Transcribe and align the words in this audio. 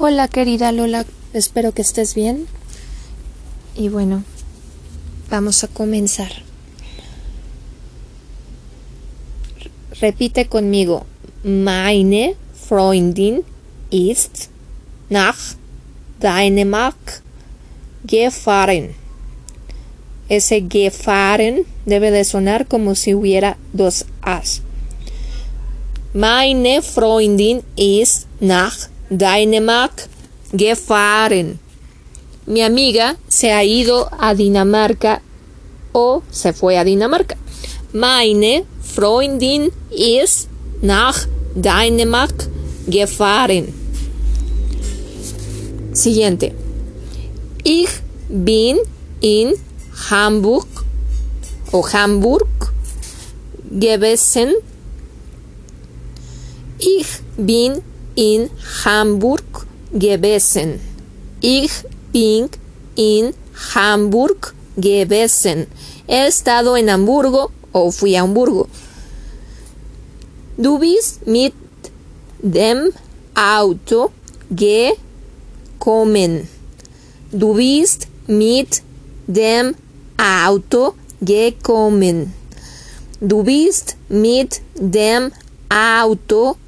Hola 0.00 0.28
querida 0.28 0.70
Lola, 0.70 1.04
espero 1.32 1.72
que 1.72 1.82
estés 1.82 2.14
bien. 2.14 2.46
Y 3.74 3.88
bueno, 3.88 4.22
vamos 5.28 5.64
a 5.64 5.66
comenzar. 5.66 6.30
Repite 10.00 10.46
conmigo. 10.46 11.04
Meine 11.42 12.36
Freundin 12.54 13.42
ist 13.90 14.50
nach 15.10 15.56
Dänemark 16.20 17.24
gefahren. 18.04 18.94
Ese 20.28 20.60
gefahren 20.60 21.66
debe 21.86 22.12
de 22.12 22.22
sonar 22.22 22.68
como 22.68 22.94
si 22.94 23.14
hubiera 23.14 23.58
dos 23.72 24.04
as. 24.22 24.62
Meine 26.14 26.82
Freundin 26.82 27.64
ist 27.74 28.28
nach 28.38 28.90
Dänemark 29.10 30.08
gefahren. 30.52 31.58
Mi 32.46 32.62
amiga 32.62 33.16
se 33.28 33.52
ha 33.52 33.62
ido 33.62 34.08
a 34.18 34.34
Dinamarca 34.34 35.20
o 35.92 36.22
se 36.30 36.52
fue 36.52 36.78
a 36.78 36.84
Dinamarca. 36.84 37.36
Meine 37.92 38.64
Freundin 38.82 39.70
ist 39.90 40.48
nach 40.82 41.26
Dänemark 41.54 42.48
gefahren. 42.86 43.72
Siguiente. 45.92 46.52
Ich 47.64 47.90
bin 48.28 48.78
in 49.20 49.54
Hamburg 50.10 50.68
o 51.72 51.82
Hamburg 51.82 52.48
gewesen. 53.70 54.54
Ich 56.78 57.06
bin 57.36 57.82
in 58.18 58.50
Hamburg 58.84 59.66
gewesen. 59.92 60.80
Ich 61.40 61.70
bin 62.12 62.48
in 62.96 63.32
Hamburg 63.74 64.54
gewesen. 64.76 65.68
He 66.08 66.26
estado 66.26 66.76
en 66.76 66.90
Hamburgo 66.90 67.52
o 67.72 67.92
fui 67.92 68.16
a 68.16 68.22
Hamburgo. 68.22 68.66
Du 70.56 70.80
bist 70.80 71.24
mit 71.28 71.54
dem 72.42 72.90
Auto 73.36 74.10
gekommen. 74.50 76.48
Du 77.30 77.54
bist 77.54 78.08
mit 78.26 78.82
dem 79.28 79.76
Auto 80.16 80.94
gekommen. 81.20 82.34
Du 83.20 83.44
bist 83.44 83.96
mit 84.08 84.60
dem 84.74 85.30
Auto 85.68 86.56
gekommen. 86.56 86.67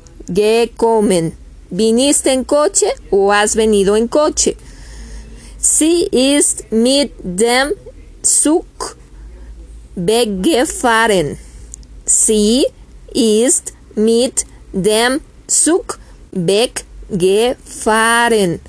¿Viniste 1.70 2.32
en 2.32 2.44
coche 2.44 2.86
o 3.10 3.32
has 3.32 3.56
venido 3.56 3.96
en 3.96 4.06
coche? 4.08 4.56
Sie 5.58 6.08
ist 6.12 6.70
mit 6.70 7.12
dem 7.22 7.72
Zug 8.22 8.66
weggefahren. 9.94 11.38
Sie 12.06 12.66
ist 13.12 13.74
mit 13.94 14.46
dem 14.72 15.20
Zug 15.46 15.98
weggefahren. 16.32 18.60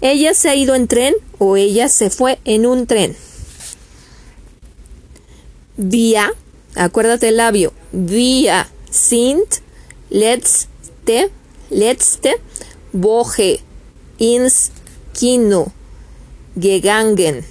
Ella 0.00 0.34
se 0.34 0.50
ha 0.50 0.54
ido 0.54 0.74
en 0.74 0.88
tren 0.88 1.14
o 1.38 1.56
ella 1.56 1.88
se 1.88 2.10
fue 2.10 2.38
en 2.44 2.66
un 2.66 2.86
tren. 2.86 3.16
Wir, 5.76 6.34
acuérdate 6.74 7.28
el 7.28 7.36
labio, 7.36 7.72
wir 7.92 8.66
sind 8.90 9.62
letzte, 11.06 11.30
letzte 11.70 12.30
Woche 12.92 13.58
ins 14.18 14.70
Kino 15.14 15.70
gegangen. 16.56 17.44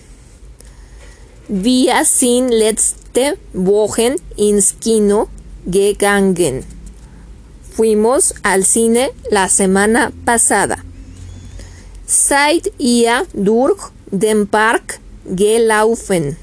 Wir 1.48 2.04
sind 2.04 2.50
letzte 2.50 3.38
Woche 3.54 4.16
ins 4.36 4.76
Kino 4.80 5.28
gegangen. 5.66 6.64
Fuimos 7.76 8.34
al 8.44 8.64
cine 8.64 9.10
la 9.30 9.48
semana 9.48 10.12
pasada. 10.26 10.78
Seid 12.06 12.72
ihr 12.78 13.26
durch 13.34 13.92
den 14.12 14.48
Park 14.48 15.00
gelaufen? 15.26 16.38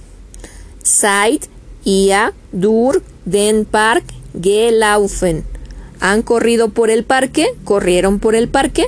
Seid 0.82 1.48
ihr 1.84 2.32
durch 2.52 3.00
den 3.24 3.66
Park 3.66 4.04
gelaufen? 4.34 5.51
¿Han 6.02 6.22
corrido 6.22 6.70
por 6.70 6.90
el 6.90 7.04
parque? 7.04 7.54
¿Corrieron 7.62 8.18
por 8.18 8.34
el 8.34 8.48
parque? 8.48 8.86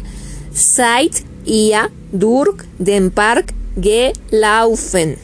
Seid 0.53 1.13
ihr 1.47 1.89
durch 2.11 2.65
den 2.79 3.13
Park 3.13 3.55
gelaufen? 3.77 5.17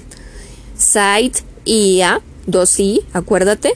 Seid 0.76 1.42
ihr, 1.64 2.20
dos 2.46 2.78
i, 2.78 3.02
acuérdate, 3.12 3.72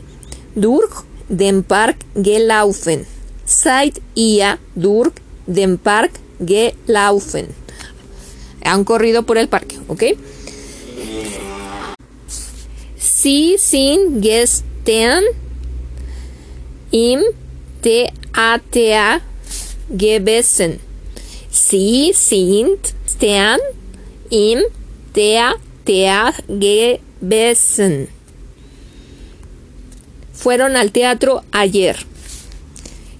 durch 0.55 1.03
den 1.29 1.65
Park 1.65 1.97
gelaufen. 2.15 3.05
Seid 3.45 4.01
ihr 4.15 4.59
durch 4.77 5.11
den 5.49 5.77
Park 5.79 6.13
gelaufen? 6.39 7.49
Han 8.65 8.85
corrido 8.85 9.25
por 9.25 9.39
el 9.39 9.49
parque, 9.49 9.81
¿ok? 9.89 10.05
Sie 12.97 13.57
sind 13.59 14.23
gestern 14.23 15.25
im 16.93 17.21
Theater 17.85 19.21
gewesen. 19.91 20.81
Sie 21.51 22.13
sind 22.15 22.95
gestern 23.05 23.61
im 24.31 24.61
Theater 25.13 26.33
gewesen. 26.49 28.09
Fueron 30.33 30.77
al 30.77 30.91
teatro 30.91 31.43
ayer. 31.53 31.97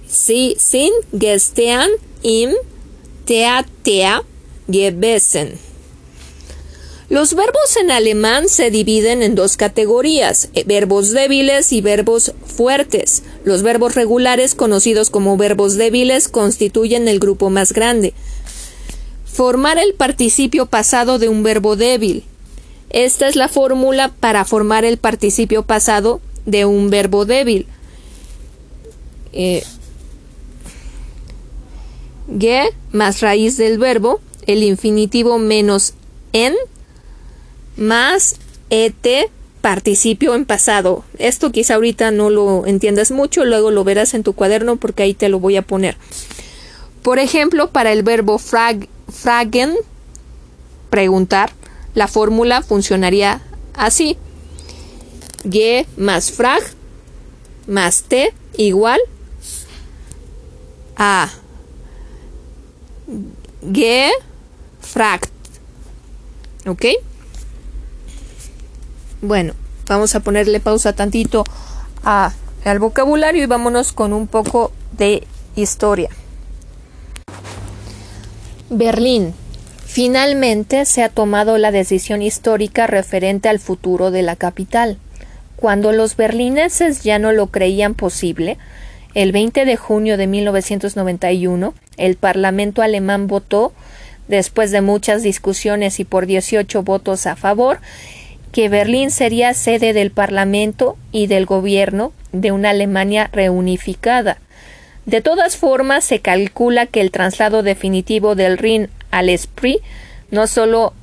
Sie 0.07 0.55
sind 0.57 0.93
gestern 1.13 1.89
im 2.23 2.53
Theater 3.25 4.23
gewesen. 4.67 5.59
Los 7.07 7.35
verbos 7.35 7.77
en 7.79 7.91
alemán 7.91 8.49
se 8.49 8.71
dividen 8.71 9.21
en 9.21 9.35
dos 9.35 9.57
categorías, 9.57 10.49
eh, 10.53 10.63
verbos 10.65 11.11
débiles 11.11 11.71
y 11.71 11.81
verbos 11.81 12.33
fuertes. 12.45 13.21
Los 13.43 13.61
verbos 13.61 13.93
regulares, 13.93 14.55
conocidos 14.55 15.11
como 15.11 15.37
verbos 15.37 15.75
débiles, 15.75 16.27
constituyen 16.27 17.07
el 17.07 17.19
grupo 17.19 17.51
más 17.51 17.73
grande. 17.73 18.13
Formar 19.25 19.77
el 19.77 19.93
participio 19.93 20.65
pasado 20.65 21.19
de 21.19 21.29
un 21.29 21.43
verbo 21.43 21.75
débil. 21.75 22.23
Esta 22.89 23.27
es 23.27 23.35
la 23.35 23.49
fórmula 23.49 24.11
para 24.19 24.43
formar 24.43 24.83
el 24.83 24.97
participio 24.97 25.61
pasado 25.63 26.21
de 26.45 26.65
un 26.65 26.89
verbo 26.89 27.25
débil. 27.25 27.67
Eh, 29.31 29.63
ge 32.39 32.69
más 32.91 33.21
raíz 33.21 33.57
del 33.57 33.77
verbo, 33.77 34.21
el 34.47 34.63
infinitivo 34.63 35.37
menos 35.37 35.93
en 36.33 36.55
más 37.77 38.35
et 38.69 39.29
participio 39.61 40.35
en 40.35 40.45
pasado. 40.45 41.03
Esto 41.17 41.51
quizá 41.51 41.75
ahorita 41.75 42.11
no 42.11 42.29
lo 42.29 42.65
entiendas 42.65 43.11
mucho, 43.11 43.45
luego 43.45 43.71
lo 43.71 43.83
verás 43.83 44.13
en 44.13 44.23
tu 44.23 44.33
cuaderno 44.33 44.75
porque 44.75 45.03
ahí 45.03 45.13
te 45.13 45.29
lo 45.29 45.39
voy 45.39 45.57
a 45.57 45.61
poner. 45.61 45.97
Por 47.01 47.19
ejemplo, 47.19 47.71
para 47.71 47.91
el 47.91 48.03
verbo 48.03 48.37
frag, 48.37 48.87
fragen, 49.11 49.73
preguntar, 50.89 51.51
la 51.93 52.07
fórmula 52.07 52.61
funcionaría 52.61 53.41
así. 53.73 54.17
Ge 55.49 55.85
más 55.97 56.31
frag 56.31 56.63
más 57.67 58.03
t 58.03 58.33
igual 58.57 58.99
a 60.95 61.29
gefragt. 63.73 65.29
¿Ok? 66.65 66.85
Bueno, 69.27 69.53
vamos 69.87 70.13
a 70.13 70.19
ponerle 70.19 70.59
pausa 70.59 70.93
tantito 70.93 71.45
a, 72.03 72.31
al 72.63 72.77
vocabulario 72.77 73.41
y 73.41 73.47
vámonos 73.47 73.91
con 73.91 74.13
un 74.13 74.27
poco 74.27 74.71
de 74.95 75.23
historia. 75.55 76.09
Berlín. 78.69 79.33
Finalmente 79.87 80.85
se 80.85 81.01
ha 81.01 81.09
tomado 81.09 81.57
la 81.57 81.71
decisión 81.71 82.21
histórica 82.21 82.85
referente 82.85 83.49
al 83.49 83.59
futuro 83.59 84.11
de 84.11 84.21
la 84.21 84.35
capital. 84.35 84.99
Cuando 85.55 85.91
los 85.91 86.17
berlineses 86.17 87.01
ya 87.01 87.17
no 87.17 87.31
lo 87.31 87.47
creían 87.47 87.95
posible, 87.95 88.59
el 89.15 89.31
20 89.31 89.65
de 89.65 89.75
junio 89.75 90.17
de 90.17 90.27
1991, 90.27 91.73
el 91.97 92.15
Parlamento 92.15 92.83
alemán 92.83 93.25
votó, 93.25 93.73
después 94.27 94.69
de 94.69 94.81
muchas 94.81 95.23
discusiones 95.23 95.99
y 95.99 96.03
por 96.03 96.27
18 96.27 96.83
votos 96.83 97.25
a 97.25 97.35
favor, 97.35 97.79
que 98.55 98.69
Berlín 98.69 99.11
sería 99.11 99.53
sede 99.53 99.91
del 99.91 100.11
Parlamento 100.11 100.95
y 101.11 101.27
del 101.27 101.45
gobierno 101.45 102.13
de 102.31 102.53
una 102.53 102.69
Alemania 102.69 103.29
reunificada. 103.33 104.37
De 105.05 105.19
todas 105.19 105.57
formas, 105.57 106.05
se 106.05 106.21
calcula 106.21 106.85
que 106.85 107.01
el 107.01 107.11
traslado 107.11 107.63
definitivo 107.63 108.33
del 108.33 108.57
Rin 108.57 108.87
al 109.11 109.27
Esprit 109.27 109.81
no 110.31 110.47
solo 110.47 110.93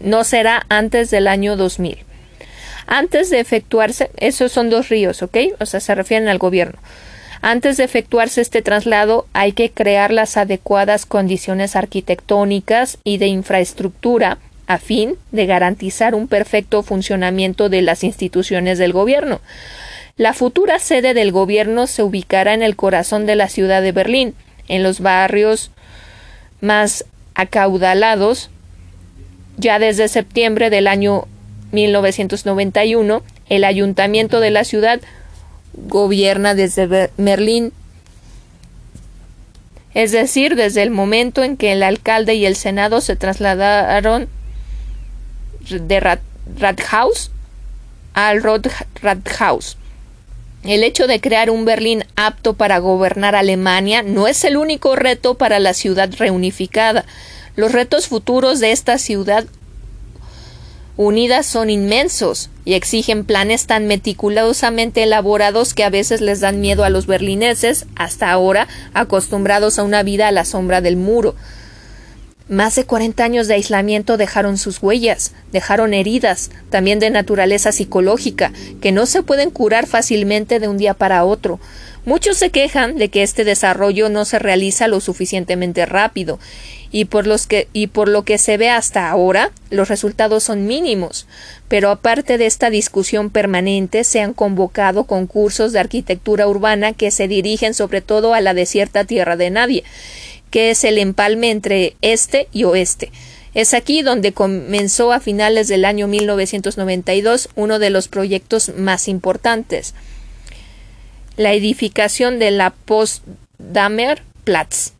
no 0.00 0.24
será 0.24 0.64
antes 0.70 1.10
del 1.10 1.28
año 1.28 1.54
2000. 1.54 1.98
Antes 2.86 3.28
de 3.28 3.40
efectuarse, 3.40 4.10
esos 4.16 4.52
son 4.52 4.70
dos 4.70 4.88
ríos, 4.88 5.22
¿ok? 5.22 5.36
O 5.60 5.66
sea, 5.66 5.80
se 5.80 5.94
refieren 5.94 6.28
al 6.28 6.38
gobierno. 6.38 6.78
Antes 7.42 7.76
de 7.76 7.84
efectuarse 7.84 8.40
este 8.40 8.62
traslado 8.62 9.26
hay 9.34 9.52
que 9.52 9.70
crear 9.70 10.10
las 10.10 10.38
adecuadas 10.38 11.04
condiciones 11.04 11.76
arquitectónicas 11.76 12.96
y 13.04 13.18
de 13.18 13.26
infraestructura 13.26 14.38
a 14.66 14.78
fin 14.78 15.16
de 15.32 15.46
garantizar 15.46 16.14
un 16.14 16.28
perfecto 16.28 16.82
funcionamiento 16.82 17.68
de 17.68 17.82
las 17.82 18.04
instituciones 18.04 18.78
del 18.78 18.92
gobierno. 18.92 19.40
La 20.16 20.32
futura 20.32 20.78
sede 20.78 21.14
del 21.14 21.30
gobierno 21.30 21.86
se 21.86 22.02
ubicará 22.02 22.54
en 22.54 22.62
el 22.62 22.74
corazón 22.74 23.26
de 23.26 23.36
la 23.36 23.48
ciudad 23.48 23.82
de 23.82 23.92
Berlín, 23.92 24.34
en 24.66 24.82
los 24.82 25.00
barrios 25.00 25.70
más 26.60 27.04
acaudalados. 27.34 28.50
Ya 29.58 29.78
desde 29.78 30.08
septiembre 30.08 30.70
del 30.70 30.86
año 30.86 31.26
1991, 31.72 33.22
el 33.48 33.64
ayuntamiento 33.64 34.40
de 34.40 34.50
la 34.50 34.64
ciudad 34.64 35.00
gobierna 35.74 36.54
desde 36.54 37.10
Berlín, 37.16 37.72
es 39.94 40.12
decir, 40.12 40.56
desde 40.56 40.82
el 40.82 40.90
momento 40.90 41.42
en 41.42 41.56
que 41.56 41.72
el 41.72 41.82
alcalde 41.82 42.34
y 42.34 42.44
el 42.44 42.56
senado 42.56 43.00
se 43.00 43.16
trasladaron 43.16 44.28
de 45.68 46.00
Rathaus 46.58 47.30
al 48.14 48.42
Rathaus. 49.02 49.76
El 50.64 50.82
hecho 50.82 51.06
de 51.06 51.20
crear 51.20 51.50
un 51.50 51.64
Berlín 51.64 52.04
apto 52.16 52.54
para 52.54 52.78
gobernar 52.78 53.36
Alemania 53.36 54.02
no 54.02 54.26
es 54.26 54.42
el 54.44 54.56
único 54.56 54.96
reto 54.96 55.34
para 55.34 55.60
la 55.60 55.74
ciudad 55.74 56.10
reunificada. 56.18 57.04
Los 57.54 57.72
retos 57.72 58.08
futuros 58.08 58.58
de 58.58 58.72
esta 58.72 58.98
ciudad 58.98 59.44
unida 60.96 61.42
son 61.42 61.70
inmensos 61.70 62.48
y 62.64 62.74
exigen 62.74 63.24
planes 63.24 63.66
tan 63.66 63.86
meticulosamente 63.86 65.02
elaborados 65.02 65.74
que 65.74 65.84
a 65.84 65.90
veces 65.90 66.20
les 66.20 66.40
dan 66.40 66.60
miedo 66.60 66.84
a 66.84 66.90
los 66.90 67.06
berlineses, 67.06 67.86
hasta 67.94 68.30
ahora 68.30 68.66
acostumbrados 68.94 69.78
a 69.78 69.84
una 69.84 70.02
vida 70.02 70.26
a 70.26 70.32
la 70.32 70.44
sombra 70.44 70.80
del 70.80 70.96
muro. 70.96 71.36
Más 72.48 72.76
de 72.76 72.84
40 72.84 73.24
años 73.24 73.48
de 73.48 73.54
aislamiento 73.54 74.16
dejaron 74.16 74.56
sus 74.56 74.80
huellas, 74.80 75.32
dejaron 75.50 75.92
heridas, 75.92 76.52
también 76.70 77.00
de 77.00 77.10
naturaleza 77.10 77.72
psicológica, 77.72 78.52
que 78.80 78.92
no 78.92 79.06
se 79.06 79.24
pueden 79.24 79.50
curar 79.50 79.88
fácilmente 79.88 80.60
de 80.60 80.68
un 80.68 80.78
día 80.78 80.94
para 80.94 81.24
otro. 81.24 81.58
Muchos 82.04 82.36
se 82.36 82.50
quejan 82.50 82.98
de 82.98 83.08
que 83.08 83.24
este 83.24 83.42
desarrollo 83.42 84.10
no 84.10 84.24
se 84.24 84.38
realiza 84.38 84.86
lo 84.86 85.00
suficientemente 85.00 85.86
rápido, 85.86 86.38
y 86.92 87.06
por, 87.06 87.26
lo 87.26 88.22
que 88.24 88.38
se 88.38 88.56
ve 88.56 88.70
hasta 88.70 89.10
ahora, 89.10 89.50
los 89.70 89.88
resultados 89.88 90.44
son 90.44 90.66
mínimos. 90.66 91.26
Pero 91.68 91.90
aparte 91.90 92.38
de 92.38 92.46
esta 92.46 92.70
discusión 92.70 93.30
permanente, 93.30 94.04
se 94.04 94.20
han 94.20 94.32
convocado 94.32 95.04
concursos 95.04 95.72
de 95.72 95.80
arquitectura 95.80 96.46
urbana 96.46 96.92
que 96.92 97.10
se 97.10 97.28
dirigen 97.28 97.74
sobre 97.74 98.02
todo 98.02 98.34
a 98.34 98.40
la 98.40 98.54
desierta 98.54 99.04
tierra 99.04 99.36
de 99.36 99.50
nadie, 99.50 99.84
que 100.56 100.70
es 100.70 100.84
el 100.84 100.96
empalme 100.96 101.50
entre 101.50 101.96
este 102.00 102.48
y 102.50 102.64
oeste. 102.64 103.12
Es 103.52 103.74
aquí 103.74 104.00
donde 104.00 104.32
comenzó 104.32 105.12
a 105.12 105.20
finales 105.20 105.68
del 105.68 105.84
año 105.84 106.08
1992 106.08 107.50
uno 107.56 107.78
de 107.78 107.90
los 107.90 108.08
proyectos 108.08 108.72
más 108.74 109.06
importantes, 109.06 109.92
la 111.36 111.52
edificación 111.52 112.38
de 112.38 112.52
la 112.52 112.70
Potsdamer 112.70 114.22
Platz. 114.44 114.92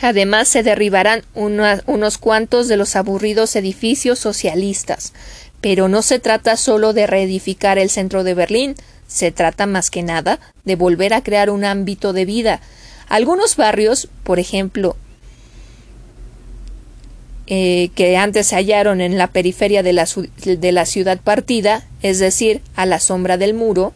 Además, 0.00 0.48
se 0.48 0.64
derribarán 0.64 1.22
unos 1.34 2.18
cuantos 2.18 2.66
de 2.66 2.76
los 2.76 2.96
aburridos 2.96 3.54
edificios 3.54 4.18
socialistas. 4.18 5.12
Pero 5.60 5.86
no 5.86 6.02
se 6.02 6.18
trata 6.18 6.56
solo 6.56 6.92
de 6.92 7.06
reedificar 7.06 7.78
el 7.78 7.88
centro 7.88 8.24
de 8.24 8.34
Berlín, 8.34 8.74
se 9.06 9.30
trata 9.30 9.66
más 9.66 9.90
que 9.90 10.02
nada 10.02 10.40
de 10.64 10.74
volver 10.74 11.14
a 11.14 11.22
crear 11.22 11.50
un 11.50 11.64
ámbito 11.64 12.12
de 12.12 12.24
vida, 12.24 12.60
algunos 13.08 13.56
barrios, 13.56 14.08
por 14.24 14.38
ejemplo, 14.38 14.96
eh, 17.46 17.90
que 17.94 18.16
antes 18.16 18.48
se 18.48 18.56
hallaron 18.56 19.00
en 19.00 19.18
la 19.18 19.28
periferia 19.28 19.82
de 19.82 19.92
la, 19.92 20.08
de 20.44 20.72
la 20.72 20.84
ciudad 20.84 21.20
partida, 21.20 21.86
es 22.02 22.18
decir, 22.18 22.60
a 22.74 22.86
la 22.86 22.98
sombra 22.98 23.36
del 23.38 23.54
muro, 23.54 23.92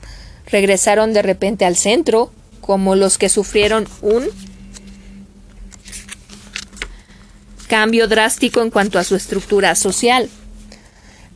regresaron 0.47 1.13
de 1.13 1.23
repente 1.23 1.65
al 1.65 1.77
centro, 1.77 2.33
como 2.61 2.95
los 2.95 3.19
que 3.19 3.29
sufrieron 3.29 3.89
un 4.03 4.29
cambio 7.67 8.07
drástico 8.07 8.63
en 8.63 8.71
cuanto 8.71 8.99
a 8.99 9.05
su 9.05 9.17
estructura 9.17 9.75
social. 9.75 10.29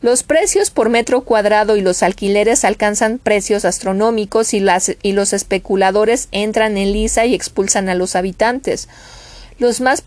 Los 0.04 0.22
precios 0.22 0.68
por 0.68 0.90
metro 0.90 1.22
cuadrado 1.22 1.78
y 1.78 1.80
los 1.80 2.02
alquileres 2.02 2.66
alcanzan 2.66 3.16
precios 3.16 3.64
astronómicos 3.64 4.52
y, 4.52 4.62
y 5.00 5.12
los 5.12 5.32
especuladores 5.32 6.28
entran 6.30 6.76
en 6.76 6.92
lisa 6.92 7.24
y 7.24 7.32
expulsan 7.32 7.88
a 7.88 7.94
los 7.94 8.14
habitantes. 8.14 8.90
Los 9.58 9.80
más 9.80 10.04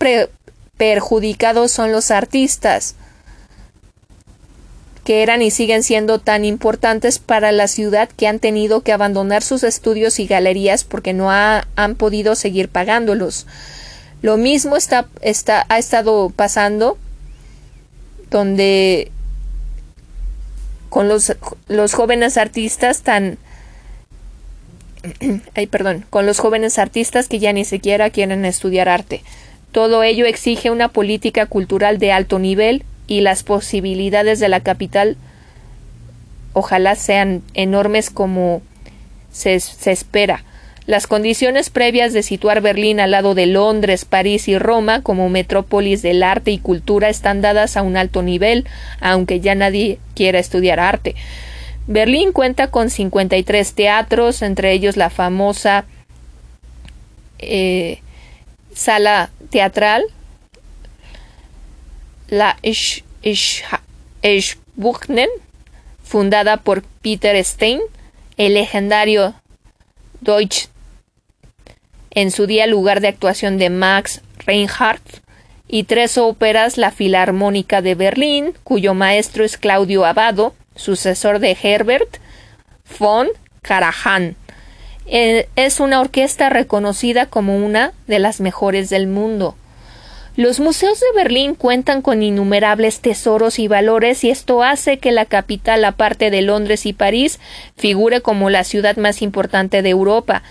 perjudicados 0.77 1.71
son 1.71 1.91
los 1.91 2.11
artistas, 2.11 2.94
que 5.03 5.23
eran 5.23 5.41
y 5.41 5.49
siguen 5.49 5.81
siendo 5.81 6.19
tan 6.19 6.45
importantes 6.45 7.17
para 7.17 7.51
la 7.51 7.67
ciudad 7.67 8.07
que 8.07 8.27
han 8.27 8.38
tenido 8.38 8.81
que 8.81 8.94
abandonar 8.94 9.41
sus 9.41 9.63
estudios 9.63 10.19
y 10.19 10.27
galerías 10.27 10.83
porque 10.83 11.13
no 11.13 11.31
han 11.31 11.95
podido 11.95 12.35
seguir 12.35 12.69
pagándolos. 12.69 13.47
Lo 14.21 14.38
mismo 14.38 14.77
está, 14.77 15.07
está, 15.21 15.65
ha 15.69 15.79
estado 15.79 16.29
pasando 16.29 16.99
donde 18.29 19.11
con 20.89 21.07
los, 21.07 21.36
los 21.68 21.94
jóvenes 21.94 22.38
artistas 22.38 23.01
tan 23.01 23.38
ay, 25.56 25.68
perdón, 25.68 26.06
con 26.10 26.25
los 26.25 26.39
jóvenes 26.39 26.80
artistas 26.80 27.28
que 27.28 27.39
ya 27.39 27.54
ni 27.54 27.66
siquiera 27.66 28.10
quieren 28.10 28.45
estudiar 28.45 28.89
arte. 28.89 29.22
Todo 29.72 30.04
ello 30.04 30.25
exige 30.25 30.72
una 30.72 30.89
política 30.89 31.45
cultural 31.45 32.00
de 32.00 32.12
alto 32.12 32.39
nivel 32.39 32.84
y 33.06 33.22
las 33.22 33.44
posibilidades 33.44 34.39
de 34.39 34.50
la 34.50 34.62
capital 34.62 35.18
ojalá 36.54 36.95
sean 36.95 37.44
enormes 37.54 38.10
como 38.10 38.62
se, 39.31 39.60
se 39.60 39.92
espera. 39.92 40.44
Las 40.88 41.06
condiciones 41.06 41.69
previas 41.69 42.13
de 42.13 42.24
situar 42.24 42.62
Berlín 42.62 43.01
al 43.01 43.12
lado 43.12 43.36
de 43.36 43.45
Londres, 43.45 44.06
París 44.06 44.48
y 44.48 44.57
Roma 44.57 45.01
como 45.04 45.28
metrópolis 45.28 46.02
del 46.02 46.23
arte 46.23 46.52
y 46.52 46.59
cultura 46.59 47.09
están 47.09 47.42
dadas 47.42 47.76
a 47.76 47.81
un 47.81 47.97
alto 47.97 48.23
nivel, 48.23 48.66
aunque 49.02 49.42
ya 49.42 49.54
nadie 49.54 50.00
quiera 50.16 50.40
estudiar 50.40 50.80
arte. 50.80 51.14
Berlín 51.88 52.31
cuenta 52.31 52.71
con 52.71 52.90
53 52.90 53.73
teatros, 53.73 54.42
entre 54.42 54.71
ellos 54.71 54.95
la 54.95 55.09
famosa 55.09 55.83
eh, 57.40 58.00
sala 58.73 59.30
teatral, 59.50 60.06
la 62.30 62.57
Eschbuchnen, 64.21 65.30
fundada 66.02 66.56
por 66.56 66.83
Peter 67.02 67.44
Stein, 67.44 67.81
el 68.38 68.54
legendario 68.54 69.35
Deutsche 70.21 70.69
en 72.18 72.31
su 72.31 72.47
día 72.47 72.66
lugar 72.66 73.00
de 73.00 73.09
actuación 73.09 73.59
de 73.59 73.69
Max 73.69 74.21
Reinhardt, 74.40 75.21
y 75.68 75.83
tres 75.83 76.18
óperas 76.18 76.80
La 76.80 76.90
Filarmónica 76.90 77.83
de 77.83 77.94
Berlín, 77.94 78.54
cuyo 78.64 78.95
maestro 78.95 79.45
es 79.45 79.56
Claudio 79.56 80.04
Abado, 80.04 80.56
sucesor 80.76 81.38
de 81.38 81.56
Herbert 81.62 82.18
von 82.97 83.28
Karajan. 83.62 84.36
Eh, 85.06 85.47
es 85.56 85.80
una 85.80 86.02
orquesta 86.02 86.50
reconocida 86.50 87.28
como 87.28 87.56
una 87.64 87.94
de 88.07 88.18
las 88.18 88.42
mejores 88.42 88.90
del 88.90 89.06
mundo. 89.06 89.56
Los 90.36 90.59
museos 90.59 91.00
de 91.00 91.06
Berlín 91.16 91.54
cuentan 91.54 92.02
con 92.02 92.24
innumerables 92.24 93.00
tesoros 93.00 93.59
y 93.59 93.68
valores 93.68 94.24
y 94.24 94.31
esto 94.31 94.64
hace 94.64 94.97
que 94.97 95.12
la 95.12 95.26
capital, 95.26 95.86
aparte 95.86 96.31
de 96.31 96.42
Londres 96.42 96.88
y 96.88 96.94
París, 96.94 97.40
figure 97.76 98.21
como 98.21 98.50
la 98.50 98.64
ciudad 98.64 98.97
más 98.97 99.21
importante 99.21 99.83
de 99.83 99.90
Europa. 99.92 100.42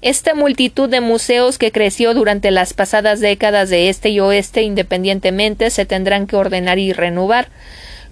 Esta 0.00 0.36
multitud 0.36 0.88
de 0.88 1.00
museos 1.00 1.58
que 1.58 1.72
creció 1.72 2.14
durante 2.14 2.52
las 2.52 2.72
pasadas 2.72 3.18
décadas 3.18 3.68
de 3.68 3.88
este 3.88 4.10
y 4.10 4.20
oeste 4.20 4.62
independientemente 4.62 5.70
se 5.70 5.86
tendrán 5.86 6.28
que 6.28 6.36
ordenar 6.36 6.78
y 6.78 6.92
renovar. 6.92 7.48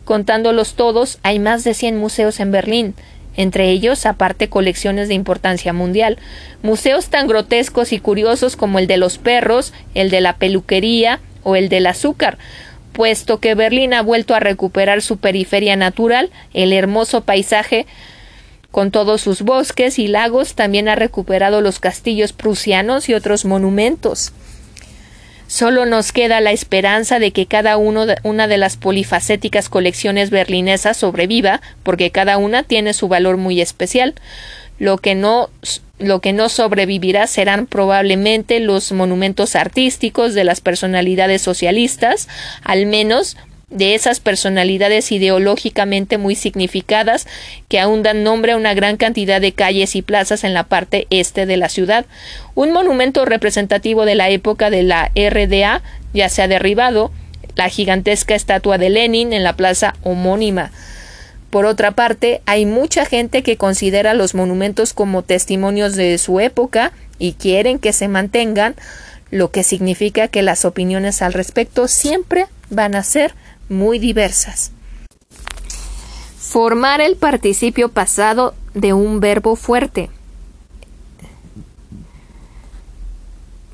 Contándolos 0.05 0.75
todos, 0.75 1.21
hay 1.23 1.39
más 1.39 1.63
de 1.63 1.75
100 1.75 1.97
museos 1.97 2.41
en 2.41 2.51
Berlín, 2.51 2.95
entre 3.37 3.71
ellos 3.71 4.05
aparte 4.05 4.49
colecciones 4.49 5.07
de 5.07 5.15
importancia 5.15 5.73
mundial, 5.73 6.19
museos 6.61 7.09
tan 7.09 7.29
grotescos 7.29 7.93
y 7.93 8.01
curiosos 8.01 8.57
como 8.57 8.81
el 8.81 8.89
de 8.89 8.97
los 8.97 9.19
perros, 9.19 9.73
el 9.95 10.11
de 10.11 10.21
la 10.21 10.39
peluquería 10.39 11.21
o 11.45 11.55
el 11.55 11.69
del 11.69 11.87
azúcar, 11.87 12.37
puesto 12.93 13.39
que 13.39 13.55
Berlín 13.55 13.95
ha 13.95 14.03
vuelto 14.03 14.35
a 14.35 14.41
recuperar 14.41 15.03
su 15.03 15.19
periferia 15.19 15.77
natural, 15.77 16.31
el 16.53 16.73
hermoso 16.73 17.21
paisaje 17.21 17.87
Con 18.77 18.91
todos 18.91 19.23
sus 19.23 19.41
bosques 19.41 19.99
y 19.99 20.07
lagos 20.07 20.55
también 20.55 20.91
ha 20.91 20.97
recuperado 20.97 21.63
los 21.63 21.81
castillos 21.81 22.35
prusianos 22.35 23.09
y 23.09 23.15
otros 23.15 23.47
monumentos. 23.47 24.35
Solo 25.47 25.87
nos 25.87 26.13
queda 26.13 26.43
la 26.43 26.53
esperanza 26.53 27.19
de 27.19 27.31
que 27.31 27.47
cada 27.47 27.79
una 27.79 28.47
de 28.47 28.59
las 28.59 28.77
polifacéticas 28.77 29.71
colecciones 29.71 30.29
berlinesas 30.29 30.99
sobreviva, 30.99 31.63
porque 31.85 32.11
cada 32.11 32.37
una 32.37 32.65
tiene 32.65 32.93
su 32.93 33.09
valor 33.09 33.39
muy 33.39 33.63
especial. 33.63 34.15
Lo 34.79 34.99
que 34.99 35.15
no 35.15 35.49
lo 35.99 36.21
que 36.21 36.35
no 36.35 36.51
sobrevivirá 36.51 37.27
serán 37.29 37.65
probablemente 37.65 38.61
los 38.61 38.93
monumentos 38.93 39.57
artísticos 39.57 40.35
de 40.35 40.45
las 40.45 40.61
personalidades 40.61 41.41
socialistas, 41.41 42.29
al 42.63 42.85
menos 42.85 43.39
de 43.71 43.97
esas 43.97 44.21
personalidades 44.21 45.11
ideológicamente 45.11 46.19
muy 46.19 46.37
significadas 46.37 47.27
que 47.69 47.81
aún 47.81 48.05
dan 48.05 48.23
nombre 48.23 48.53
a 48.53 48.57
una 48.57 48.75
gran 48.75 48.97
cantidad 48.97 49.41
de 49.41 49.53
calles 49.53 49.97
y 49.97 50.03
plazas 50.03 50.45
en 50.45 50.55
la 50.55 50.65
parte 50.65 51.09
este 51.11 51.47
de 51.47 51.57
la 51.57 51.69
ciudad. 51.69 52.07
Un 52.55 52.73
monumento 52.73 53.25
representativo 53.25 54.05
de 54.05 54.15
la 54.15 54.31
época 54.31 54.71
de 54.71 54.85
la 54.85 55.11
RDA 55.17 55.83
ya 56.15 56.29
se 56.29 56.43
ha 56.43 56.49
derribado, 56.49 57.11
la 57.57 57.69
gigantesca 57.69 58.35
estatua 58.35 58.79
de 58.79 58.91
Lenin 58.91 59.33
en 59.33 59.43
la 59.43 59.57
plaza 59.57 59.97
homónima. 60.03 60.71
Por 61.51 61.65
otra 61.65 61.91
parte, 61.93 62.43
hay 62.47 62.67
mucha 62.67 63.05
gente 63.05 63.43
que 63.43 63.57
considera 63.57 64.15
los 64.15 64.35
monumentos 64.35 64.93
como 64.93 65.23
testimonios 65.23 65.97
de 65.97 66.19
su 66.19 66.39
época 66.39 66.93
y 67.19 67.33
quieren 67.33 67.79
que 67.79 67.93
se 67.93 68.09
mantengan, 68.09 68.77
lo 69.31 69.51
que 69.51 69.65
significa 69.65 70.29
que 70.29 70.43
las 70.43 70.65
opiniones 70.65 71.21
al 71.23 71.33
respecto 71.33 71.89
siempre 71.89 72.47
van 72.71 72.95
a 72.95 73.03
ser 73.03 73.35
muy 73.69 73.99
diversas. 73.99 74.73
Formar 76.39 77.01
el 77.01 77.17
participio 77.17 77.91
pasado 77.91 78.55
de 78.75 78.93
un 78.93 79.21
verbo 79.21 79.57
fuerte. 79.57 80.11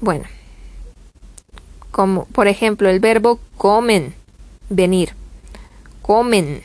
Bueno, 0.01 0.25
como 1.91 2.25
por 2.27 2.49
ejemplo 2.49 2.89
el 2.89 2.99
verbo 2.99 3.39
comen, 3.57 4.15
venir. 4.69 5.15
Comen. 6.01 6.63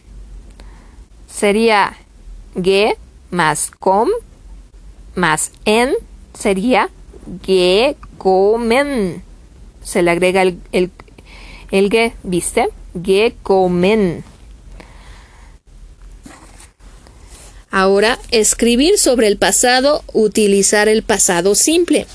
Sería 1.30 1.96
ge 2.56 2.98
más 3.30 3.70
com 3.80 4.10
más 5.14 5.52
en 5.66 5.94
sería 6.34 6.90
ge 7.44 7.98
comen. 8.18 9.24
Se 9.84 10.02
le 10.02 10.12
agrega 10.12 10.42
el, 10.42 10.60
el, 10.72 10.92
el 11.72 11.90
ge, 11.90 12.14
¿viste? 12.24 12.70
Ahora, 17.70 18.18
escribir 18.32 18.98
sobre 18.98 19.28
el 19.28 19.38
pasado, 19.38 20.04
utilizar 20.14 20.88
el 20.88 21.04
pasado 21.04 21.54
simple. 21.54 22.08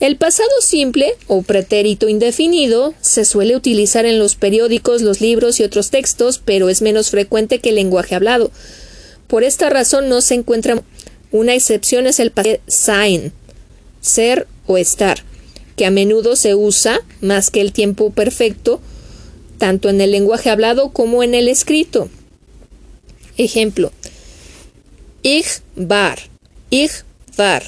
El 0.00 0.16
pasado 0.16 0.50
simple 0.60 1.14
o 1.26 1.42
pretérito 1.42 2.08
indefinido 2.08 2.94
se 3.00 3.24
suele 3.24 3.56
utilizar 3.56 4.06
en 4.06 4.18
los 4.18 4.36
periódicos, 4.36 5.02
los 5.02 5.20
libros 5.20 5.58
y 5.58 5.64
otros 5.64 5.90
textos, 5.90 6.40
pero 6.44 6.68
es 6.68 6.82
menos 6.82 7.10
frecuente 7.10 7.58
que 7.58 7.70
el 7.70 7.76
lenguaje 7.76 8.14
hablado. 8.14 8.50
Por 9.26 9.42
esta 9.42 9.70
razón 9.70 10.08
no 10.08 10.20
se 10.20 10.34
encuentra 10.34 10.82
una 11.32 11.54
excepción 11.54 12.06
es 12.06 12.20
el 12.20 12.30
pasado 12.30 12.58
sein, 12.66 13.32
ser 14.00 14.46
o 14.66 14.78
estar, 14.78 15.24
que 15.76 15.84
a 15.84 15.90
menudo 15.90 16.36
se 16.36 16.54
usa 16.54 17.00
más 17.20 17.50
que 17.50 17.60
el 17.60 17.72
tiempo 17.72 18.10
perfecto 18.10 18.80
tanto 19.58 19.88
en 19.88 20.00
el 20.00 20.12
lenguaje 20.12 20.50
hablado 20.50 20.90
como 20.90 21.22
en 21.22 21.34
el 21.34 21.48
escrito. 21.48 22.08
Ejemplo. 23.36 23.92
Ich 25.22 25.60
war. 25.76 26.18
Ich 26.70 27.04
war. 27.36 27.62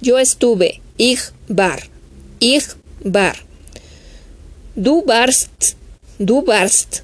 Yo 0.00 0.18
estuve. 0.18 0.80
Ich 0.96 1.20
war. 1.48 1.80
Ich 2.40 2.64
war. 3.02 3.34
Du 4.76 5.04
warst. 5.06 5.76
Du 6.18 6.44
warst. 6.46 7.02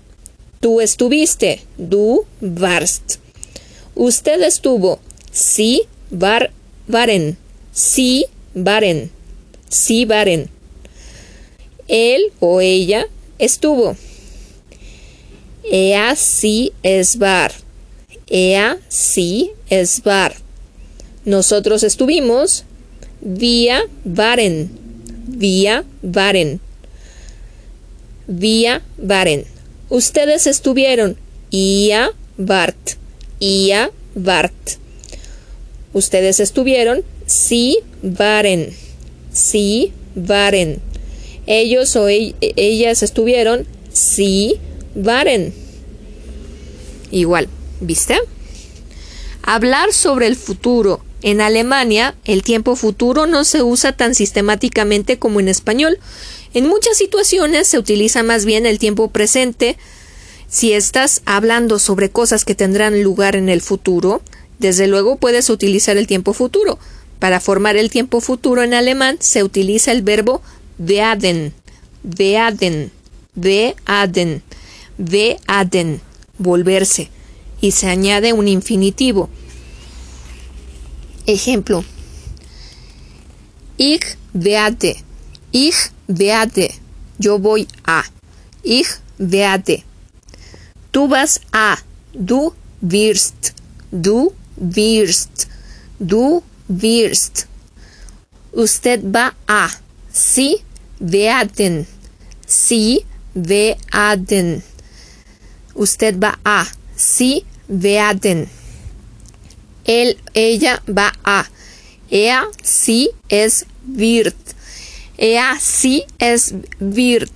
Tú 0.60 0.80
estuviste. 0.80 1.60
Du 1.78 2.26
warst. 2.40 3.18
Usted 3.94 4.42
estuvo. 4.42 4.98
Sí, 5.32 5.82
var, 6.10 6.50
waren. 6.88 7.36
Sí, 7.72 8.26
waren. 8.54 9.10
Sí, 9.68 10.04
waren. 10.04 10.50
Él 11.88 12.32
o 12.40 12.60
ella 12.60 13.06
estuvo. 13.38 13.96
Ea 15.64 16.16
sí 16.16 16.72
es 16.82 17.18
bar. 17.18 17.52
Ea 18.28 18.78
sí 18.88 19.52
es 19.68 20.02
bar. 20.02 20.34
Nosotros 21.24 21.82
estuvimos 21.82 22.64
vía 23.20 23.82
Varen. 24.04 24.70
Vía 25.26 25.84
Varen. 26.02 26.60
Vía 28.26 28.82
Varen. 28.96 29.44
Ustedes 29.88 30.46
estuvieron 30.46 31.16
Ia 31.50 32.12
Bart. 32.36 32.92
Ia 33.40 33.90
Bart. 34.14 34.54
Ustedes 35.92 36.40
estuvieron 36.40 37.02
sí 37.26 37.78
Varen. 38.02 38.72
Sí 39.32 39.92
Varen. 40.14 40.80
Ellos 41.46 41.96
o 41.96 42.08
ellas 42.08 43.02
estuvieron 43.02 43.66
sí 43.92 44.58
Varen. 44.94 45.54
Igual, 47.10 47.48
¿viste? 47.80 48.18
Hablar 49.42 49.92
sobre 49.92 50.26
el 50.26 50.36
futuro. 50.36 51.02
En 51.22 51.40
Alemania, 51.40 52.14
el 52.24 52.42
tiempo 52.42 52.76
futuro 52.76 53.26
no 53.26 53.44
se 53.44 53.62
usa 53.62 53.92
tan 53.92 54.14
sistemáticamente 54.14 55.18
como 55.18 55.38
en 55.40 55.48
español. 55.48 55.98
En 56.54 56.66
muchas 56.66 56.96
situaciones 56.96 57.68
se 57.68 57.78
utiliza 57.78 58.22
más 58.22 58.44
bien 58.44 58.66
el 58.66 58.78
tiempo 58.78 59.10
presente. 59.10 59.76
Si 60.48 60.72
estás 60.72 61.22
hablando 61.26 61.78
sobre 61.78 62.10
cosas 62.10 62.44
que 62.44 62.54
tendrán 62.54 63.02
lugar 63.02 63.36
en 63.36 63.48
el 63.48 63.60
futuro, 63.60 64.22
desde 64.58 64.86
luego 64.86 65.16
puedes 65.16 65.50
utilizar 65.50 65.96
el 65.96 66.06
tiempo 66.06 66.32
futuro. 66.32 66.78
Para 67.18 67.38
formar 67.38 67.76
el 67.76 67.90
tiempo 67.90 68.20
futuro 68.20 68.62
en 68.62 68.74
alemán 68.74 69.18
se 69.20 69.44
utiliza 69.44 69.92
el 69.92 70.02
verbo 70.02 70.42
werden, 70.78 71.52
werden, 72.02 72.90
werden 73.34 74.42
werden, 75.00 76.00
volverse, 76.38 77.08
y 77.60 77.72
se 77.72 77.88
añade 77.88 78.32
un 78.32 78.48
infinitivo. 78.48 79.28
Ejemplo. 81.26 81.84
Ich 83.76 84.16
werde. 84.32 84.96
Ich 85.52 85.90
werde. 86.06 86.70
Yo 87.18 87.38
voy 87.38 87.66
a. 87.84 88.02
Ich 88.62 88.88
werde. 89.18 89.82
Tú 90.90 91.08
vas 91.08 91.40
a. 91.52 91.78
Du 92.12 92.52
wirst. 92.80 93.54
Du 93.90 94.32
wirst. 94.56 95.48
Du 95.98 96.42
wirst. 96.68 97.46
Usted 98.52 99.00
va 99.02 99.34
a. 99.46 99.70
Sie 100.12 100.56
werden. 100.98 101.86
Sie 102.46 103.04
werden. 103.34 104.62
Usted 105.74 106.18
va 106.18 106.38
a. 106.44 106.66
Sí, 106.96 107.44
werden. 107.68 108.48
Él, 109.84 110.18
ella 110.34 110.82
va 110.86 111.12
a. 111.24 111.48
Ea 112.10 112.44
sí 112.62 113.10
es 113.28 113.66
wird. 113.84 114.34
Ea 115.16 115.58
sí 115.60 116.04
es 116.18 116.54
wird. 116.78 117.30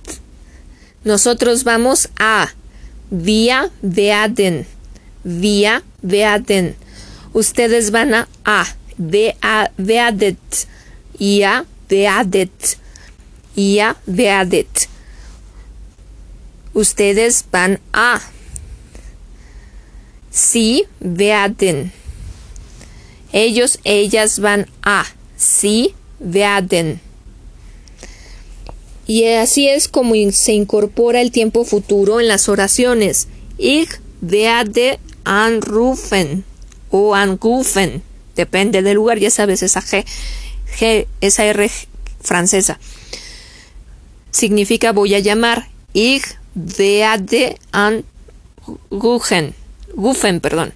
Nosotros 1.03 1.63
vamos 1.63 2.09
a. 2.17 2.49
Vía 3.09 3.69
werden. 3.81 4.65
Vía 5.23 5.83
werden. 6.01 6.75
Ustedes 7.33 7.91
van 7.91 8.13
a 8.13 8.27
a. 8.43 8.65
Werdet. 9.77 10.67
Ia 11.19 11.65
werdet. 11.89 12.77
Ia 13.55 13.95
werdet. 14.05 14.89
Ustedes 16.75 17.45
van 17.51 17.79
a. 17.93 18.21
Sí 20.29 20.85
werden. 20.99 21.93
Ellos, 23.31 23.79
ellas 23.85 24.39
van 24.39 24.67
a. 24.83 25.05
Sí 25.37 25.95
werden. 26.19 26.99
Y 29.07 29.23
así 29.25 29.69
es 29.69 29.87
como 29.87 30.15
se 30.33 30.51
incorpora 30.51 31.21
el 31.21 31.31
tiempo 31.31 31.63
futuro 31.63 32.19
en 32.19 32.27
las 32.27 32.49
oraciones. 32.49 33.29
Ich 33.57 33.89
werde 34.21 34.99
anrufen 35.23 36.43
o 36.89 37.15
anrufen. 37.15 38.03
Depende 38.35 38.81
del 38.81 38.95
lugar, 38.95 39.17
ya 39.17 39.31
sabes, 39.31 39.63
esa 39.63 39.81
G, 39.81 40.03
G 40.77 41.07
esa 41.21 41.45
R 41.45 41.71
francesa. 42.19 42.79
Significa 44.31 44.91
voy 44.91 45.15
a 45.15 45.19
llamar. 45.19 45.69
Ich 45.93 46.23
werde 46.55 47.55
anrufen. 47.71 49.53
Gufen, 49.95 50.41
perdón. 50.41 50.71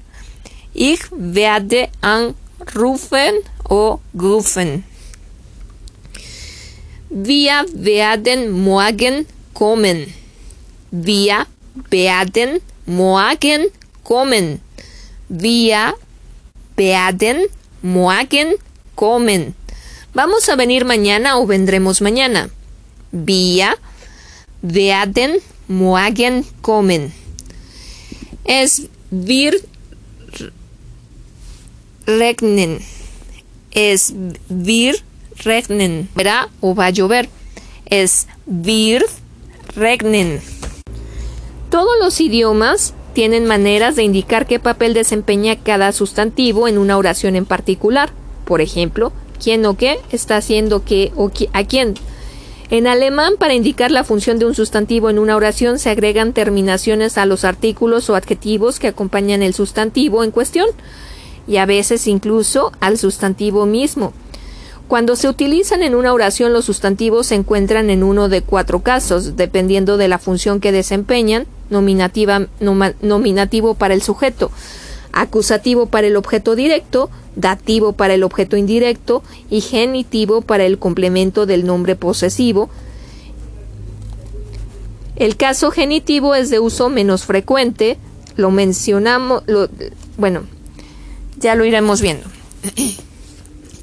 Ich 0.74 1.02
werde 1.12 1.90
anrufen 2.02 3.34
o 3.68 4.00
rufen. 4.14 4.84
Wir 7.10 7.66
werden 7.74 8.52
morgen 8.52 9.26
kommen. 9.54 10.14
Wir 10.92 11.46
werden 11.90 12.62
morgen 12.86 13.68
kommen. 14.04 14.62
Wir 15.28 15.94
werden 16.76 17.48
morgen 17.82 18.56
kommen. 18.96 19.56
Vamos 20.14 20.50
a 20.50 20.56
venir 20.56 20.86
mañana 20.86 21.38
o 21.38 21.48
vendremos 21.48 22.02
mañana. 22.02 22.50
Wir 23.12 23.76
werden 24.62 25.42
morgen 25.70 26.46
kommen. 26.62 27.14
Es 28.44 28.90
wird 29.12 29.64
regnen. 32.06 32.80
Es 33.72 34.14
wird 34.50 35.04
regnen. 35.46 36.10
¿Verá 36.16 36.50
o 36.60 36.76
va 36.76 36.88
a 36.88 36.90
llover? 36.90 37.30
Es 37.86 38.28
wird 38.46 39.06
regnen. 39.76 40.42
Todos 41.70 41.96
los 42.02 42.20
idiomas 42.20 42.94
tienen 43.14 43.46
maneras 43.46 43.96
de 43.96 44.04
indicar 44.04 44.48
qué 44.48 44.60
papel 44.60 44.94
desempeña 44.94 45.56
cada 45.56 45.92
sustantivo 45.92 46.68
en 46.68 46.80
una 46.80 46.98
oración 46.98 47.36
en 47.36 47.46
particular. 47.46 48.12
Por 48.46 48.62
ejemplo, 48.62 49.14
quién 49.42 49.66
o 49.68 49.78
qué 49.78 50.00
está 50.12 50.38
haciendo 50.38 50.84
qué 50.84 51.12
o 51.16 51.32
a 51.54 51.64
quién. 51.64 51.94
En 52.72 52.86
alemán, 52.86 53.34
para 53.40 53.56
indicar 53.56 53.90
la 53.90 54.04
función 54.04 54.38
de 54.38 54.46
un 54.46 54.54
sustantivo 54.54 55.10
en 55.10 55.18
una 55.18 55.36
oración, 55.36 55.80
se 55.80 55.90
agregan 55.90 56.34
terminaciones 56.34 57.18
a 57.18 57.26
los 57.26 57.44
artículos 57.44 58.12
o 58.12 58.16
adjetivos 58.16 58.78
que 58.78 58.88
acompañan 58.88 59.42
el 59.42 59.56
sustantivo 59.56 60.24
en 60.24 60.30
cuestión, 60.30 60.68
y 61.48 61.58
a 61.58 61.66
veces 61.66 62.06
incluso 62.06 62.72
al 62.80 63.00
sustantivo 63.00 63.66
mismo. 63.66 64.14
Cuando 64.88 65.16
se 65.16 65.28
utilizan 65.28 65.82
en 65.82 65.96
una 65.96 66.14
oración, 66.14 66.54
los 66.54 66.66
sustantivos 66.66 67.28
se 67.28 67.36
encuentran 67.36 67.90
en 67.90 68.04
uno 68.04 68.30
de 68.30 68.44
cuatro 68.44 68.82
casos, 68.82 69.36
dependiendo 69.36 69.98
de 69.98 70.08
la 70.08 70.20
función 70.20 70.60
que 70.60 70.72
desempeñan, 70.72 71.48
nominativo 71.72 73.74
para 73.74 73.96
el 73.96 74.04
sujeto, 74.04 74.52
acusativo 75.12 75.88
para 75.88 76.06
el 76.06 76.16
objeto 76.16 76.56
directo, 76.56 77.10
dativo 77.40 77.94
para 77.94 78.14
el 78.14 78.24
objeto 78.24 78.58
indirecto 78.58 79.24
y 79.50 79.62
genitivo 79.62 80.42
para 80.42 80.66
el 80.66 80.80
complemento 80.80 81.46
del 81.46 81.66
nombre 81.66 81.96
posesivo. 81.96 82.70
El 85.16 85.36
caso 85.36 85.72
genitivo 85.72 86.36
es 86.36 86.50
de 86.50 86.60
uso 86.60 86.90
menos 86.90 87.26
frecuente, 87.26 87.98
lo 88.36 88.52
mencionamos, 88.52 89.44
bueno, 90.18 90.44
ya 91.40 91.56
lo 91.56 91.66
iremos 91.66 92.02
viendo. 92.02 92.26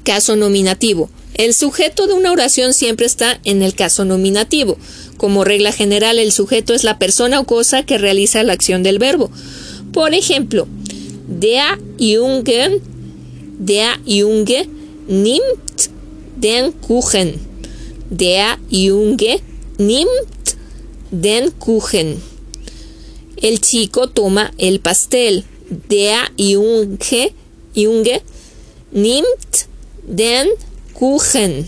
caso 0.03 0.35
nominativo. 0.35 1.09
El 1.33 1.53
sujeto 1.53 2.07
de 2.07 2.13
una 2.13 2.31
oración 2.31 2.73
siempre 2.73 3.05
está 3.05 3.39
en 3.43 3.61
el 3.61 3.75
caso 3.75 4.05
nominativo. 4.05 4.77
Como 5.17 5.43
regla 5.43 5.71
general, 5.71 6.17
el 6.17 6.31
sujeto 6.31 6.73
es 6.73 6.83
la 6.83 6.97
persona 6.97 7.39
o 7.39 7.43
cosa 7.43 7.83
que 7.83 7.97
realiza 7.97 8.41
la 8.43 8.53
acción 8.53 8.81
del 8.81 8.97
verbo. 8.97 9.29
Por 9.91 10.13
ejemplo, 10.13 10.67
der 11.27 11.77
Junge, 11.99 12.81
der 13.57 13.97
Junge 14.05 14.67
nimmt 15.07 15.89
den 16.35 16.79
Kuchen. 16.81 17.39
Der 18.09 18.57
Junge 18.69 19.39
nimmt 19.77 20.55
den 21.11 21.51
Kuchen. 21.59 22.21
El 23.35 23.59
chico 23.59 24.07
toma 24.07 24.51
el 24.57 24.79
pastel. 24.79 25.43
Der 25.89 26.29
Junge, 26.37 27.33
Junge 27.73 28.21
nimmt 28.91 29.67
den 30.03 30.47
Kuchen. 30.93 31.67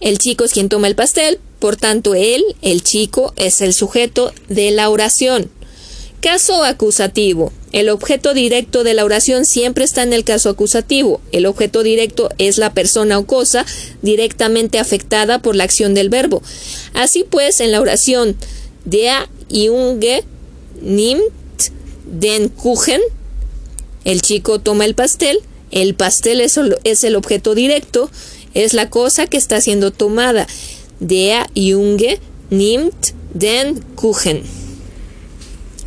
El 0.00 0.18
chico 0.18 0.44
es 0.44 0.52
quien 0.52 0.68
toma 0.68 0.88
el 0.88 0.96
pastel, 0.96 1.38
por 1.60 1.76
tanto 1.76 2.14
él, 2.16 2.42
el 2.60 2.82
chico, 2.82 3.32
es 3.36 3.60
el 3.60 3.72
sujeto 3.72 4.32
de 4.48 4.72
la 4.72 4.90
oración. 4.90 5.48
Caso 6.22 6.62
acusativo. 6.62 7.52
El 7.72 7.88
objeto 7.88 8.32
directo 8.32 8.84
de 8.84 8.94
la 8.94 9.04
oración 9.04 9.44
siempre 9.44 9.84
está 9.84 10.04
en 10.04 10.12
el 10.12 10.22
caso 10.22 10.50
acusativo. 10.50 11.20
El 11.32 11.46
objeto 11.46 11.82
directo 11.82 12.28
es 12.38 12.58
la 12.58 12.72
persona 12.72 13.18
o 13.18 13.26
cosa 13.26 13.66
directamente 14.02 14.78
afectada 14.78 15.40
por 15.40 15.56
la 15.56 15.64
acción 15.64 15.94
del 15.94 16.10
verbo. 16.10 16.40
Así 16.94 17.24
pues, 17.28 17.60
en 17.60 17.72
la 17.72 17.80
oración 17.80 18.36
der 18.84 19.28
Junge 19.50 20.22
nimmt 20.80 21.72
den 22.06 22.50
Kuchen, 22.50 23.00
el 24.04 24.22
chico 24.22 24.60
toma 24.60 24.84
el 24.84 24.94
pastel, 24.94 25.40
el 25.72 25.96
pastel 25.96 26.40
es, 26.40 26.56
el 27.02 27.16
objeto 27.16 27.56
directo, 27.56 28.12
es 28.54 28.74
la 28.74 28.90
cosa 28.90 29.26
que 29.26 29.38
está 29.38 29.60
siendo 29.60 29.90
tomada. 29.90 30.46
Der 31.00 31.50
Junge 31.56 32.20
nimmt 32.48 33.08
den 33.34 33.82
Kuchen 33.96 34.61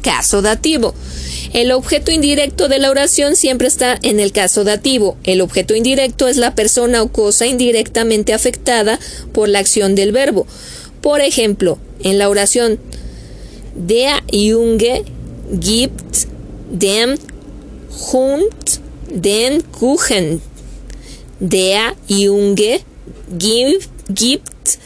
caso 0.05 0.43
dativo. 0.43 0.93
El 1.51 1.71
objeto 1.71 2.11
indirecto 2.11 2.67
de 2.67 2.77
la 2.77 2.91
oración 2.91 3.35
siempre 3.35 3.67
está 3.67 3.97
en 4.03 4.19
el 4.19 4.31
caso 4.31 4.63
dativo. 4.63 5.17
El 5.23 5.41
objeto 5.41 5.73
indirecto 5.73 6.27
es 6.27 6.37
la 6.37 6.53
persona 6.53 7.01
o 7.01 7.07
cosa 7.07 7.47
indirectamente 7.47 8.31
afectada 8.31 8.99
por 9.33 9.49
la 9.49 9.59
acción 9.59 9.95
del 9.95 10.11
verbo. 10.11 10.45
Por 11.01 11.21
ejemplo, 11.21 11.79
en 12.03 12.19
la 12.19 12.29
oración 12.29 12.79
Der 13.73 14.21
Junge 14.31 15.05
gibt 15.59 16.27
dem 16.71 17.17
Hund 18.11 18.79
den 19.09 19.63
Kuchen. 19.63 20.39
Der 21.39 21.95
Junge 22.07 22.79
gibt 23.37 24.77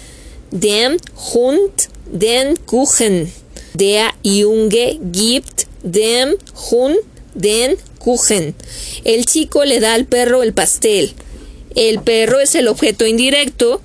dem 0.52 0.98
Hund 1.34 1.90
den 2.10 2.56
Kuchen. 2.66 3.34
Der 3.80 4.14
Junge 4.24 5.00
gibt 5.02 5.68
dem 5.84 6.36
Hund 6.70 6.98
den 7.34 7.78
Kuchen. 7.98 8.54
El 9.06 9.26
chico 9.26 9.64
le 9.64 9.80
da 9.80 9.94
al 9.94 10.06
perro 10.06 10.44
el 10.44 10.52
pastel. 10.52 11.14
El 11.76 12.02
perro 12.02 12.42
es 12.42 12.56
el 12.56 12.68
objeto 12.68 13.06
indirecto, 13.06 13.82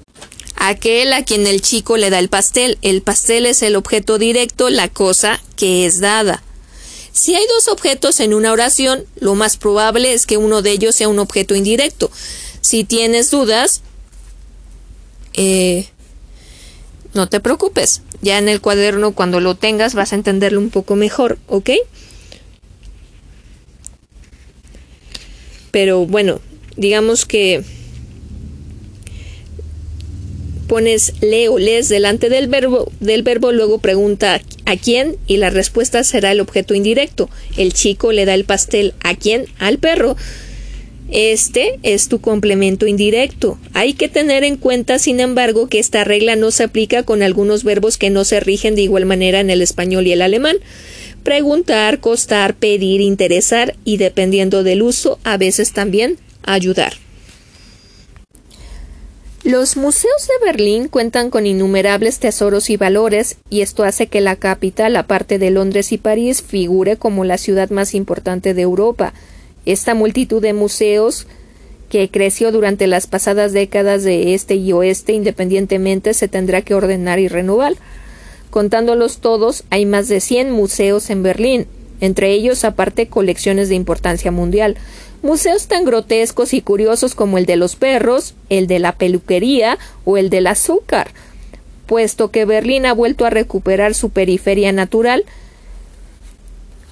aquel 0.57 1.13
a 1.13 1.25
quien 1.25 1.47
el 1.47 1.63
chico 1.63 1.97
le 1.97 2.11
da 2.11 2.19
el 2.19 2.29
pastel. 2.29 2.77
El 2.83 3.03
pastel 3.03 3.47
es 3.47 3.63
el 3.63 3.77
objeto 3.77 4.19
directo, 4.19 4.69
la 4.69 4.89
cosa 4.89 5.41
que 5.55 5.87
es 5.87 6.01
dada. 6.01 6.43
Si 7.13 7.37
hay 7.37 7.45
dos 7.47 7.69
objetos 7.69 8.19
en 8.19 8.35
una 8.35 8.51
oración, 8.51 9.05
lo 9.21 9.37
más 9.37 9.57
probable 9.57 10.13
es 10.13 10.27
que 10.27 10.39
uno 10.39 10.63
de 10.63 10.73
ellos 10.73 10.97
sea 10.97 11.09
un 11.09 11.21
objeto 11.21 11.55
indirecto. 11.55 12.11
Si 12.61 12.83
tienes 12.83 13.31
dudas, 13.31 13.83
eh, 15.35 15.87
no 17.15 17.29
te 17.29 17.41
preocupes. 17.41 18.03
Ya 18.23 18.39
en 18.39 18.49
el 18.49 18.61
cuaderno, 18.61 19.13
cuando 19.13 19.41
lo 19.41 19.55
tengas, 19.55 19.95
vas 19.95 20.13
a 20.13 20.17
entenderlo 20.17 20.61
un 20.61 20.71
poco 20.71 20.97
mejor, 20.97 21.39
¿ok? 21.49 21.71
Pero 25.71 26.07
bueno, 26.07 26.41
digamos 26.77 27.27
que 27.27 27.65
pones 30.69 31.13
le 31.21 31.49
o 31.49 31.59
les 31.59 31.89
delante 31.89 32.29
del 32.29 32.49
verbo, 32.49 32.91
del 33.01 33.23
verbo, 33.23 33.53
luego 33.53 33.79
pregunta 33.79 34.41
a 34.67 34.77
quién 34.77 35.17
y 35.27 35.37
la 35.37 35.51
respuesta 35.51 36.05
será 36.05 36.33
el 36.33 36.41
objeto 36.41 36.75
indirecto. 36.75 37.29
El 37.57 37.73
chico 37.73 38.13
le 38.13 38.25
da 38.25 38.35
el 38.35 38.45
pastel 38.45 38.95
a 39.03 39.15
quién, 39.15 39.47
al 39.59 39.79
perro. 39.79 40.17
Este 41.15 41.79
es 41.85 42.09
tu 42.09 42.21
complemento 42.21 42.89
indirecto. 42.89 43.57
Hay 43.73 43.95
que 43.95 44.09
tener 44.09 44.43
en 44.43 44.57
cuenta, 44.57 44.99
sin 44.99 45.21
embargo, 45.21 45.69
que 45.69 45.79
esta 45.79 46.03
regla 46.03 46.35
no 46.35 46.51
se 46.51 46.65
aplica 46.65 47.05
con 47.05 47.23
algunos 47.23 47.63
verbos 47.63 47.99
que 47.99 48.11
no 48.11 48.25
se 48.25 48.41
rigen 48.41 48.75
de 48.75 48.83
igual 48.83 49.07
manera 49.07 49.39
en 49.39 49.49
el 49.49 49.63
español 49.63 50.09
y 50.09 50.13
el 50.13 50.23
alemán. 50.23 50.57
Preguntar, 51.23 52.01
costar, 52.01 52.57
pedir, 52.57 53.01
interesar 53.01 53.77
y, 53.85 53.97
dependiendo 53.97 54.65
del 54.65 54.83
uso, 54.83 55.21
a 55.23 55.37
veces 55.37 55.73
también 55.73 56.19
ayudar. 56.43 56.95
Los 59.45 59.77
museos 59.77 60.27
de 60.27 60.45
Berlín 60.45 60.89
cuentan 60.89 61.31
con 61.31 61.47
innumerables 61.47 62.19
tesoros 62.19 62.71
y 62.71 62.77
valores, 62.77 63.37
y 63.51 63.61
esto 63.61 63.85
hace 63.85 64.09
que 64.09 64.21
la 64.21 64.35
capital, 64.35 64.97
aparte 64.97 65.39
de 65.39 65.51
Londres 65.51 65.93
y 65.93 65.99
París, 65.99 66.43
figure 66.43 66.97
como 66.97 67.25
la 67.25 67.39
ciudad 67.39 67.71
más 67.71 67.95
importante 67.95 68.53
de 68.53 68.63
Europa. 68.63 69.15
Esta 69.67 69.95
multitud 69.95 70.43
de 70.43 70.53
museos 70.53 71.27
que 71.89 72.11
creció 72.11 72.53
durante 72.53 72.87
las 72.87 73.07
pasadas 73.07 73.53
décadas 73.53 74.03
de 74.03 74.35
este 74.35 74.57
y 74.57 74.73
oeste 74.73 75.13
independientemente 75.13 76.13
se 76.15 76.29
tendrá 76.29 76.63
que 76.63 76.75
ordenar 76.75 77.19
y 77.19 77.29
renovar. 77.29 77.75
Contándolos 78.51 79.19
todos, 79.19 79.65
hay 79.71 79.87
más 79.87 80.09
de 80.09 80.21
100 80.21 80.51
museos 80.51 81.11
en 81.11 81.23
Berlín, 81.23 81.67
entre 82.01 82.33
ellos 82.33 82.65
aparte 82.65 83.07
colecciones 83.07 83.69
de 83.69 83.75
importancia 83.75 84.31
mundial. 84.31 84.77
Museos 85.23 85.69
tan 85.69 85.85
grotescos 85.85 86.53
y 86.53 86.61
curiosos 86.61 87.15
como 87.15 87.39
el 87.39 87.47
de 87.47 87.57
los 87.57 87.77
perros, 87.77 88.35
el 88.51 88.67
de 88.67 88.79
la 88.79 88.93
peluquería 88.93 89.79
o 90.05 90.17
el 90.17 90.31
del 90.31 90.47
azúcar. 90.47 91.13
Puesto 91.87 92.31
que 92.31 92.45
Berlín 92.45 92.87
ha 92.87 92.93
vuelto 92.93 93.25
a 93.25 93.31
recuperar 93.31 93.95
su 93.95 94.11
periferia 94.11 94.73
natural, 94.73 95.25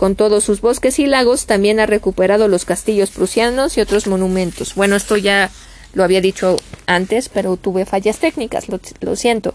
con 0.02 0.16
todos 0.16 0.42
sus 0.42 0.60
bosques 0.60 0.98
y 0.98 1.06
lagos, 1.06 1.46
también 1.46 1.78
ha 1.78 1.86
recuperado 1.86 2.48
los 2.48 2.64
castillos 2.64 3.12
prusianos 3.12 3.78
y 3.78 3.82
otros 3.82 4.08
monumentos. 4.08 4.74
Bueno, 4.74 4.96
esto 4.96 5.16
ya 5.16 5.48
lo 5.94 6.02
había 6.02 6.20
dicho 6.20 6.56
antes, 6.86 7.28
pero 7.28 7.56
tuve 7.56 7.86
fallas 7.86 8.18
técnicas, 8.18 8.66
lo, 8.68 9.14
siento. 9.14 9.54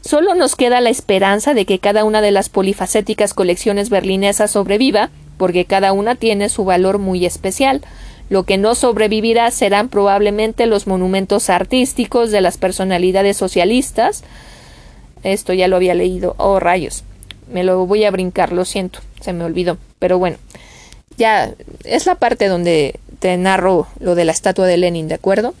Solo 0.00 0.36
nos 0.36 0.54
queda 0.54 0.80
la 0.80 0.90
esperanza 0.90 1.54
de 1.54 1.66
que 1.66 1.80
cada 1.80 2.04
una 2.04 2.20
de 2.20 2.30
las 2.30 2.50
polifacéticas 2.50 3.34
colecciones 3.34 3.90
berlinesas 3.90 4.52
sobreviva, 4.52 5.10
porque 5.38 5.64
cada 5.64 5.92
una 5.92 6.14
tiene 6.14 6.50
su 6.50 6.64
valor 6.64 6.98
muy 6.98 7.26
especial. 7.26 7.82
Lo 8.30 8.44
que 8.44 8.58
no 8.58 8.76
sobrevivirá 8.76 9.50
serán 9.50 9.88
probablemente 9.88 10.66
los 10.66 10.86
monumentos 10.86 11.50
artísticos 11.50 12.30
de 12.30 12.42
las 12.42 12.58
personalidades 12.58 13.36
socialistas. 13.36 14.22
Esto 15.24 15.52
ya 15.52 15.66
lo 15.66 15.74
había 15.74 15.94
leído. 15.94 16.36
Oh, 16.38 16.60
rayos. 16.60 17.02
Me 17.50 17.64
lo 17.64 17.86
voy 17.86 18.04
a 18.04 18.10
brincar, 18.10 18.52
lo 18.52 18.64
siento, 18.64 19.00
se 19.20 19.32
me 19.32 19.44
olvidó. 19.44 19.78
Pero 19.98 20.18
bueno, 20.18 20.36
ya 21.16 21.52
es 21.84 22.06
la 22.06 22.14
parte 22.14 22.48
donde 22.48 23.00
te 23.18 23.36
narro 23.36 23.88
lo 24.00 24.14
de 24.14 24.24
la 24.24 24.32
estatua 24.32 24.66
de 24.66 24.76
Lenin, 24.76 25.08
¿de 25.08 25.14
acuerdo? 25.14 25.54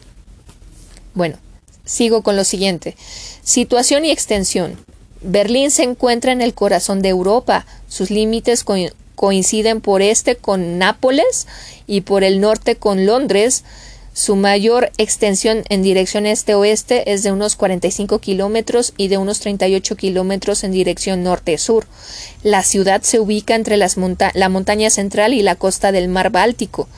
Bueno, 1.14 1.36
sigo 1.84 2.22
con 2.22 2.36
lo 2.36 2.44
siguiente. 2.44 2.96
Situación 3.42 4.04
y 4.04 4.10
extensión. 4.10 4.76
Berlín 5.20 5.70
se 5.70 5.82
encuentra 5.82 6.32
en 6.32 6.42
el 6.42 6.54
corazón 6.54 7.02
de 7.02 7.08
Europa. 7.08 7.66
Sus 7.88 8.10
límites 8.10 8.64
coinciden 9.16 9.80
por 9.80 10.00
este 10.00 10.36
con 10.36 10.78
Nápoles 10.78 11.48
y 11.86 12.02
por 12.02 12.22
el 12.22 12.40
norte 12.40 12.76
con 12.76 13.04
Londres. 13.04 13.64
Su 14.18 14.34
mayor 14.34 14.90
extensión 14.98 15.62
en 15.68 15.84
dirección 15.84 16.26
este-oeste 16.26 17.12
es 17.12 17.22
de 17.22 17.30
unos 17.30 17.54
45 17.54 18.18
kilómetros 18.18 18.92
y 18.96 19.06
de 19.06 19.16
unos 19.16 19.38
38 19.38 19.94
kilómetros 19.94 20.64
en 20.64 20.72
dirección 20.72 21.22
norte-sur. 21.22 21.86
La 22.42 22.64
ciudad 22.64 23.02
se 23.02 23.20
ubica 23.20 23.54
entre 23.54 23.76
la 23.76 24.48
montaña 24.48 24.90
central 24.90 25.34
y 25.34 25.42
la 25.42 25.54
costa 25.54 25.92
del 25.92 26.08
mar 26.08 26.30
Báltico, 26.30 26.88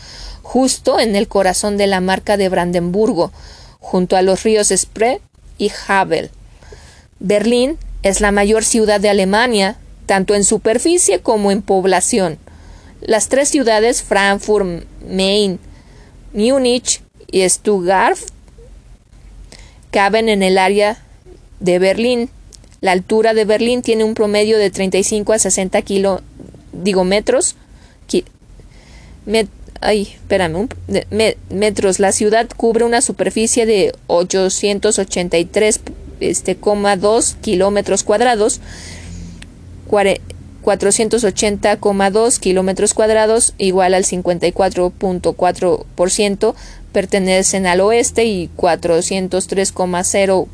justo 0.41 0.99
en 0.99 1.15
el 1.15 1.29
corazón 1.29 1.77
de 1.77 1.89
la 1.89 2.01
marca 2.01 2.39
de 2.39 2.49
Brandenburgo, 2.49 3.33
junto 3.81 4.17
a 4.17 4.23
los 4.23 4.43
ríos 4.43 4.73
Spree 4.75 5.21
y 5.59 5.71
Havel. 5.89 6.31
Berlín 7.19 7.77
es 8.03 8.23
la 8.23 8.33
mayor 8.33 8.65
ciudad 8.65 8.99
de 8.99 9.11
Alemania, 9.11 9.77
tanto 10.07 10.35
en 10.35 10.43
superficie 10.43 11.21
como 11.21 11.51
en 11.51 11.61
población. 11.61 12.39
Las 13.03 13.29
tres 13.29 13.51
ciudades, 13.51 14.03
Frankfurt, 14.03 14.87
Main, 15.07 15.59
Múnich 16.33 17.03
y 17.31 17.49
Stuttgart, 17.49 18.19
caben 19.91 20.29
en 20.29 20.43
el 20.43 20.59
área 20.59 20.99
de 21.61 21.79
Berlín. 21.79 22.29
La 22.81 22.93
altura 22.93 23.35
de 23.35 23.45
Berlín 23.45 23.83
tiene 23.83 24.05
un 24.05 24.15
promedio 24.15 24.59
de 24.59 24.71
35 24.71 25.33
a 25.33 25.39
60 25.39 25.83
kilo, 25.83 26.23
digo, 26.73 27.05
metros. 27.05 27.57
ay, 29.81 30.03
espérame, 30.03 30.69
metros. 31.51 31.99
La 31.99 32.13
ciudad 32.13 32.49
cubre 32.57 32.85
una 32.85 33.01
superficie 33.01 33.67
de 33.67 33.93
883,2 34.09 35.81
este, 36.21 36.57
kilómetros 37.41 38.05
cuadrados 38.05 38.61
480,2 39.91 42.39
kilómetros 42.39 42.95
cuadrados, 42.95 43.55
igual 43.59 43.95
al 43.95 44.05
54.4%, 44.05 46.55
pertenecen 46.93 47.67
al 47.67 47.81
oeste 47.81 48.25
y 48.25 48.49
403,0 48.57 50.49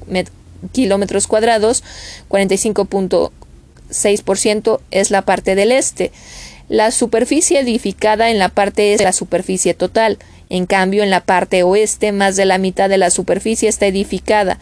kilómetros 0.72 1.27
cuadrados, 1.27 1.85
45.6% 2.29 4.81
es 4.90 5.11
la 5.11 5.22
parte 5.22 5.55
del 5.55 5.72
este. 5.72 6.12
La 6.68 6.90
superficie 6.90 7.61
edificada 7.61 8.31
en 8.31 8.38
la 8.38 8.49
parte 8.49 8.92
es 8.92 9.03
la 9.03 9.12
superficie 9.12 9.75
total. 9.75 10.18
En 10.49 10.66
cambio, 10.66 11.03
en 11.03 11.11
la 11.11 11.20
parte 11.20 11.62
oeste, 11.62 12.12
más 12.12 12.37
de 12.37 12.44
la 12.44 12.59
mitad 12.59 12.88
de 12.88 12.99
la 12.99 13.11
superficie 13.11 13.68
está 13.68 13.87
edificada. 13.87 14.59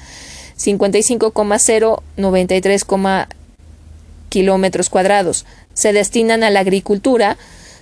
55,0, 0.58 2.02
93, 2.16 2.86
kilómetros 4.28 4.90
cuadrados. 4.90 5.46
Se 5.72 5.92
destinan 5.92 6.42
a 6.42 6.50
la 6.50 6.60
agricultura 6.60 7.36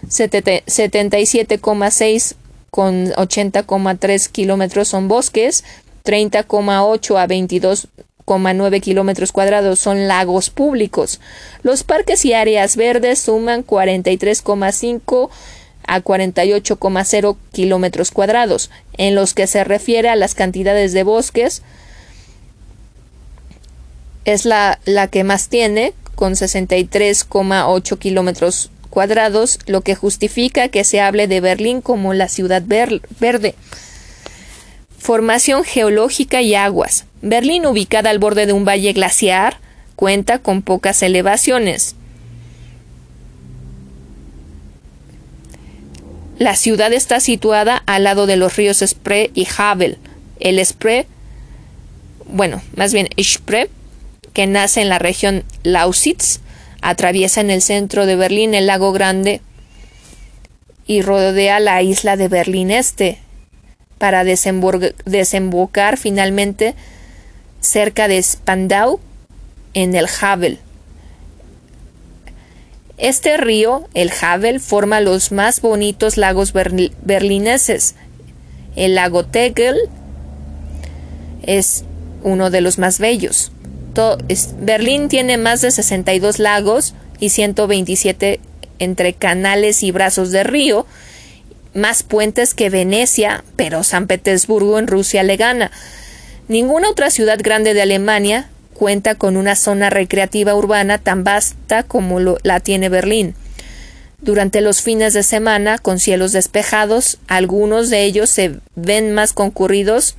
77,6 0.08 2.34
con 2.72 3.08
80,3 3.08 4.30
kilómetros 4.30 4.88
son 4.88 5.06
bosques, 5.06 5.62
30,8 6.06 7.20
a 7.20 7.28
22,9 7.28 8.80
kilómetros 8.80 9.30
cuadrados 9.30 9.78
son 9.78 10.08
lagos 10.08 10.48
públicos. 10.48 11.20
Los 11.62 11.84
parques 11.84 12.24
y 12.24 12.32
áreas 12.32 12.76
verdes 12.76 13.18
suman 13.18 13.62
43,5 13.62 15.28
a 15.86 16.00
48,0 16.00 17.36
kilómetros 17.52 18.10
cuadrados. 18.10 18.70
En 18.96 19.14
los 19.14 19.34
que 19.34 19.46
se 19.46 19.64
refiere 19.64 20.08
a 20.08 20.16
las 20.16 20.34
cantidades 20.34 20.94
de 20.94 21.02
bosques, 21.02 21.60
es 24.24 24.46
la, 24.46 24.78
la 24.86 25.08
que 25.08 25.24
más 25.24 25.50
tiene, 25.50 25.92
con 26.14 26.32
63,8 26.32 27.98
kilómetros 27.98 28.70
cuadrados, 28.92 29.58
lo 29.66 29.80
que 29.80 29.94
justifica 29.94 30.68
que 30.68 30.84
se 30.84 31.00
hable 31.00 31.26
de 31.26 31.40
Berlín 31.40 31.80
como 31.80 32.12
la 32.12 32.28
ciudad 32.28 32.62
verde. 32.62 33.54
Formación 34.98 35.64
geológica 35.64 36.42
y 36.42 36.54
aguas. 36.54 37.06
Berlín, 37.22 37.64
ubicada 37.64 38.10
al 38.10 38.18
borde 38.18 38.44
de 38.44 38.52
un 38.52 38.66
valle 38.66 38.92
glaciar, 38.92 39.56
cuenta 39.96 40.40
con 40.40 40.60
pocas 40.60 41.02
elevaciones. 41.02 41.96
La 46.38 46.54
ciudad 46.54 46.92
está 46.92 47.18
situada 47.18 47.82
al 47.86 48.04
lado 48.04 48.26
de 48.26 48.36
los 48.36 48.56
ríos 48.56 48.84
Spree 48.86 49.30
y 49.32 49.48
Havel. 49.56 49.96
El 50.38 50.64
Spree, 50.66 51.06
bueno, 52.26 52.60
más 52.76 52.92
bien 52.92 53.08
Spree, 53.18 53.70
que 54.34 54.46
nace 54.46 54.82
en 54.82 54.90
la 54.90 54.98
región 54.98 55.44
Lausitz, 55.62 56.40
atraviesa 56.82 57.40
en 57.40 57.50
el 57.50 57.62
centro 57.62 58.04
de 58.04 58.16
Berlín 58.16 58.54
el 58.54 58.66
lago 58.66 58.92
Grande 58.92 59.40
y 60.86 61.00
rodea 61.00 61.60
la 61.60 61.80
isla 61.82 62.16
de 62.16 62.28
Berlín 62.28 62.70
Este 62.70 63.18
para 63.98 64.24
desembocar 64.24 65.96
finalmente 65.96 66.74
cerca 67.60 68.08
de 68.08 68.20
Spandau 68.20 68.98
en 69.74 69.94
el 69.94 70.08
Havel. 70.20 70.58
Este 72.98 73.36
río, 73.36 73.88
el 73.94 74.12
Havel, 74.20 74.60
forma 74.60 75.00
los 75.00 75.32
más 75.32 75.60
bonitos 75.60 76.16
lagos 76.16 76.52
berlineses. 76.52 77.94
El 78.74 78.96
lago 78.96 79.24
Tegel 79.24 79.76
es 81.42 81.84
uno 82.22 82.50
de 82.50 82.60
los 82.60 82.78
más 82.78 82.98
bellos. 82.98 83.52
Berlín 84.58 85.08
tiene 85.08 85.36
más 85.36 85.60
de 85.60 85.70
62 85.70 86.38
lagos 86.38 86.94
y 87.20 87.30
127 87.30 88.40
entre 88.78 89.12
canales 89.12 89.82
y 89.82 89.90
brazos 89.90 90.30
de 90.30 90.44
río, 90.44 90.86
más 91.74 92.02
puentes 92.02 92.54
que 92.54 92.70
Venecia, 92.70 93.44
pero 93.56 93.84
San 93.84 94.06
Petersburgo 94.06 94.78
en 94.78 94.86
Rusia 94.86 95.22
le 95.22 95.36
gana. 95.36 95.70
Ninguna 96.48 96.90
otra 96.90 97.10
ciudad 97.10 97.38
grande 97.40 97.74
de 97.74 97.82
Alemania 97.82 98.48
cuenta 98.74 99.14
con 99.14 99.36
una 99.36 99.54
zona 99.54 99.90
recreativa 99.90 100.54
urbana 100.54 100.98
tan 100.98 101.24
vasta 101.24 101.82
como 101.82 102.18
la 102.20 102.60
tiene 102.60 102.88
Berlín. 102.88 103.34
Durante 104.20 104.60
los 104.60 104.82
fines 104.82 105.14
de 105.14 105.22
semana, 105.22 105.78
con 105.78 105.98
cielos 105.98 106.32
despejados, 106.32 107.18
algunos 107.26 107.90
de 107.90 108.04
ellos 108.04 108.30
se 108.30 108.56
ven 108.74 109.12
más 109.12 109.32
concurridos 109.32 110.16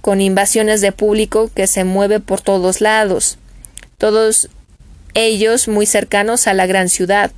con 0.00 0.20
invasiones 0.20 0.80
de 0.80 0.92
público 0.92 1.50
que 1.54 1.66
se 1.66 1.84
mueve 1.84 2.20
por 2.20 2.40
todos 2.40 2.80
lados, 2.80 3.38
todos 3.98 4.48
ellos 5.14 5.68
muy 5.68 5.86
cercanos 5.86 6.46
a 6.46 6.54
la 6.54 6.66
gran 6.66 6.88
ciudad. 6.88 7.32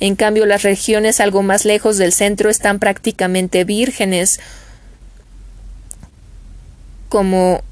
En 0.00 0.16
cambio, 0.16 0.46
las 0.46 0.62
regiones 0.62 1.20
algo 1.20 1.42
más 1.42 1.64
lejos 1.64 1.96
del 1.98 2.12
centro 2.12 2.50
están 2.50 2.78
prácticamente 2.78 3.64
vírgenes, 3.64 4.40
como 7.08 7.62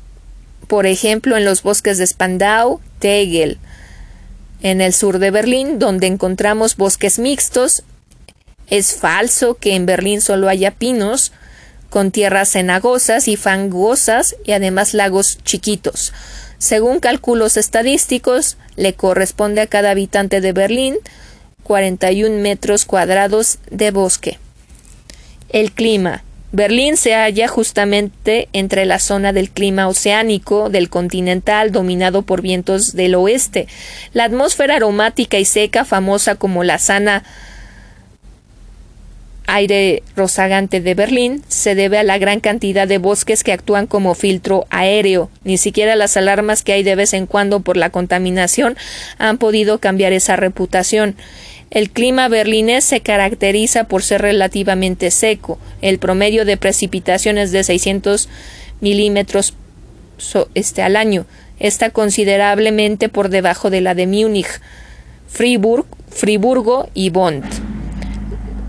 por 0.69 0.87
ejemplo 0.87 1.37
en 1.37 1.45
los 1.45 1.63
bosques 1.63 1.99
de 1.99 2.07
Spandau, 2.07 2.81
Tegel, 3.01 3.59
en 4.63 4.81
el 4.81 4.93
sur 4.93 5.19
de 5.19 5.31
Berlín, 5.31 5.79
donde 5.79 6.07
encontramos 6.07 6.77
bosques 6.77 7.19
mixtos. 7.19 7.83
Es 8.69 8.95
falso 8.95 9.55
que 9.55 9.75
en 9.75 9.87
Berlín 9.87 10.21
solo 10.21 10.49
haya 10.49 10.71
pinos, 10.71 11.33
con 11.91 12.11
tierras 12.11 12.49
cenagosas 12.49 13.29
y 13.29 13.37
fangosas 13.37 14.37
y 14.45 14.53
además 14.53 14.95
lagos 14.95 15.39
chiquitos. 15.45 16.15
Según 16.57 17.01
cálculos 17.01 17.57
estadísticos, 17.57 18.57
le 18.77 18.95
corresponde 18.95 19.61
a 19.61 19.67
cada 19.67 19.91
habitante 19.91 20.41
de 20.41 20.53
Berlín 20.53 20.97
41 21.65 22.39
metros 22.39 22.85
cuadrados 22.85 23.59
de 23.71 23.91
bosque. 23.91 24.39
El 25.51 25.73
clima. 25.73 26.25
Berlín 26.53 26.97
se 26.97 27.15
halla 27.15 27.47
justamente 27.47 28.49
entre 28.53 28.85
la 28.85 28.99
zona 28.99 29.33
del 29.33 29.51
clima 29.51 29.87
oceánico, 29.87 30.69
del 30.69 30.89
continental, 30.89 31.71
dominado 31.71 32.23
por 32.23 32.43
vientos 32.43 32.95
del 32.95 33.15
oeste. 33.15 33.69
La 34.13 34.25
atmósfera 34.25 34.77
aromática 34.77 35.39
y 35.39 35.45
seca, 35.45 35.85
famosa 35.85 36.35
como 36.35 36.65
la 36.65 36.79
sana 36.79 37.23
aire 39.51 40.03
rozagante 40.15 40.81
de 40.81 40.95
Berlín, 40.95 41.43
se 41.49 41.75
debe 41.75 41.99
a 41.99 42.05
la 42.05 42.19
gran 42.19 42.41
cantidad 42.41 42.87
de 42.87 42.99
bosques 42.99 43.43
que 43.43 43.53
actúan 43.53 43.87
como 43.87 44.15
filtro 44.15 44.67
aéreo. 44.71 45.29
Ni 45.43 45.59
siquiera 45.59 45.97
las 45.97 46.17
alarmas 46.17 46.63
que 46.63 46.73
hay 46.73 46.83
de 46.85 46.95
vez 46.95 47.15
en 47.15 47.27
cuando 47.27 47.61
por 47.61 47.77
la 47.77 47.91
contaminación 47.91 48.77
han 49.19 49.39
podido 49.39 49.79
cambiar 49.79 50.13
esa 50.13 50.37
reputación. 50.37 51.17
El 51.71 51.91
clima 51.91 52.29
berlinés 52.29 52.85
se 52.85 53.01
caracteriza 53.01 53.85
por 53.85 54.03
ser 54.03 54.23
relativamente 54.23 55.11
seco. 55.11 55.59
El 55.83 55.99
promedio 55.99 56.45
de 56.45 56.57
precipitaciones 56.57 57.51
de 57.51 57.65
600 57.65 58.29
milímetros 58.81 59.55
este, 60.55 60.83
al 60.83 60.97
año 60.97 61.27
está 61.59 61.91
considerablemente 61.91 63.09
por 63.09 63.29
debajo 63.29 63.69
de 63.69 63.81
la 63.81 63.95
de 63.95 64.07
Múnich, 64.07 64.61
Friburg, 65.29 65.87
Friburgo 66.09 66.89
y 66.95 67.11
Bonn. 67.11 67.43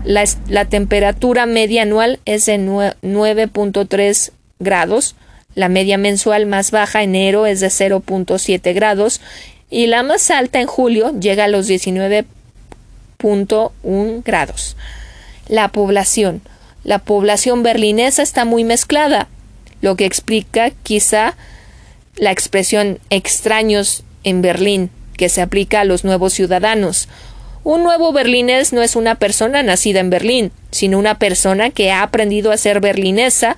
La, 0.04 0.64
temperatura 0.64 1.46
media 1.46 1.82
anual 1.82 2.18
es 2.24 2.46
de 2.46 2.58
9.3 2.58 4.32
grados, 4.58 5.14
la 5.54 5.68
media 5.68 5.98
mensual 5.98 6.46
más 6.46 6.70
baja 6.70 7.02
enero 7.02 7.46
es 7.46 7.60
de 7.60 7.68
0.7 7.68 8.74
grados 8.74 9.20
y 9.70 9.86
la 9.86 10.02
más 10.02 10.30
alta 10.30 10.60
en 10.60 10.66
julio 10.66 11.12
llega 11.18 11.44
a 11.44 11.48
los 11.48 11.66
19 11.66 12.24
grados. 14.24 14.76
La 15.48 15.68
población. 15.68 16.42
La 16.84 16.98
población 16.98 17.62
berlinesa 17.62 18.22
está 18.22 18.44
muy 18.44 18.64
mezclada, 18.64 19.28
lo 19.80 19.94
que 19.96 20.04
explica 20.04 20.70
quizá 20.82 21.36
la 22.16 22.32
expresión 22.32 22.98
extraños 23.10 24.02
en 24.24 24.42
Berlín, 24.42 24.90
que 25.16 25.28
se 25.28 25.42
aplica 25.42 25.80
a 25.80 25.84
los 25.84 26.04
nuevos 26.04 26.32
ciudadanos. 26.32 27.08
Un 27.64 27.84
nuevo 27.84 28.12
berlinés 28.12 28.72
no 28.72 28.82
es 28.82 28.96
una 28.96 29.14
persona 29.14 29.62
nacida 29.62 30.00
en 30.00 30.10
Berlín, 30.10 30.52
sino 30.72 30.98
una 30.98 31.18
persona 31.18 31.70
que 31.70 31.92
ha 31.92 32.02
aprendido 32.02 32.50
a 32.50 32.56
ser 32.56 32.80
berlinesa, 32.80 33.56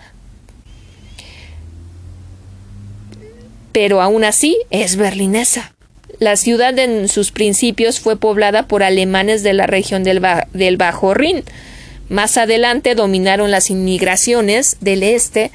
pero 3.73 4.03
aún 4.03 4.25
así 4.25 4.59
es 4.71 4.97
berlinesa. 4.97 5.73
La 6.19 6.37
ciudad 6.37 6.79
en 6.79 7.09
sus 7.09 7.33
principios 7.33 7.99
fue 7.99 8.17
poblada 8.17 8.69
por 8.69 8.83
alemanes 8.83 9.43
de 9.43 9.53
la 9.53 9.67
región 9.67 10.05
del, 10.05 10.77
Bajo 10.77 11.14
Rin. 11.14 11.43
Más 12.09 12.37
adelante 12.37 12.95
dominaron 12.95 13.51
las 13.51 13.71
inmigraciones 13.71 14.77
del 14.81 15.03
este 15.03 15.51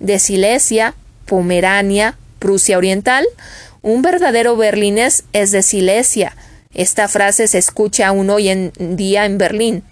de 0.00 0.18
Silesia, 0.18 0.94
Pomerania, 1.24 2.16
Prusia 2.40 2.76
Oriental. 2.76 3.24
Un 3.80 4.02
verdadero 4.02 4.56
berlinés 4.56 5.24
es 5.32 5.50
de 5.50 5.62
Silesia. 5.62 6.36
Esta 6.74 7.08
frase 7.08 7.48
se 7.48 7.58
escucha 7.58 8.08
aún 8.08 8.30
hoy 8.30 8.48
en 8.48 8.72
día 8.78 9.26
en 9.26 9.38
Berlín. 9.38 9.82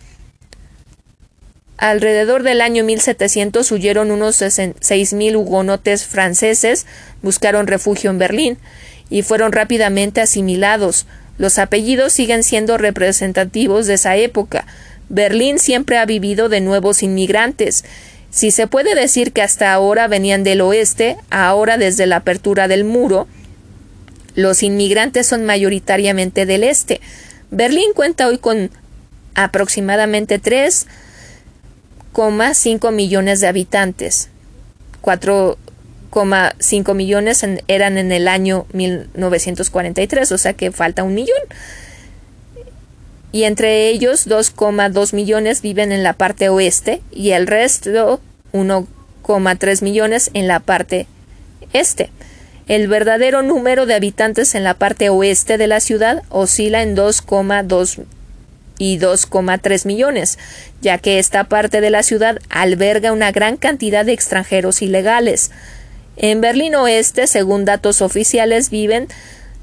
Alrededor 1.77 2.43
del 2.43 2.61
año 2.61 2.85
1700 2.85 3.73
huyeron 3.73 4.11
unos 4.11 4.43
6.000 4.43 5.37
hugonotes 5.37 6.05
franceses, 6.05 6.87
buscaron 7.23 7.67
refugio 7.67 8.11
en 8.11 8.19
Berlín 8.19 8.59
y 9.09 9.23
fueron 9.23 9.53
rápidamente 9.53 10.21
asimilados. 10.21 11.07
Los 11.39 11.59
apellidos 11.59 12.13
siguen 12.13 12.43
siendo 12.43 12.77
representativos 12.77 13.87
de 13.87 13.95
esa 13.95 14.17
época. 14.17 14.67
Berlín 15.09 15.59
siempre 15.59 15.97
ha 15.97 16.05
vivido 16.05 16.51
de 16.51 16.61
nuevos 16.61 17.03
inmigrantes. 17.03 17.85
Si 18.31 18.51
se 18.51 18.67
puede 18.67 18.95
decir 18.95 19.33
que 19.33 19.43
hasta 19.43 19.73
ahora 19.73 20.07
venían 20.07 20.45
del 20.45 20.61
oeste, 20.61 21.17
ahora 21.31 21.79
desde 21.79 22.07
la 22.07 22.17
apertura 22.17 22.69
del 22.69 22.85
muro, 22.85 23.27
los 24.35 24.63
inmigrantes 24.63 25.27
son 25.27 25.45
mayoritariamente 25.45 26.47
del 26.47 26.65
este. 26.65 27.03
Berlín 27.51 27.93
cuenta 27.95 28.29
hoy 28.29 28.39
con 28.39 28.71
aproximadamente 29.35 30.41
3,5 30.41 32.93
millones 32.93 33.41
de 33.41 33.49
habitantes, 33.49 34.31
4 35.01 35.59
5 36.59 36.95
millones 36.95 37.47
eran 37.69 37.99
en 37.99 38.13
el 38.13 38.29
año 38.29 38.67
1943, 38.73 40.33
o 40.33 40.39
sea 40.39 40.55
que 40.55 40.73
falta 40.73 41.05
un 41.05 41.15
millón. 41.15 41.39
Y 43.33 43.45
entre 43.45 43.89
ellos 43.89 44.27
2,2 44.27 45.15
millones 45.15 45.63
viven 45.63 45.93
en 45.93 46.03
la 46.03 46.15
parte 46.15 46.49
oeste 46.49 47.01
y 47.13 47.31
el 47.31 47.47
resto 47.47 48.21
1,3 48.53 49.83
millones 49.83 50.31
en 50.35 50.49
la 50.49 50.59
parte 50.59 51.07
este. 51.73 52.11
El 52.71 52.87
verdadero 52.87 53.43
número 53.43 53.85
de 53.85 53.95
habitantes 53.95 54.55
en 54.55 54.63
la 54.63 54.75
parte 54.75 55.09
oeste 55.09 55.59
de 55.59 55.67
la 55.67 55.81
ciudad 55.81 56.23
oscila 56.29 56.83
en 56.83 56.97
2,2 56.97 58.05
y 58.79 59.01
2,3 59.01 59.87
millones, 59.87 60.39
ya 60.81 60.99
que 60.99 61.19
esta 61.19 61.43
parte 61.43 61.81
de 61.81 61.91
la 61.91 62.05
ciudad 62.05 62.39
alberga 62.49 63.11
una 63.11 63.33
gran 63.33 63.57
cantidad 63.57 64.05
de 64.05 64.13
extranjeros 64.13 64.83
ilegales. 64.83 65.51
En 66.17 66.41
Berlín 66.41 66.77
Oeste, 66.77 67.27
según 67.27 67.65
datos 67.65 68.03
oficiales, 68.03 68.71
viven 68.71 69.09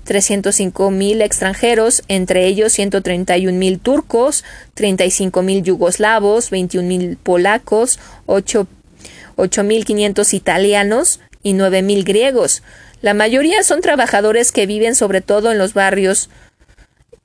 305 0.04 0.92
mil 0.92 1.22
extranjeros, 1.22 2.04
entre 2.10 2.46
ellos 2.46 2.74
131 2.74 3.58
mil 3.58 3.80
turcos, 3.80 4.44
35 4.74 5.44
mil 5.44 5.64
yugoslavos, 5.64 6.50
21 6.50 6.86
mil 6.86 7.16
polacos, 7.16 8.02
8.500 8.26 10.34
italianos 10.34 11.22
y 11.42 11.54
9 11.54 11.84
mil 11.84 12.04
griegos. 12.04 12.64
La 13.02 13.14
mayoría 13.14 13.64
son 13.64 13.82
trabajadores 13.82 14.52
que 14.52 14.66
viven 14.66 14.96
sobre 14.96 15.22
todo 15.22 15.52
en 15.52 15.58
los 15.58 15.74
barrios 15.74 16.30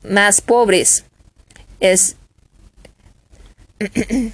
más 0.02 0.40
pobres. 0.40 1.04
Es 1.80 2.16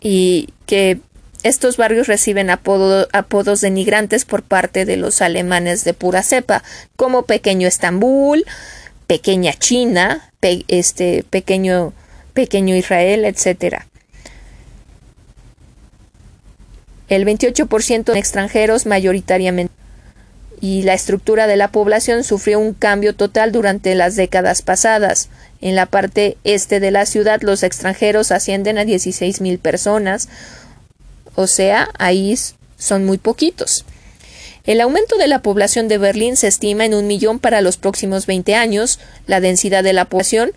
y 0.00 0.48
que 0.66 1.00
estos 1.42 1.76
barrios 1.76 2.06
reciben 2.06 2.50
apodos 2.50 3.60
denigrantes 3.60 4.24
por 4.24 4.42
parte 4.42 4.84
de 4.84 4.96
los 4.96 5.22
alemanes 5.22 5.84
de 5.84 5.94
pura 5.94 6.22
cepa, 6.22 6.62
como 6.96 7.24
Pequeño 7.24 7.68
Estambul, 7.68 8.44
Pequeña 9.06 9.52
China, 9.54 10.32
este, 10.40 11.24
pequeño, 11.30 11.92
pequeño 12.34 12.74
Israel, 12.76 13.24
etc. 13.24 13.82
El 17.08 17.24
28% 17.24 18.12
de 18.12 18.18
extranjeros 18.18 18.86
mayoritariamente 18.86 19.77
y 20.60 20.82
la 20.82 20.94
estructura 20.94 21.46
de 21.46 21.56
la 21.56 21.72
población 21.72 22.24
sufrió 22.24 22.58
un 22.58 22.74
cambio 22.74 23.14
total 23.14 23.52
durante 23.52 23.94
las 23.94 24.16
décadas 24.16 24.62
pasadas. 24.62 25.28
En 25.60 25.74
la 25.74 25.86
parte 25.86 26.36
este 26.44 26.80
de 26.80 26.90
la 26.90 27.06
ciudad 27.06 27.40
los 27.42 27.62
extranjeros 27.62 28.30
ascienden 28.30 28.78
a 28.78 28.84
16.000 28.84 29.58
personas, 29.58 30.28
o 31.34 31.46
sea, 31.46 31.88
ahí 31.98 32.36
son 32.78 33.04
muy 33.04 33.18
poquitos. 33.18 33.84
El 34.64 34.80
aumento 34.80 35.16
de 35.16 35.28
la 35.28 35.40
población 35.40 35.88
de 35.88 35.98
Berlín 35.98 36.36
se 36.36 36.46
estima 36.46 36.84
en 36.84 36.94
un 36.94 37.06
millón 37.06 37.38
para 37.38 37.60
los 37.60 37.78
próximos 37.78 38.26
20 38.26 38.54
años. 38.54 38.98
La 39.26 39.40
densidad 39.40 39.82
de 39.82 39.94
la 39.94 40.04
población 40.04 40.52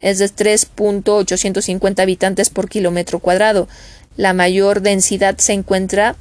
es 0.00 0.18
de 0.18 0.26
3.850 0.26 2.00
habitantes 2.00 2.48
por 2.48 2.70
kilómetro 2.70 3.18
cuadrado. 3.18 3.68
La 4.16 4.32
mayor 4.32 4.80
densidad 4.80 5.36
se 5.38 5.52
encuentra 5.52 6.16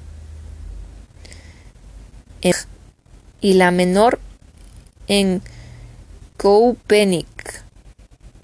en 2.42 2.54
y 3.42 3.54
la 3.54 3.72
menor 3.72 4.20
en 5.08 5.42
Köpenick 6.38 7.64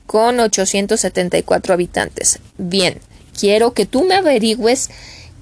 con 0.05 0.39
874 0.39 1.73
habitantes. 1.73 2.39
Bien, 2.58 2.99
quiero 3.38 3.73
que 3.73 3.86
tú 3.86 4.03
me 4.03 4.15
averigües 4.15 4.89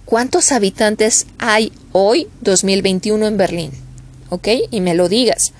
¿Cuántos 0.05 0.51
habitantes 0.51 1.27
hay 1.39 1.71
hoy, 1.93 2.27
2021, 2.41 3.25
en 3.25 3.37
Berlín? 3.37 3.71
¿Ok? 4.29 4.47
Y 4.69 4.81
me 4.81 4.95
lo 4.95 5.07
digas. 5.07 5.53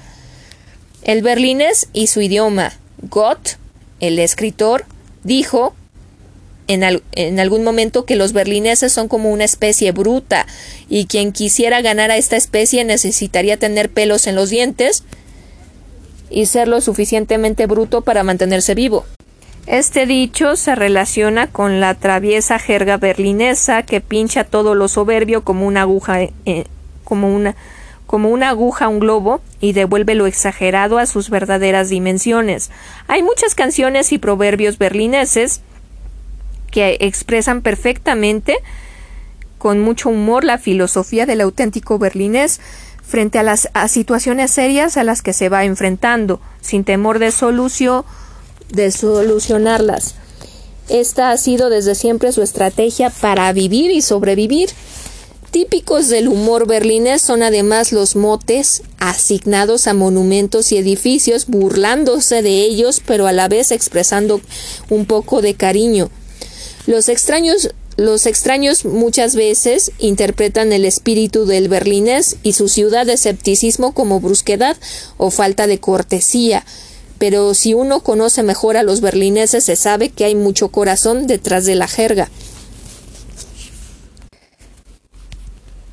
El 1.01 1.21
berlinés 1.21 1.87
y 1.93 2.07
su 2.07 2.21
idioma. 2.21 2.73
Gott, 3.01 3.57
el 3.99 4.19
escritor, 4.19 4.85
dijo 5.23 5.73
en, 6.67 7.39
algún 7.39 7.63
momento 7.63 8.05
que 8.05 8.15
los 8.15 8.33
berlineses 8.33 8.91
son 8.91 9.07
como 9.07 9.31
una 9.31 9.43
especie 9.43 9.91
bruta 9.91 10.45
y 10.89 11.05
quien 11.05 11.31
quisiera 11.31 11.81
ganar 11.81 12.11
a 12.11 12.17
esta 12.17 12.35
especie 12.35 12.83
necesitaría 12.83 13.57
tener 13.57 13.89
pelos 13.89 14.27
en 14.27 14.35
los 14.35 14.49
dientes 14.49 15.03
y 16.29 16.45
ser 16.45 16.67
lo 16.67 16.81
suficientemente 16.81 17.65
bruto 17.65 18.01
para 18.01 18.23
mantenerse 18.23 18.75
vivo. 18.75 19.05
Este 19.65 20.05
dicho 20.05 20.55
se 20.57 20.75
relaciona 20.75 21.47
con 21.47 21.79
la 21.79 21.95
traviesa 21.95 22.59
jerga 22.59 22.97
berlinesa 22.97 23.83
que 23.83 24.01
pincha 24.01 24.43
todo 24.43 24.75
lo 24.75 24.87
soberbio 24.87 25.43
como 25.43 25.65
una 25.65 25.81
aguja 25.81 26.21
eh, 26.21 26.65
como 27.03 27.33
una 27.33 27.55
como 28.05 28.29
una 28.29 28.49
aguja 28.49 28.85
a 28.85 28.87
un 28.89 28.99
globo 28.99 29.41
y 29.59 29.73
devuelve 29.73 30.13
lo 30.13 30.27
exagerado 30.27 30.99
a 30.99 31.07
sus 31.07 31.29
verdaderas 31.29 31.89
dimensiones. 31.89 32.69
Hay 33.07 33.23
muchas 33.23 33.55
canciones 33.55 34.11
y 34.11 34.19
proverbios 34.19 34.77
berlineses 34.77 35.61
que 36.73 36.97
expresan 37.01 37.61
perfectamente 37.61 38.57
con 39.59 39.79
mucho 39.79 40.09
humor 40.09 40.43
la 40.43 40.57
filosofía 40.57 41.27
del 41.27 41.41
auténtico 41.41 41.99
berlinés 41.99 42.59
frente 43.07 43.37
a 43.37 43.43
las 43.43 43.69
situaciones 43.87 44.49
serias 44.49 44.97
a 44.97 45.03
las 45.03 45.21
que 45.21 45.33
se 45.33 45.49
va 45.49 45.65
enfrentando, 45.65 46.41
sin 46.61 46.83
temor 46.83 47.19
de 47.19 47.31
solución, 47.31 48.03
de 48.69 48.91
solucionarlas. 48.91 50.15
Esta 50.89 51.29
ha 51.29 51.37
sido 51.37 51.69
desde 51.69 51.93
siempre 51.93 52.31
su 52.31 52.41
estrategia 52.41 53.11
para 53.11 53.53
vivir 53.53 53.91
y 53.91 54.01
sobrevivir. 54.01 54.71
Típicos 55.51 56.09
del 56.09 56.27
humor 56.27 56.67
berlinés 56.67 57.21
son 57.21 57.43
además 57.43 57.91
los 57.91 58.15
motes 58.15 58.81
asignados 58.97 59.85
a 59.85 59.93
monumentos 59.93 60.71
y 60.71 60.77
edificios, 60.77 61.45
burlándose 61.45 62.41
de 62.41 62.63
ellos, 62.63 62.99
pero 63.05 63.27
a 63.27 63.31
la 63.31 63.47
vez 63.47 63.71
expresando 63.71 64.41
un 64.89 65.05
poco 65.05 65.43
de 65.43 65.53
cariño. 65.53 66.09
Los 66.85 67.09
extraños 67.09 67.69
los 67.95 68.25
extraños 68.25 68.85
muchas 68.85 69.35
veces 69.35 69.91
interpretan 69.99 70.73
el 70.73 70.83
espíritu 70.83 71.45
del 71.45 71.69
berlinés 71.69 72.37
y 72.41 72.53
su 72.53 72.67
ciudad 72.67 73.05
de 73.05 73.13
escepticismo 73.13 73.93
como 73.93 74.19
brusquedad 74.19 74.77
o 75.17 75.29
falta 75.29 75.67
de 75.67 75.79
cortesía, 75.79 76.65
pero 77.19 77.53
si 77.53 77.75
uno 77.75 77.99
conoce 77.99 78.41
mejor 78.41 78.77
a 78.77 78.83
los 78.83 79.01
berlineses 79.01 79.65
se 79.65 79.75
sabe 79.75 80.09
que 80.09 80.25
hay 80.25 80.33
mucho 80.33 80.69
corazón 80.69 81.27
detrás 81.27 81.65
de 81.65 81.75
la 81.75 81.87
jerga. 81.87 82.29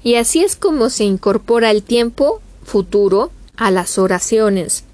Y 0.03 0.15
así 0.15 0.43
es 0.43 0.57
como 0.57 0.89
se 0.89 1.05
incorpora 1.05 1.71
el 1.71 1.83
tiempo 1.83 2.41
futuro 2.65 3.31
a 3.57 3.71
las 3.71 3.99
oraciones. 3.99 4.85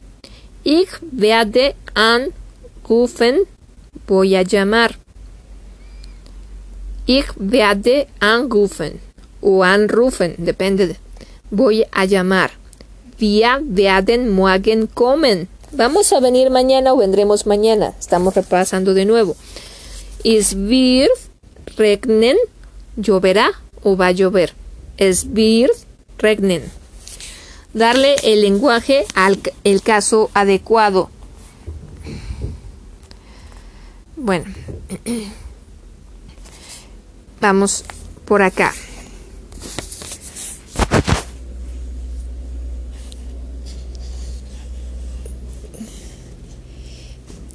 Ich 0.64 0.90
werde 1.12 1.76
anrufen, 1.94 3.42
voy 4.08 4.34
a 4.34 4.42
llamar. 4.42 5.05
Ich 7.06 7.26
werde 7.36 8.06
anrufen 8.20 9.00
o 9.40 9.62
anrufen, 9.62 10.34
depende. 10.38 10.96
voy 11.50 11.86
a 11.92 12.04
llamar. 12.04 12.50
Wir 13.18 13.60
werden 13.64 14.30
morgen 14.30 14.88
kommen. 14.88 15.48
Vamos 15.72 16.12
a 16.12 16.20
venir 16.20 16.50
mañana 16.50 16.92
o 16.92 16.98
vendremos 16.98 17.46
mañana. 17.46 17.94
Estamos 17.98 18.34
repasando 18.34 18.94
de 18.94 19.04
nuevo. 19.04 19.36
Es 20.24 20.54
wird 20.54 21.10
regnen, 21.76 22.36
lloverá 22.96 23.52
o 23.82 23.96
va 23.96 24.08
a 24.08 24.12
llover. 24.12 24.52
Es 24.96 25.34
wird 25.34 25.72
regnen. 26.18 26.62
Darle 27.72 28.16
el 28.22 28.42
lenguaje 28.42 29.04
al 29.14 29.38
el 29.64 29.82
caso 29.82 30.30
adecuado. 30.34 31.10
Bueno. 34.16 34.46
Vamos 37.40 37.84
por 38.24 38.42
acá. 38.42 38.74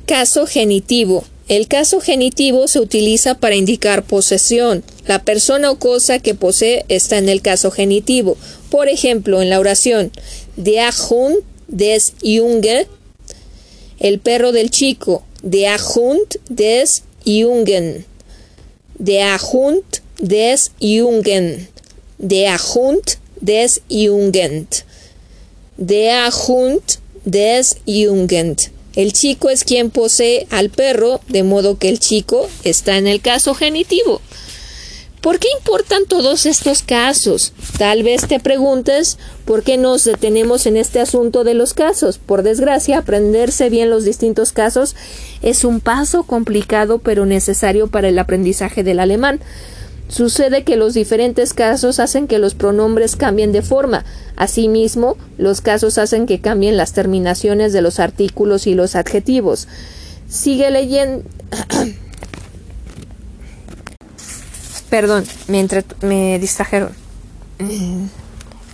Caso 0.06 0.46
genitivo. 0.46 1.24
El 1.48 1.67
caso 1.67 2.00
genitivo 2.00 2.67
se 2.67 2.80
utiliza 2.80 3.36
para 3.36 3.56
indicar 3.56 4.04
posesión. 4.04 4.84
La 5.06 5.24
persona 5.24 5.72
o 5.72 5.80
cosa 5.80 6.20
que 6.20 6.36
posee 6.36 6.86
está 6.88 7.17
en 7.17 7.28
el 7.28 7.41
caso 7.41 7.72
genitivo. 7.72 8.38
Por 8.70 8.88
ejemplo, 8.88 9.41
en 9.41 9.50
la 9.50 9.60
oración 9.60 10.12
Der 10.56 10.94
Hund 11.10 11.38
des 11.67 12.13
Junge, 12.22 12.88
el 14.00 14.20
perro 14.20 14.52
del 14.52 14.70
chico. 14.70 15.24
Der 15.44 15.80
Hund 15.82 16.39
des 16.50 17.04
Jungen. 17.26 18.11
Der 19.04 19.40
Hund 19.40 20.04
des 20.20 20.70
Jungen. 20.80 21.68
Der 22.20 22.60
Hund 22.60 23.18
des 23.38 23.82
Jugend. 23.90 24.86
Der 25.76 26.30
Hund 26.30 27.00
des 27.26 27.78
Jugend. 27.88 28.70
El 28.96 29.12
chico 29.12 29.50
es 29.50 29.64
quien 29.64 29.90
posee 29.90 30.46
al 30.52 30.70
perro, 30.70 31.20
de 31.30 31.42
modo 31.42 31.80
que 31.80 31.90
el 31.90 32.00
chico 32.00 32.48
está 32.64 32.98
en 32.98 33.08
el 33.08 33.22
caso 33.22 33.56
genitivo. 33.56 34.22
¿Por 35.22 35.38
qué 35.38 35.48
importan 35.60 36.06
todos 36.08 36.48
estos 36.48 36.82
casos? 36.82 37.54
Tal 37.78 38.02
vez 38.02 38.28
te 38.28 38.40
preguntes 38.40 39.20
por 39.46 39.62
qué 39.62 39.78
nos 39.78 40.04
detenemos 40.04 40.66
en 40.66 40.78
este 40.78 41.00
asunto 41.00 41.44
de 41.44 41.54
los 41.54 41.76
casos. 41.76 42.18
Por 42.18 42.42
desgracia, 42.42 42.98
aprenderse 42.98 43.70
bien 43.70 43.92
los 43.92 44.04
distintos 44.04 44.52
casos 44.52 44.96
es 45.44 45.64
un 45.64 45.80
paso 45.80 46.24
complicado 46.24 46.98
pero 46.98 47.28
necesario 47.28 47.86
para 47.86 48.10
el 48.10 48.18
aprendizaje 48.18 48.84
del 48.84 49.00
alemán. 49.00 49.42
Sucede 50.08 50.64
que 50.64 50.76
los 50.76 50.96
diferentes 50.96 51.54
casos 51.54 52.00
hacen 52.00 52.28
que 52.28 52.40
los 52.40 52.56
pronombres 52.56 53.16
cambien 53.16 53.52
de 53.52 53.62
forma. 53.62 54.04
Asimismo, 54.38 55.18
los 55.38 55.62
casos 55.62 56.00
hacen 56.00 56.26
que 56.26 56.42
cambien 56.42 56.78
las 56.78 56.94
terminaciones 56.94 57.74
de 57.74 57.84
los 57.84 58.00
artículos 58.00 58.66
y 58.66 58.74
los 58.74 58.96
adjetivos. 58.96 59.68
Sigue 60.28 60.72
leyendo. 60.72 61.24
Perdón, 64.91 65.23
me, 65.47 65.65
me 66.01 66.38
distrajeron. 66.38 66.91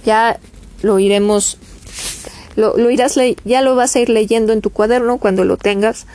Ya 0.03 0.39
lo 0.81 0.97
iremos. 0.97 1.59
Lo, 2.55 2.89
irás 2.89 3.19
ya 3.45 3.61
lo 3.61 3.75
vas 3.75 3.95
a 3.95 3.99
ir 3.99 4.09
leyendo 4.09 4.51
en 4.51 4.61
tu 4.61 4.71
cuaderno 4.71 5.19
cuando 5.19 5.45
lo 5.45 5.57
tengas 5.57 6.07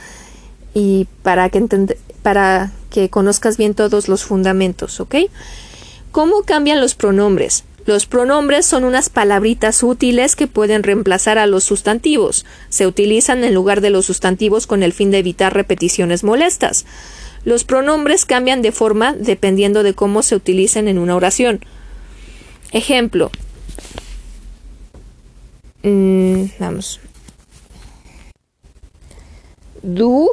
y 0.74 1.06
para 1.22 1.48
que 1.50 1.64
para 2.20 2.72
que 2.90 3.10
conozcas 3.10 3.56
bien 3.56 3.74
todos 3.74 4.08
los 4.08 4.24
fundamentos, 4.24 4.98
¿ok? 4.98 5.14
¿Cómo 6.10 6.42
cambian 6.42 6.80
los 6.80 6.96
pronombres? 6.96 7.62
Los 7.86 8.06
pronombres 8.06 8.66
son 8.66 8.82
unas 8.82 9.08
palabritas 9.08 9.84
útiles 9.84 10.34
que 10.34 10.48
pueden 10.48 10.82
reemplazar 10.82 11.38
a 11.38 11.46
los 11.46 11.62
sustantivos. 11.62 12.44
Se 12.70 12.88
utilizan 12.88 13.44
en 13.44 13.54
lugar 13.54 13.80
de 13.80 13.90
los 13.90 14.06
sustantivos 14.06 14.66
con 14.66 14.82
el 14.82 14.92
fin 14.92 15.12
de 15.12 15.18
evitar 15.18 15.54
repeticiones 15.54 16.24
molestas. 16.24 16.86
Los 17.44 17.64
pronombres 17.64 18.24
cambian 18.24 18.62
de 18.62 18.72
forma 18.72 19.14
dependiendo 19.14 19.82
de 19.82 19.94
cómo 19.94 20.22
se 20.22 20.36
utilicen 20.36 20.88
en 20.88 20.98
una 20.98 21.16
oración. 21.16 21.60
Ejemplo. 22.70 23.30
Mm, 25.82 26.44
vamos. 26.58 27.00
Du 29.82 30.30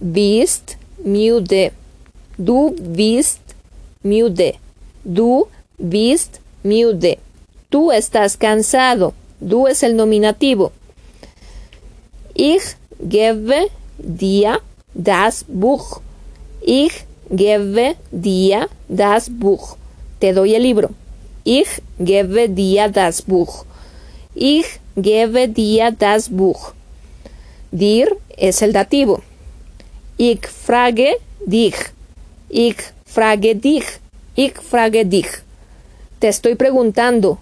bist 0.00 0.74
müde. 1.02 1.72
Du 2.36 2.74
bist 2.78 3.40
müde. 4.02 4.58
Du 5.04 5.48
bist 5.78 6.38
müde. 6.62 7.18
Tú 7.70 7.90
estás 7.90 8.36
cansado. 8.36 9.14
Du 9.40 9.66
es 9.66 9.82
el 9.82 9.96
nominativo. 9.96 10.72
Ich 12.34 12.76
gebe 13.00 13.68
dir 13.98 14.60
das 14.94 15.44
Buch. 15.48 16.02
Ich 16.64 17.04
gebe 17.30 17.96
dir 18.10 18.68
das 18.88 19.28
Buch. 19.28 19.76
Te 20.20 20.32
doy 20.32 20.54
el 20.54 20.62
libro. 20.62 20.90
Ich 21.44 21.82
gebe 21.98 22.48
dir 22.48 22.88
das 22.88 23.22
Buch. 23.22 23.64
Ich 24.34 24.66
gebe 24.96 25.48
dir 25.48 25.90
das 25.90 26.28
Buch. 26.28 26.72
Dir 27.72 28.16
es 28.36 28.62
el 28.62 28.72
dativo. 28.72 29.22
Ich 30.16 30.46
frage 30.46 31.16
dich. 31.44 31.74
Ich 32.48 32.76
frage 33.06 33.56
dich. 33.56 33.84
Ich 34.36 34.54
frage 34.58 35.04
dich. 35.04 35.26
Te 36.20 36.28
estoy 36.28 36.54
preguntando. 36.54 37.38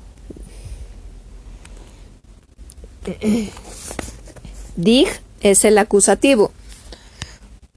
Dich 4.77 5.09
es 5.43 5.65
el 5.65 5.79
acusativo. 5.79 6.53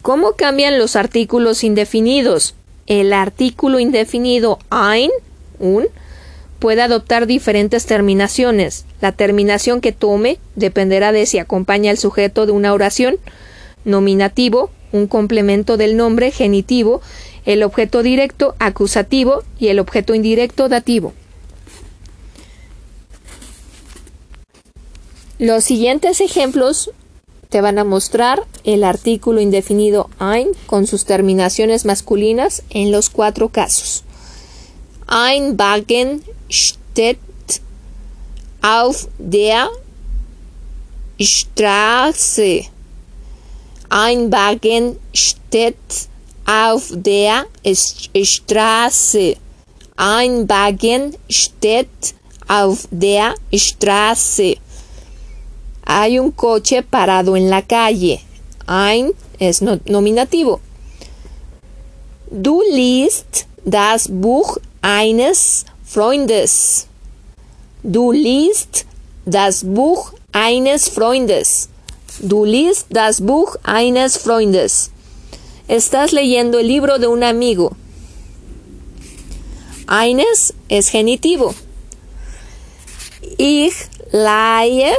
¿Cómo 0.04 0.34
cambian 0.34 0.80
los 0.80 0.98
artículos 0.98 1.64
indefinidos? 1.64 2.56
El 2.88 3.14
artículo 3.14 3.80
indefinido 3.80 4.60
ein, 4.70 5.10
un, 5.60 5.88
puede 6.60 6.82
adoptar 6.82 7.26
diferentes 7.26 7.86
terminaciones. 7.86 8.84
La 9.00 9.14
terminación 9.14 9.80
que 9.80 9.94
tome 9.94 10.40
dependerá 10.58 11.14
de 11.14 11.26
si 11.26 11.40
acompaña 11.40 11.90
al 11.90 11.98
sujeto 11.98 12.46
de 12.46 12.52
una 12.52 12.74
oración, 12.74 13.16
nominativo, 13.86 14.72
un 14.92 15.08
complemento 15.08 15.78
del 15.78 15.96
nombre, 15.96 16.32
genitivo, 16.32 17.02
el 17.46 17.64
objeto 17.64 18.04
directo, 18.04 18.56
acusativo 18.60 19.44
y 19.58 19.70
el 19.70 19.80
objeto 19.80 20.14
indirecto, 20.14 20.68
dativo. 20.68 21.14
Los 25.40 25.64
siguientes 25.64 26.20
ejemplos 26.20 26.92
te 27.54 27.62
van 27.62 27.78
a 27.78 27.84
mostrar 27.84 28.42
el 28.64 28.84
artículo 28.84 29.40
indefinido 29.40 30.10
ein 30.18 30.48
con 30.66 30.88
sus 30.88 31.06
terminaciones 31.06 31.86
masculinas 31.86 32.64
en 32.72 32.92
los 32.92 33.12
cuatro 33.12 33.50
casos. 33.50 34.04
Ein 35.06 35.56
Wagen 35.56 36.24
steht 36.50 37.20
auf 38.64 39.08
der 39.20 39.70
Straße. 41.22 42.64
Ein 43.88 44.32
Wagen 44.32 44.98
steht 45.14 45.78
auf 46.48 46.92
der 46.92 47.46
Straße. 48.24 49.38
Ein 49.96 50.50
Wagen 50.50 51.16
steht 51.30 52.16
auf 52.48 52.88
der 52.90 53.36
Straße. 53.54 54.58
Hay 55.86 56.20
un 56.20 56.32
coche 56.32 56.84
parado 56.84 57.36
en 57.36 57.50
la 57.50 57.62
calle. 57.62 58.22
Ein 58.68 59.14
es 59.40 59.62
nominativo. 59.62 60.62
Du 62.32 62.62
liest 62.72 63.46
das 63.66 64.08
Buch 64.08 64.58
eines 64.82 65.66
Freundes. 65.86 66.88
Du 67.84 68.12
liest 68.12 68.86
das 69.26 69.64
Buch 69.64 70.14
eines 70.32 70.90
Freundes. 70.90 71.70
Du 72.20 72.46
liest 72.46 72.88
das 72.90 73.22
Buch 73.22 73.58
eines 73.64 74.18
Freundes. 74.18 74.92
Estás 75.68 76.14
leyendo 76.14 76.60
el 76.60 76.68
libro 76.68 76.98
de 77.00 77.08
un 77.08 77.24
amigo. 77.24 77.76
Eines 79.88 80.54
es 80.70 80.90
genitivo. 80.90 81.54
Ich 83.38 83.76
leihe 84.12 84.94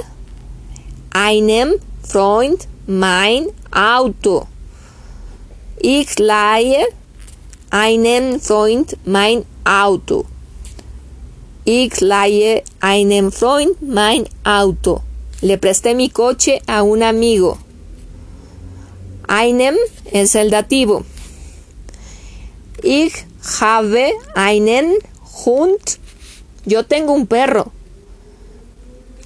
einem 1.15 1.75
Freund 2.03 2.67
mein 2.87 3.47
Auto. 3.71 4.47
Ich 5.79 6.19
leihe 6.19 6.87
einem 7.71 8.41
Freund 8.41 8.97
mein 9.07 9.45
Auto. 9.65 10.27
Ich 11.65 12.01
leihe 12.01 12.63
einem 12.81 13.31
Freund 13.33 13.81
mein 13.81 14.25
Auto. 14.43 15.01
Le 15.41 15.57
presté 15.57 15.95
mi 15.95 16.09
coche 16.11 16.61
a 16.67 16.83
un 16.83 17.03
amigo. 17.03 17.59
Einem 19.29 19.77
es 20.13 20.35
el 20.35 20.51
dativo. 20.51 21.05
Ich 22.83 23.25
habe 23.61 24.11
einen 24.35 24.99
Hund. 25.47 25.99
Yo 26.67 26.83
tengo 26.83 27.13
un 27.13 27.27
perro. 27.27 27.74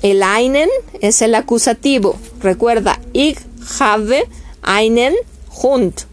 El 0.03 0.23
einen 0.23 0.69
es 1.01 1.23
el 1.23 1.35
acusativo. 1.35 2.19
Recuerda, 2.41 3.01
ich 3.13 3.39
habe 3.81 4.25
einen 4.63 5.15
Hund. 5.63 6.07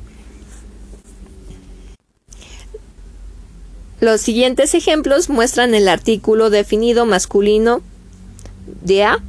Los 4.00 4.22
siguientes 4.22 4.74
ejemplos 4.74 5.30
muestran 5.30 5.74
el 5.74 5.88
artículo 5.88 6.50
definido 6.50 7.06
masculino 7.06 7.82
der 8.66 9.20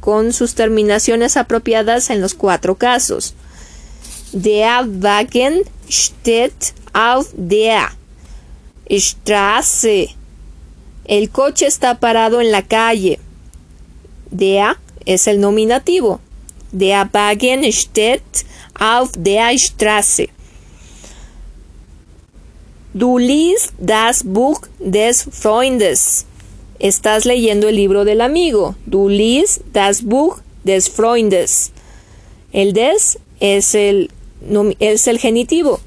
con 0.00 0.32
sus 0.32 0.54
terminaciones 0.54 1.36
apropiadas 1.36 2.10
en 2.10 2.20
los 2.20 2.34
cuatro 2.34 2.76
casos. 2.76 3.34
Der 4.32 4.84
Wagen 4.86 5.62
steht 5.88 6.74
auf 6.92 7.28
der 7.36 7.90
Straße. 8.90 10.08
El 11.04 11.30
coche 11.30 11.66
está 11.66 11.98
parado 11.98 12.40
en 12.40 12.50
la 12.50 12.62
calle. 12.62 13.20
Der 14.30 14.76
es 15.04 15.26
el 15.26 15.38
nominativo. 15.38 16.20
Der 16.72 17.08
Wagen 17.12 17.70
steht 17.72 18.44
auf 18.78 19.10
der 19.16 19.56
Straße. 19.56 20.28
Du 22.92 23.18
liest 23.18 23.72
das 23.78 24.24
Buch 24.24 24.60
des 24.78 25.28
Freundes. 25.30 26.24
Estás 26.78 27.24
leyendo 27.24 27.68
el 27.68 27.76
libro 27.76 28.04
del 28.04 28.20
amigo. 28.20 28.74
Du 28.86 29.08
liest 29.08 29.62
das 29.72 30.02
Buch 30.02 30.38
des 30.64 30.88
Freundes. 30.88 31.72
El 32.52 32.72
des 32.72 33.18
es 33.38 33.74
el, 33.74 34.10
es 34.78 35.06
el 35.06 35.18
genitivo. 35.18 35.80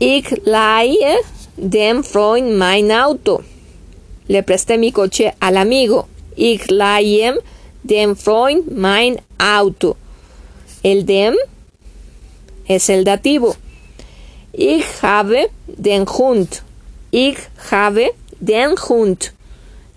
Ich 0.00 0.28
leihe 0.44 1.18
dem 1.56 2.02
Freund 2.02 2.56
mein 2.56 2.90
Auto. 2.90 3.42
Le 4.26 4.42
presté 4.42 4.76
mi 4.76 4.90
coche 4.90 5.34
al 5.38 5.56
amigo. 5.56 6.08
Ich 6.36 6.70
leihe 6.70 7.40
dem 7.82 8.16
Freund 8.16 8.76
mein 8.76 9.20
Auto. 9.38 9.96
El 10.82 11.04
dem 11.06 11.34
es 12.66 12.88
el 12.88 13.04
dativo. 13.04 13.56
Ich 14.52 14.84
habe 15.02 15.50
den 15.66 16.06
Hund. 16.06 16.62
Ich 17.10 17.38
habe 17.70 18.12
den 18.40 18.74
Hund. 18.88 19.32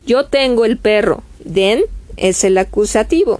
Yo 0.06 0.26
tengo 0.26 0.66
el 0.66 0.78
perro. 0.78 1.24
Den 1.40 1.84
es 2.16 2.44
el 2.44 2.58
acusativo. 2.58 3.40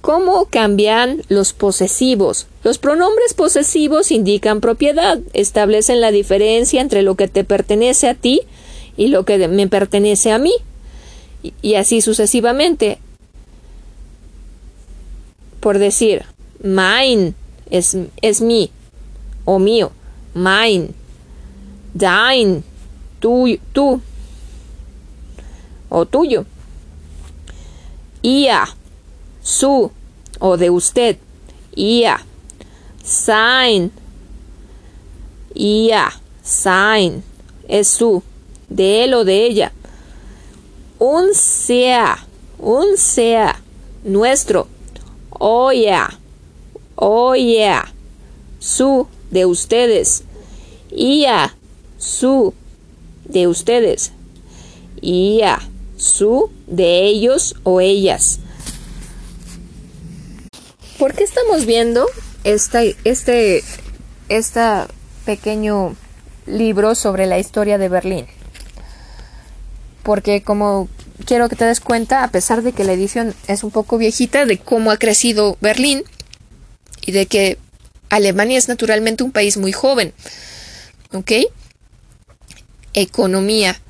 ¿Cómo 0.00 0.46
cambian 0.46 1.22
los 1.28 1.52
posesivos? 1.52 2.46
Los 2.62 2.78
pronombres 2.78 3.34
posesivos 3.34 4.12
indican 4.12 4.60
propiedad, 4.60 5.18
establecen 5.32 6.00
la 6.00 6.12
diferencia 6.12 6.80
entre 6.80 7.02
lo 7.02 7.16
que 7.16 7.26
te 7.26 7.42
pertenece 7.42 8.08
a 8.08 8.14
ti 8.14 8.42
y 8.96 9.08
lo 9.08 9.24
que 9.24 9.48
me 9.48 9.66
pertenece 9.68 10.32
a 10.32 10.38
mí, 10.38 10.52
y 11.62 11.74
así 11.74 12.00
sucesivamente. 12.00 12.98
Por 15.60 15.78
decir, 15.78 16.24
mine 16.62 17.34
es, 17.70 17.96
es 18.22 18.40
mi 18.40 18.70
o 19.44 19.58
mío. 19.58 19.90
Mine. 20.34 20.90
Dine. 21.94 22.62
Tú, 23.20 23.46
tú. 23.72 24.00
O 25.88 26.04
tuyo. 26.04 26.44
Ia. 28.22 28.66
Su. 29.42 29.90
O 30.38 30.56
de 30.56 30.70
usted. 30.70 31.16
Ia. 31.74 32.20
Sign. 33.02 33.90
Ia. 35.54 36.12
Sign. 36.42 37.22
Es 37.66 37.88
su. 37.88 38.22
De 38.68 39.04
él 39.04 39.14
o 39.14 39.24
de 39.24 39.46
ella. 39.46 39.72
Un 40.98 41.34
sea. 41.34 42.26
Un 42.58 42.96
sea. 42.96 43.60
Nuestro. 44.04 44.68
Oh 45.30 45.72
yeah. 45.72 46.18
Oh. 46.96 47.34
Su 48.58 49.06
de 49.30 49.46
ustedes. 49.46 50.24
Ia 50.90 51.54
su 51.98 52.54
de 53.24 53.46
ustedes. 53.46 54.12
Ia 55.00 55.60
su 55.96 56.50
de 56.66 57.06
ellos 57.06 57.56
o 57.62 57.80
ellas. 57.80 58.40
¿Por 60.98 61.14
qué 61.14 61.24
estamos 61.24 61.66
viendo 61.66 62.06
este, 62.44 62.96
este, 63.04 63.62
este 64.28 64.60
pequeño 65.26 65.94
libro 66.46 66.94
sobre 66.94 67.26
la 67.26 67.38
historia 67.38 67.76
de 67.76 67.88
Berlín? 67.88 68.26
Porque 70.06 70.40
como 70.40 70.88
quiero 71.24 71.48
que 71.48 71.56
te 71.56 71.64
des 71.64 71.80
cuenta, 71.80 72.22
a 72.22 72.30
pesar 72.30 72.62
de 72.62 72.70
que 72.70 72.84
la 72.84 72.92
edición 72.92 73.34
es 73.48 73.64
un 73.64 73.72
poco 73.72 73.98
viejita, 73.98 74.46
de 74.46 74.56
cómo 74.56 74.92
ha 74.92 74.98
crecido 74.98 75.58
Berlín 75.60 76.04
y 77.00 77.10
de 77.10 77.26
que 77.26 77.58
Alemania 78.08 78.56
es 78.56 78.68
naturalmente 78.68 79.24
un 79.24 79.32
país 79.32 79.56
muy 79.56 79.72
joven. 79.72 80.14
¿Ok? 81.12 81.32
Economía. 82.94 83.80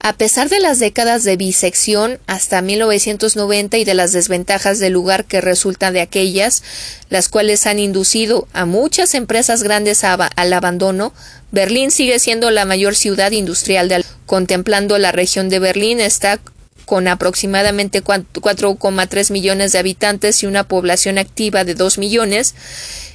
A 0.00 0.12
pesar 0.12 0.48
de 0.48 0.60
las 0.60 0.78
décadas 0.78 1.24
de 1.24 1.36
bisección 1.36 2.18
hasta 2.26 2.62
1990 2.62 3.78
y 3.78 3.84
de 3.84 3.94
las 3.94 4.12
desventajas 4.12 4.78
del 4.78 4.92
lugar 4.92 5.24
que 5.24 5.40
resultan 5.40 5.94
de 5.94 6.00
aquellas, 6.00 6.62
las 7.08 7.28
cuales 7.28 7.66
han 7.66 7.78
inducido 7.78 8.46
a 8.52 8.66
muchas 8.66 9.14
empresas 9.14 9.62
grandes 9.62 10.04
al 10.04 10.52
abandono, 10.52 11.12
Berlín 11.50 11.90
sigue 11.90 12.18
siendo 12.18 12.50
la 12.50 12.64
mayor 12.64 12.94
ciudad 12.94 13.32
industrial 13.32 13.88
del 13.88 14.04
Contemplando 14.26 14.98
la 14.98 15.12
región 15.12 15.48
de 15.48 15.60
Berlín 15.60 16.00
está 16.00 16.40
con 16.86 17.08
aproximadamente 17.08 18.02
4,3 18.02 19.32
millones 19.32 19.72
de 19.72 19.78
habitantes 19.78 20.42
y 20.42 20.46
una 20.46 20.66
población 20.66 21.18
activa 21.18 21.64
de 21.64 21.74
2 21.74 21.98
millones, 21.98 22.54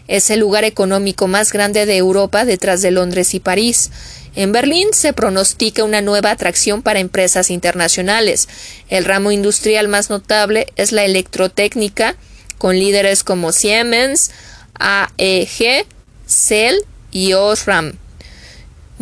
es 0.08 0.30
el 0.30 0.42
lugar 0.42 0.66
económico 0.66 1.28
más 1.28 1.54
grande 1.54 1.86
de 1.86 1.98
Europa 1.98 2.44
detrás 2.46 2.82
de 2.82 2.92
Londres 2.92 3.34
y 3.34 3.40
París. 3.40 3.90
En 4.36 4.52
Berlín 4.52 4.90
se 4.94 5.14
pronostica 5.14 5.86
una 5.86 6.02
nueva 6.02 6.32
atracción 6.32 6.82
para 6.82 7.00
empresas 7.00 7.50
internacionales. 7.50 8.50
El 8.90 9.06
ramo 9.06 9.32
industrial 9.32 9.88
más 9.88 10.10
notable 10.10 10.68
es 10.76 10.92
la 10.92 11.06
electrotécnica, 11.06 12.16
con 12.58 12.78
líderes 12.78 13.24
como 13.24 13.54
Siemens, 13.54 14.32
AEG, 14.76 15.86
Cell 16.28 16.76
y 17.12 17.34
Osram. 17.34 17.94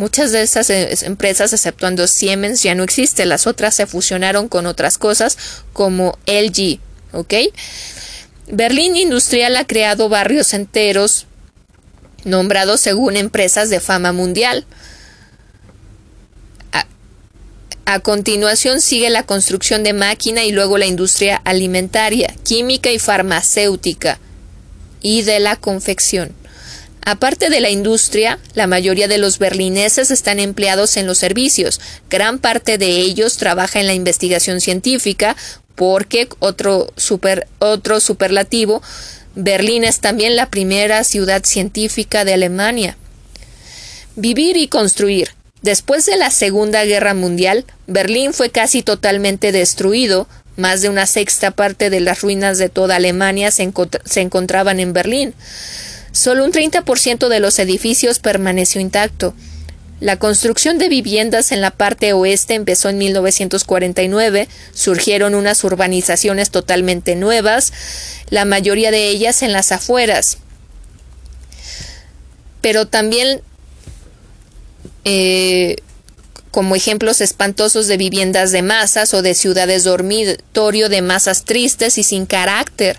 Muchas 0.00 0.32
de 0.32 0.40
estas 0.40 0.70
eh, 0.70 0.96
empresas, 1.02 1.52
exceptuando 1.52 2.06
Siemens, 2.06 2.62
ya 2.62 2.74
no 2.74 2.84
existen. 2.84 3.28
Las 3.28 3.46
otras 3.46 3.74
se 3.74 3.86
fusionaron 3.86 4.48
con 4.48 4.64
otras 4.64 4.96
cosas 4.96 5.36
como 5.74 6.18
LG. 6.24 6.78
Berlín 8.50 8.96
Industrial 8.96 9.54
ha 9.58 9.66
creado 9.66 10.08
barrios 10.08 10.54
enteros 10.54 11.26
nombrados 12.24 12.80
según 12.80 13.18
empresas 13.18 13.68
de 13.68 13.78
fama 13.78 14.12
mundial. 14.12 14.64
A, 17.84 18.00
continuación 18.00 18.80
sigue 18.80 19.10
la 19.10 19.24
construcción 19.24 19.82
de 19.82 19.92
máquina 19.92 20.44
y 20.44 20.52
luego 20.52 20.78
la 20.78 20.86
industria 20.86 21.42
alimentaria, 21.44 22.34
química 22.42 22.90
y 22.90 22.98
farmacéutica. 22.98 24.18
y 25.02 25.22
de 25.22 25.40
la 25.40 25.56
confección. 25.56 26.39
Aparte 27.04 27.48
de 27.48 27.60
la 27.60 27.70
industria, 27.70 28.38
la 28.54 28.66
mayoría 28.66 29.08
de 29.08 29.18
los 29.18 29.38
berlineses 29.38 30.10
están 30.10 30.38
empleados 30.38 30.96
en 30.96 31.06
los 31.06 31.18
servicios. 31.18 31.80
Gran 32.10 32.38
parte 32.38 32.78
de 32.78 32.88
ellos 32.88 33.36
trabaja 33.36 33.80
en 33.80 33.86
la 33.86 33.94
investigación 33.94 34.60
científica, 34.60 35.36
porque 35.74 36.28
otro, 36.40 36.92
super, 36.96 37.48
otro 37.58 38.00
superlativo, 38.00 38.82
Berlín 39.34 39.84
es 39.84 40.00
también 40.00 40.36
la 40.36 40.50
primera 40.50 41.04
ciudad 41.04 41.44
científica 41.44 42.24
de 42.24 42.34
Alemania. 42.34 42.96
Vivir 44.16 44.56
y 44.56 44.68
construir. 44.68 45.30
Después 45.62 46.04
de 46.06 46.16
la 46.16 46.30
Segunda 46.30 46.84
Guerra 46.84 47.14
Mundial, 47.14 47.64
Berlín 47.86 48.32
fue 48.34 48.50
casi 48.50 48.82
totalmente 48.82 49.52
destruido, 49.52 50.26
más 50.56 50.82
de 50.82 50.88
una 50.88 51.06
sexta 51.06 51.50
parte 51.50 51.90
de 51.90 52.00
las 52.00 52.20
ruinas 52.20 52.58
de 52.58 52.68
toda 52.68 52.96
Alemania 52.96 53.50
se, 53.50 53.72
se 54.04 54.20
encontraban 54.20 54.80
en 54.80 54.92
Berlín. 54.92 55.34
Solo 56.12 56.44
un 56.44 56.52
30% 56.52 57.28
de 57.28 57.40
los 57.40 57.58
edificios 57.58 58.18
permaneció 58.18 58.80
intacto. 58.80 59.34
La 60.00 60.18
construcción 60.18 60.78
de 60.78 60.88
viviendas 60.88 61.52
en 61.52 61.60
la 61.60 61.70
parte 61.70 62.14
oeste 62.14 62.54
empezó 62.54 62.88
en 62.88 62.96
1949, 62.96 64.48
surgieron 64.72 65.34
unas 65.34 65.62
urbanizaciones 65.62 66.50
totalmente 66.50 67.16
nuevas, 67.16 67.72
la 68.30 68.46
mayoría 68.46 68.90
de 68.90 69.08
ellas 69.08 69.42
en 69.42 69.52
las 69.52 69.72
afueras. 69.72 70.38
Pero 72.62 72.86
también 72.86 73.42
eh, 75.04 75.76
como 76.50 76.74
ejemplos 76.76 77.20
espantosos 77.20 77.86
de 77.86 77.96
viviendas 77.96 78.52
de 78.52 78.62
masas 78.62 79.14
o 79.14 79.22
de 79.22 79.34
ciudades 79.34 79.84
dormitorio 79.84 80.88
de 80.88 81.02
masas 81.02 81.44
tristes 81.44 81.98
y 81.98 82.04
sin 82.04 82.26
carácter. 82.26 82.98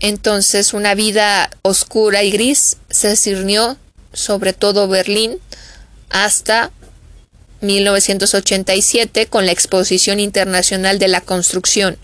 Entonces 0.00 0.72
una 0.74 0.94
vida 0.94 1.50
oscura 1.62 2.22
y 2.22 2.30
gris 2.30 2.76
se 2.88 3.16
cirnió 3.16 3.76
sobre 4.12 4.52
todo 4.52 4.88
Berlín 4.88 5.38
hasta 6.10 6.70
1987 7.60 9.26
con 9.26 9.46
la 9.46 9.52
Exposición 9.52 10.20
Internacional 10.20 10.98
de 10.98 11.08
la 11.08 11.20
Construcción. 11.20 11.98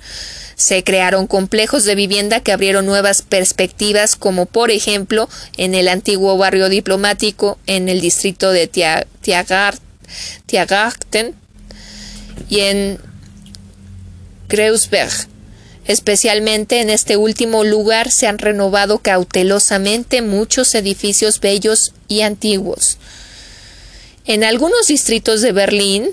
Se 0.56 0.82
crearon 0.84 1.26
complejos 1.26 1.84
de 1.84 1.94
vivienda 1.94 2.40
que 2.40 2.52
abrieron 2.52 2.86
nuevas 2.86 3.22
perspectivas 3.22 4.16
como 4.16 4.46
por 4.46 4.70
ejemplo 4.70 5.28
en 5.56 5.74
el 5.74 5.88
antiguo 5.88 6.36
barrio 6.36 6.68
diplomático 6.68 7.58
en 7.66 7.88
el 7.88 8.00
distrito 8.00 8.50
de 8.50 8.68
Tiergarten 10.46 11.34
y 12.48 12.60
en 12.60 12.98
Kreuzberg 14.48 15.34
Especialmente 15.87 16.80
en 16.80 16.89
este 16.89 17.16
último 17.16 17.62
lugar 17.62 18.11
se 18.11 18.26
han 18.26 18.39
renovado 18.39 18.99
cautelosamente 18.99 20.22
muchos 20.22 20.74
edificios 20.74 21.41
bellos 21.41 21.93
y 22.09 22.22
antiguos. 22.22 22.99
En 24.24 24.45
algunos 24.45 24.87
distritos 24.87 25.43
de 25.43 25.53
Berlín 25.53 26.11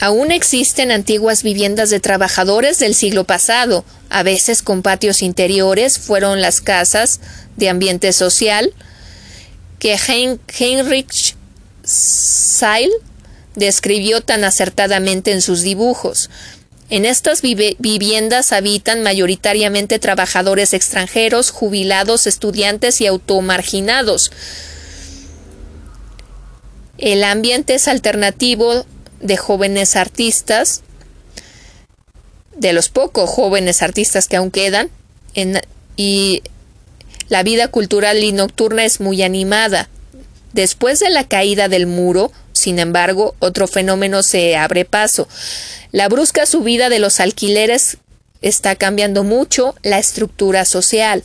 aún 0.00 0.32
existen 0.32 0.90
antiguas 0.90 1.42
viviendas 1.42 1.90
de 1.90 2.00
trabajadores 2.00 2.78
del 2.78 2.94
siglo 2.94 3.24
pasado, 3.24 3.84
a 4.10 4.22
veces 4.22 4.62
con 4.62 4.82
patios 4.82 5.22
interiores, 5.22 5.98
fueron 5.98 6.40
las 6.40 6.60
casas 6.60 7.20
de 7.56 7.68
ambiente 7.68 8.12
social 8.12 8.72
que 9.78 9.96
Heinrich 10.58 11.36
Seil 11.84 12.90
describió 13.54 14.20
tan 14.20 14.44
acertadamente 14.44 15.32
en 15.32 15.42
sus 15.42 15.62
dibujos. 15.62 16.30
En 16.90 17.04
estas 17.04 17.42
viviendas 17.42 18.52
habitan 18.52 19.02
mayoritariamente 19.02 19.98
trabajadores 19.98 20.72
extranjeros, 20.72 21.50
jubilados, 21.50 22.26
estudiantes 22.26 23.00
y 23.02 23.06
automarginados. 23.06 24.32
El 26.96 27.24
ambiente 27.24 27.74
es 27.74 27.88
alternativo 27.88 28.86
de 29.20 29.36
jóvenes 29.36 29.96
artistas, 29.96 30.82
de 32.56 32.72
los 32.72 32.88
pocos 32.88 33.28
jóvenes 33.28 33.82
artistas 33.82 34.26
que 34.26 34.36
aún 34.36 34.50
quedan, 34.50 34.90
y 35.96 36.42
la 37.28 37.42
vida 37.42 37.68
cultural 37.68 38.24
y 38.24 38.32
nocturna 38.32 38.84
es 38.84 39.00
muy 39.00 39.22
animada. 39.22 39.90
Después 40.54 41.00
de 41.00 41.10
la 41.10 41.28
caída 41.28 41.68
del 41.68 41.86
muro, 41.86 42.32
sin 42.52 42.78
embargo, 42.78 43.36
otro 43.38 43.68
fenómeno 43.68 44.22
se 44.22 44.56
abre 44.56 44.84
paso. 44.84 45.28
La 45.90 46.08
brusca 46.08 46.44
subida 46.44 46.90
de 46.90 46.98
los 46.98 47.18
alquileres 47.18 47.96
está 48.42 48.76
cambiando 48.76 49.24
mucho 49.24 49.74
la 49.82 49.98
estructura 49.98 50.64
social. 50.64 51.22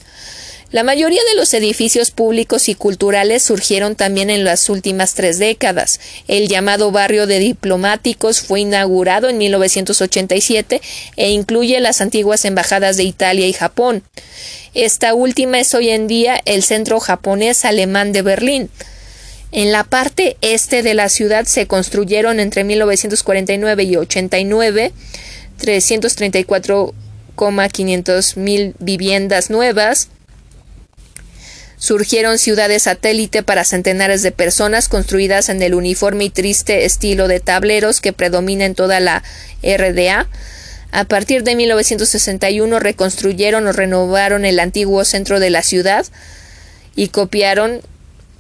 La 0.72 0.84
mayoría 0.84 1.22
de 1.30 1.36
los 1.36 1.54
edificios 1.54 2.10
públicos 2.10 2.68
y 2.68 2.74
culturales 2.74 3.44
surgieron 3.44 3.96
también 3.96 4.32
en 4.32 4.44
las 4.44 4.70
últimas 4.70 5.14
tres 5.14 5.38
décadas. 5.38 6.00
El 6.28 6.48
llamado 6.48 6.92
barrio 6.92 7.28
de 7.28 7.38
diplomáticos 7.38 8.42
fue 8.42 8.62
inaugurado 8.62 9.30
en 9.30 9.38
1987 9.38 10.82
e 11.16 11.30
incluye 11.30 11.80
las 11.80 12.02
antiguas 12.02 12.44
embajadas 12.46 12.98
de 12.98 13.04
Italia 13.04 13.46
y 13.46 13.54
Japón. 13.54 14.02
Esta 14.74 15.14
última 15.14 15.60
es 15.60 15.76
hoy 15.76 15.90
en 15.90 16.08
día 16.08 16.42
el 16.46 16.64
centro 16.64 17.00
japonés 17.00 17.66
alemán 17.66 18.12
de 18.12 18.24
Berlín. 18.24 18.72
En 19.56 19.72
la 19.72 19.84
parte 19.84 20.36
este 20.42 20.82
de 20.82 20.96
la 20.96 21.10
ciudad 21.10 21.46
se 21.46 21.68
construyeron 21.68 22.40
entre 22.40 22.64
1949 22.64 23.84
y 23.84 23.98
89 23.98 24.92
334,500 25.60 28.38
mil 28.38 28.74
viviendas 28.80 29.52
nuevas. 29.52 30.08
Surgieron 31.78 32.40
ciudades 32.40 32.82
satélite 32.84 33.44
para 33.44 33.64
centenares 33.64 34.24
de 34.24 34.32
personas 34.32 34.90
construidas 34.90 35.50
en 35.50 35.62
el 35.62 35.76
uniforme 35.76 36.24
y 36.24 36.32
triste 36.32 36.86
estilo 36.86 37.28
de 37.28 37.40
tableros 37.40 38.02
que 38.02 38.12
predomina 38.12 38.66
en 38.66 38.74
toda 38.74 39.00
la 39.00 39.22
RDA. 39.62 40.28
A 40.92 41.04
partir 41.04 41.44
de 41.44 41.56
1961 41.56 42.80
reconstruyeron 42.80 43.68
o 43.68 43.72
renovaron 43.72 44.46
el 44.46 44.60
antiguo 44.60 45.06
centro 45.06 45.40
de 45.40 45.52
la 45.52 45.62
ciudad 45.62 46.08
y 46.96 47.10
copiaron 47.10 47.82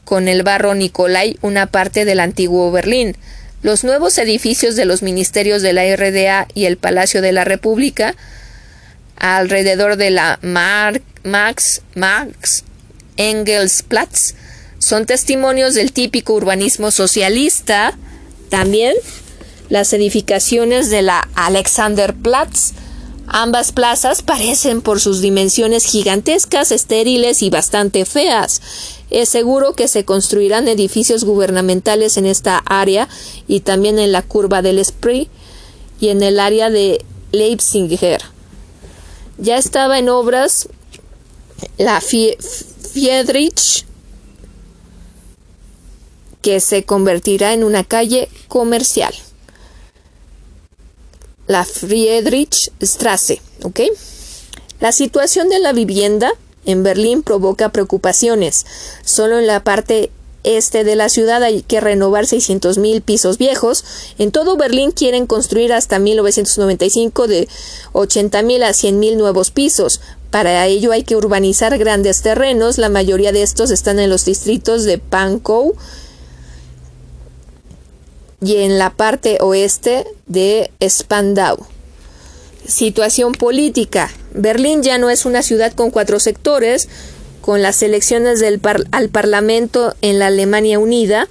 con 0.05 0.27
el 0.27 0.43
barro 0.43 0.75
Nicolai 0.75 1.37
una 1.41 1.67
parte 1.67 2.05
del 2.05 2.19
antiguo 2.19 2.71
Berlín. 2.71 3.15
Los 3.61 3.83
nuevos 3.83 4.17
edificios 4.17 4.75
de 4.75 4.85
los 4.85 5.01
ministerios 5.01 5.61
de 5.61 5.73
la 5.73 5.83
RDA 5.95 6.47
y 6.53 6.65
el 6.65 6.77
Palacio 6.77 7.21
de 7.21 7.31
la 7.31 7.45
República, 7.45 8.15
alrededor 9.15 9.95
de 9.95 10.09
la 10.09 10.39
Max, 10.41 11.81
Max 11.95 12.63
Engelsplatz, 13.15 14.35
son 14.79 15.05
testimonios 15.05 15.75
del 15.75 15.93
típico 15.93 16.33
urbanismo 16.33 16.91
socialista. 16.91 17.97
También 18.49 18.93
las 19.69 19.93
edificaciones 19.93 20.89
de 20.89 21.01
la 21.01 21.29
Alexanderplatz, 21.35 22.73
Ambas 23.27 23.71
plazas 23.71 24.21
parecen 24.21 24.81
por 24.81 24.99
sus 24.99 25.21
dimensiones 25.21 25.85
gigantescas, 25.85 26.71
estériles 26.71 27.41
y 27.41 27.49
bastante 27.49 28.05
feas. 28.05 28.61
Es 29.13 29.29
seguro 29.29 29.73
que 29.73 29.87
se 29.87 30.05
construirán 30.05 30.67
edificios 30.67 31.23
gubernamentales 31.23 32.17
en 32.17 32.25
esta 32.25 32.57
área 32.57 33.07
y 33.47 33.59
también 33.59 33.99
en 33.99 34.11
la 34.11 34.23
curva 34.23 34.63
del 34.63 34.83
Spree 34.83 35.29
y 35.99 36.09
en 36.09 36.23
el 36.23 36.39
área 36.39 36.71
de 36.71 37.05
Leipziger. 37.31 38.23
Ya 39.37 39.59
estaba 39.59 39.99
en 39.99 40.09
obras 40.09 40.67
la 41.77 42.01
Friedrich 42.01 43.85
que 46.41 46.59
se 46.59 46.83
convertirá 46.83 47.53
en 47.53 47.63
una 47.63 47.83
calle 47.83 48.29
comercial. 48.47 49.13
La 51.45 51.65
Friedrichstraße, 51.65 53.43
¿ok? 53.61 53.79
La 54.79 54.91
situación 54.91 55.49
de 55.49 55.59
la 55.59 55.71
vivienda 55.71 56.33
en 56.65 56.83
Berlín 56.83 57.23
provoca 57.23 57.69
preocupaciones. 57.69 58.65
Solo 59.03 59.39
en 59.39 59.47
la 59.47 59.63
parte 59.63 60.11
este 60.43 60.83
de 60.83 60.95
la 60.95 61.09
ciudad 61.09 61.41
hay 61.41 61.61
que 61.61 61.79
renovar 61.79 62.25
600.000 62.25 63.01
pisos 63.01 63.37
viejos. 63.37 63.85
En 64.17 64.31
todo 64.31 64.57
Berlín 64.57 64.91
quieren 64.91 65.25
construir 65.25 65.71
hasta 65.71 65.99
1995 65.99 67.27
de 67.27 67.47
80.000 67.93 68.63
a 68.63 68.69
100.000 68.71 69.15
nuevos 69.15 69.51
pisos. 69.51 70.01
Para 70.31 70.65
ello 70.65 70.91
hay 70.91 71.03
que 71.03 71.15
urbanizar 71.15 71.77
grandes 71.77 72.21
terrenos. 72.21 72.77
La 72.77 72.89
mayoría 72.89 73.31
de 73.31 73.43
estos 73.43 73.71
están 73.71 73.99
en 73.99 74.09
los 74.09 74.25
distritos 74.25 74.83
de 74.83 74.97
Pankow 74.97 75.75
y 78.41 78.57
en 78.57 78.77
la 78.77 78.89
parte 78.89 79.37
oeste 79.39 80.05
de 80.27 80.71
Spandau. 80.85 81.72
Situación 82.67 83.33
política. 83.33 84.09
Berlín 84.33 84.83
ya 84.83 84.97
no 84.97 85.09
es 85.09 85.25
una 85.25 85.43
ciudad 85.43 85.73
con 85.73 85.91
cuatro 85.91 86.19
sectores, 86.19 86.87
con 87.41 87.61
las 87.61 87.83
elecciones 87.83 88.39
del 88.39 88.61
al 88.91 89.09
Parlamento 89.09 89.95
en 90.01 90.17
la 90.17 90.27
Alemania 90.27 90.79
Unida. 90.79 91.27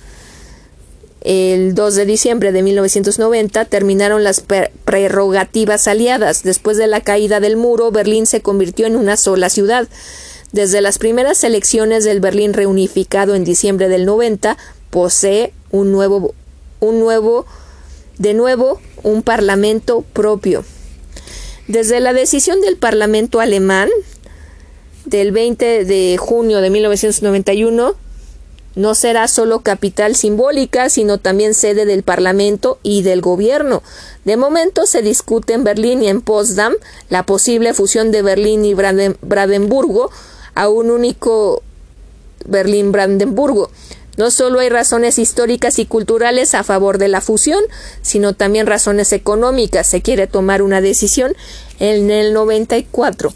el 1.22 1.74
2 1.74 1.94
de 1.94 2.04
diciembre 2.04 2.52
de 2.52 2.62
1990 2.62 3.64
terminaron 3.64 4.24
las 4.24 4.44
prerrogativas 4.84 5.88
aliadas. 5.88 6.42
Después 6.42 6.76
de 6.76 6.86
la 6.86 7.00
caída 7.00 7.40
del 7.40 7.56
muro, 7.56 7.90
Berlín 7.92 8.26
se 8.26 8.42
convirtió 8.42 8.86
en 8.86 8.96
una 8.96 9.16
sola 9.16 9.48
ciudad. 9.48 9.88
Desde 10.52 10.82
las 10.82 10.98
primeras 10.98 11.44
elecciones 11.44 12.04
del 12.04 12.20
Berlín 12.20 12.52
reunificado 12.52 13.34
en 13.34 13.44
diciembre 13.44 13.88
del 13.88 14.04
90, 14.04 14.58
posee 14.90 15.54
un 15.70 15.92
nuevo, 15.92 16.34
un 16.80 17.00
nuevo, 17.00 17.46
de 18.18 18.34
nuevo, 18.34 18.80
un 19.02 19.22
parlamento 19.22 20.04
propio. 20.12 20.64
Desde 21.68 22.00
la 22.00 22.12
decisión 22.12 22.60
del 22.60 22.76
Parlamento 22.76 23.40
alemán 23.40 23.88
del 25.04 25.32
20 25.32 25.84
de 25.84 26.16
junio 26.18 26.60
de 26.60 26.70
1991, 26.70 27.94
no 28.74 28.94
será 28.94 29.28
solo 29.28 29.60
capital 29.60 30.16
simbólica, 30.16 30.88
sino 30.88 31.18
también 31.18 31.54
sede 31.54 31.84
del 31.84 32.02
Parlamento 32.02 32.78
y 32.82 33.02
del 33.02 33.20
Gobierno. 33.20 33.82
De 34.24 34.36
momento 34.36 34.86
se 34.86 35.02
discute 35.02 35.52
en 35.52 35.62
Berlín 35.62 36.02
y 36.02 36.08
en 36.08 36.22
Potsdam 36.22 36.72
la 37.10 37.24
posible 37.26 37.74
fusión 37.74 38.10
de 38.10 38.22
Berlín 38.22 38.64
y 38.64 38.74
Brandenburgo 38.74 40.10
a 40.54 40.68
un 40.68 40.90
único 40.90 41.62
Berlín-Brandenburgo. 42.46 43.70
No 44.16 44.30
solo 44.30 44.60
hay 44.60 44.68
razones 44.68 45.18
históricas 45.18 45.78
y 45.78 45.86
culturales 45.86 46.54
a 46.54 46.64
favor 46.64 46.98
de 46.98 47.08
la 47.08 47.20
fusión, 47.20 47.62
sino 48.02 48.34
también 48.34 48.66
razones 48.66 49.12
económicas. 49.12 49.86
Se 49.86 50.02
quiere 50.02 50.26
tomar 50.26 50.60
una 50.60 50.80
decisión 50.80 51.34
en 51.80 52.10
el 52.10 52.34
94. 52.34 53.32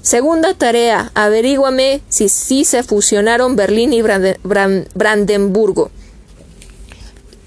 Segunda 0.00 0.54
tarea, 0.54 1.12
averíguame 1.14 2.00
si 2.08 2.28
sí 2.28 2.64
se 2.64 2.82
fusionaron 2.82 3.54
Berlín 3.54 3.92
y 3.92 4.02
Brandenburgo. 4.02 5.90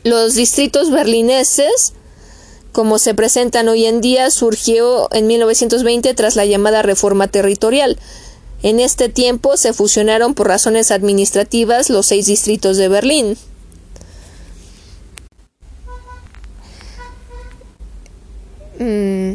Los 0.03 0.35
distritos 0.35 0.91
berlineses, 0.91 1.93
como 2.71 2.99
se 2.99 3.15
presentan 3.15 3.67
hoy 3.67 3.85
en 3.87 4.01
día, 4.01 4.29
surgió 4.29 5.09
en 5.11 5.27
1920 5.27 6.13
tras 6.13 6.35
la 6.35 6.45
llamada 6.45 6.83
reforma 6.83 7.27
territorial. 7.27 7.97
En 8.65 8.79
este 8.79 9.09
tiempo 9.09 9.57
se 9.57 9.73
fusionaron 9.73 10.33
por 10.33 10.47
razones 10.47 10.89
administrativas 10.89 11.91
los 11.91 12.07
seis 12.07 12.25
distritos 12.25 12.77
de 12.77 12.87
Berlín. 12.87 13.37
Mm. 18.79 19.33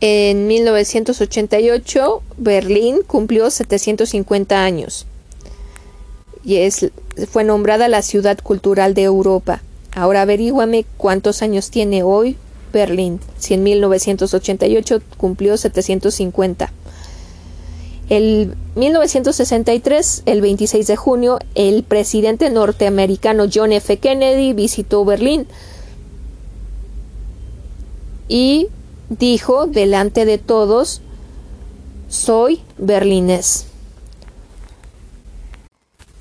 En 0.00 0.46
1988, 0.48 2.22
Berlín 2.38 3.02
cumplió 3.06 3.52
750 3.52 4.64
años 4.64 5.06
y 6.42 6.56
es, 6.56 6.90
fue 7.30 7.44
nombrada 7.44 7.86
la 7.86 8.02
ciudad 8.02 8.38
cultural 8.42 8.94
de 8.94 9.04
Europa. 9.04 9.62
Ahora 9.94 10.22
averíguame 10.22 10.86
cuántos 10.96 11.40
años 11.42 11.70
tiene 11.70 12.02
hoy 12.02 12.36
Berlín, 12.72 13.20
si 13.38 13.54
en 13.54 13.62
1988 13.62 15.02
cumplió 15.16 15.56
750. 15.56 16.72
En 18.10 18.54
1963, 18.74 20.22
el 20.24 20.40
26 20.40 20.86
de 20.86 20.96
junio, 20.96 21.38
el 21.54 21.82
presidente 21.82 22.48
norteamericano 22.48 23.44
John 23.52 23.72
F. 23.72 23.98
Kennedy 23.98 24.54
visitó 24.54 25.04
Berlín 25.04 25.46
y 28.28 28.68
dijo 29.10 29.66
delante 29.66 30.24
de 30.24 30.38
todos, 30.38 31.02
soy 32.08 32.60
berlinés. 32.78 33.66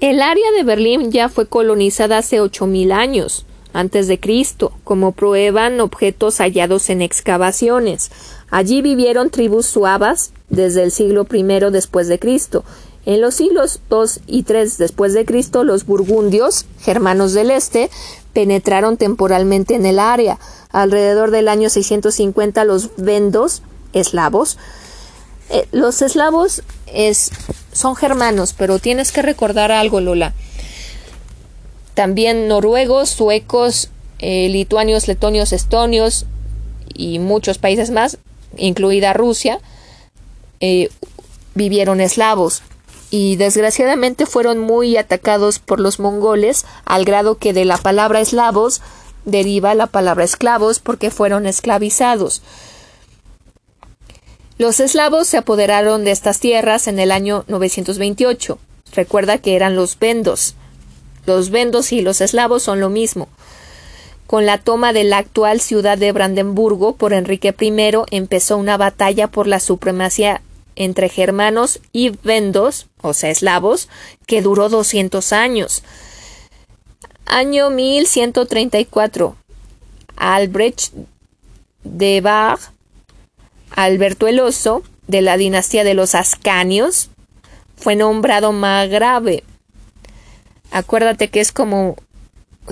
El 0.02 0.22
área 0.22 0.52
de 0.58 0.64
Berlín 0.64 1.12
ya 1.12 1.30
fue 1.30 1.48
colonizada 1.48 2.18
hace 2.18 2.42
ocho 2.42 2.68
mil 2.68 2.92
años 2.92 3.46
antes 3.74 4.08
de 4.08 4.20
Cristo, 4.20 4.72
como 4.84 5.12
prueban 5.12 5.80
objetos 5.82 6.38
hallados 6.38 6.90
en 6.90 7.02
excavaciones. 7.02 8.12
Allí 8.50 8.82
vivieron 8.82 9.30
tribus 9.30 9.66
suabas 9.66 10.32
desde 10.50 10.84
el 10.84 10.92
siglo 10.92 11.28
I 11.32 11.44
después 11.72 12.08
de 12.08 12.20
Cristo. 12.20 12.64
En 13.06 13.22
los 13.22 13.36
siglos 13.36 13.80
II 13.90 14.22
y 14.28 14.46
III 14.48 14.70
después 14.78 15.14
de 15.14 15.26
Cristo, 15.26 15.64
los 15.64 15.86
burgundios, 15.86 16.66
germanos 16.80 17.34
del 17.34 17.52
este, 17.52 17.90
penetraron 18.34 18.98
temporalmente 18.98 19.76
en 19.76 19.86
el 19.86 20.00
área. 20.00 20.40
Alrededor 20.72 21.32
del 21.32 21.48
año 21.48 21.70
650 21.70 22.66
los 22.66 22.90
vendos, 22.98 23.62
eslavos, 23.94 24.58
eh, 25.50 25.68
los 25.72 26.02
eslavos 26.02 26.64
es, 26.88 27.32
son 27.72 27.96
germanos, 27.96 28.54
pero 28.58 28.80
tienes 28.80 29.12
que 29.12 29.22
recordar 29.22 29.72
algo, 29.72 30.02
Lola. 30.02 30.34
También 31.98 32.48
noruegos, 32.48 33.10
suecos, 33.10 33.90
eh, 34.20 34.50
lituanios, 34.50 35.08
letonios, 35.08 35.52
estonios 35.52 36.28
y 36.94 37.18
muchos 37.18 37.58
países 37.58 37.90
más, 37.90 38.20
incluida 38.56 39.14
Rusia, 39.14 39.60
eh, 40.60 40.92
vivieron 41.56 42.00
eslavos 42.00 42.62
y 43.10 43.36
desgraciadamente 43.38 44.28
fueron 44.28 44.60
muy 44.60 44.96
atacados 44.96 45.58
por 45.58 45.80
los 45.80 46.00
mongoles 46.00 46.68
al 46.86 47.04
grado 47.04 47.40
que 47.40 47.52
de 47.52 47.66
la 47.66 47.80
palabra 47.80 48.22
eslavos 48.22 48.84
deriva 49.26 49.74
la 49.74 49.88
palabra 49.88 50.24
esclavos 50.24 50.78
porque 50.78 51.10
fueron 51.10 51.48
esclavizados. 51.48 52.44
Los 54.60 54.80
eslavos 54.82 55.28
se 55.28 55.38
apoderaron 55.38 56.04
de 56.04 56.12
estas 56.12 56.40
tierras 56.40 56.88
en 56.88 57.00
el 57.00 57.12
año 57.12 57.44
928. 57.48 58.60
Recuerda 58.94 59.40
que 59.40 59.56
eran 59.56 59.76
los 59.76 59.98
vendos. 59.98 60.54
Los 61.28 61.50
vendos 61.50 61.92
y 61.92 62.00
los 62.00 62.22
eslavos 62.22 62.64
son 62.64 62.80
lo 62.80 62.90
mismo. 62.90 63.28
Con 64.28 64.46
la 64.46 64.60
toma 64.60 64.94
de 64.94 65.04
la 65.04 65.18
actual 65.18 65.60
ciudad 65.60 65.98
de 65.98 66.14
Brandenburgo 66.14 66.96
por 66.96 67.12
Enrique 67.12 67.54
I 67.60 67.94
empezó 68.12 68.56
una 68.56 68.78
batalla 68.78 69.28
por 69.28 69.46
la 69.46 69.60
supremacía 69.60 70.42
entre 70.78 71.10
germanos 71.10 71.82
y 71.92 72.12
vendos, 72.24 72.88
o 73.02 73.14
sea, 73.14 73.30
eslavos, 73.30 73.90
que 74.26 74.42
duró 74.42 74.70
200 74.70 75.34
años. 75.34 75.84
Año 77.26 77.72
1134. 77.72 79.36
Albrecht 80.16 80.94
de 81.84 82.22
Bach, 82.22 82.72
Alberto 83.72 84.28
el 84.28 84.40
Oso, 84.40 84.82
de 85.08 85.22
la 85.22 85.36
dinastía 85.36 85.84
de 85.84 85.94
los 85.94 86.16
Ascanios, 86.16 87.10
fue 87.76 87.98
nombrado 87.98 88.54
grave. 88.88 89.44
Acuérdate 90.72 91.30
que 91.30 91.40
es 91.40 91.52
como 91.52 91.96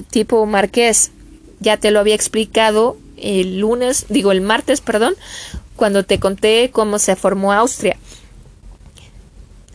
tipo 0.10 0.46
marqués. 0.46 1.12
Ya 1.60 1.78
te 1.78 1.91
lo 1.91 2.00
había 2.00 2.16
explicado 2.16 2.98
el 3.18 3.60
lunes, 3.60 4.06
digo 4.10 4.32
el 4.32 4.41
martes, 4.41 4.82
perdón, 4.82 5.16
cuando 5.76 6.04
te 6.04 6.20
conté 6.20 6.70
cómo 6.72 7.00
se 7.00 7.16
formó 7.16 7.54
Austria. 7.54 7.98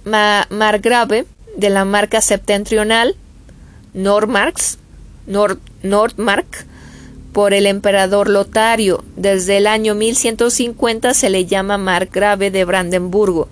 Margrave 0.05 1.27
de 1.57 1.71
la 1.71 1.85
marca 1.85 2.21
septentrional 2.21 3.17
Nordmarks, 3.93 4.79
Nordmark, 5.83 6.67
por 7.33 7.55
el 7.55 7.67
emperador 7.67 8.29
Lotario. 8.29 9.05
Desde 9.17 9.57
el 9.59 9.67
año 9.67 9.95
1150 9.95 11.15
se 11.15 11.31
le 11.31 11.47
llama 11.47 11.79
Margrave 11.79 12.51
de 12.51 12.65
Brandenburgo. 12.65 13.49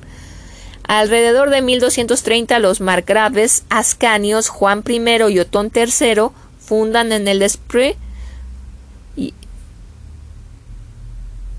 Alrededor 0.88 1.50
de 1.50 1.60
1230 1.60 2.58
los 2.60 2.80
margraves 2.80 3.62
ascanios 3.68 4.48
Juan 4.48 4.82
I 4.88 4.98
y 5.30 5.38
Otón 5.38 5.70
III 5.74 6.30
fundan 6.58 7.12
en 7.12 7.28
el 7.28 7.40
Desprez 7.40 7.96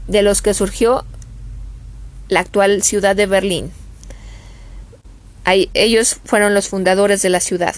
de 0.08 0.24
los 0.24 0.42
que 0.42 0.56
surgió 0.56 1.06
la 2.28 2.40
actual 2.40 2.82
ciudad 2.82 3.16
de 3.16 3.28
Berlín. 3.28 3.72
ellos 5.46 6.18
fueron 6.26 6.56
los 6.56 6.68
fundadores 6.68 7.22
de 7.22 7.30
la 7.30 7.40
ciudad, 7.40 7.76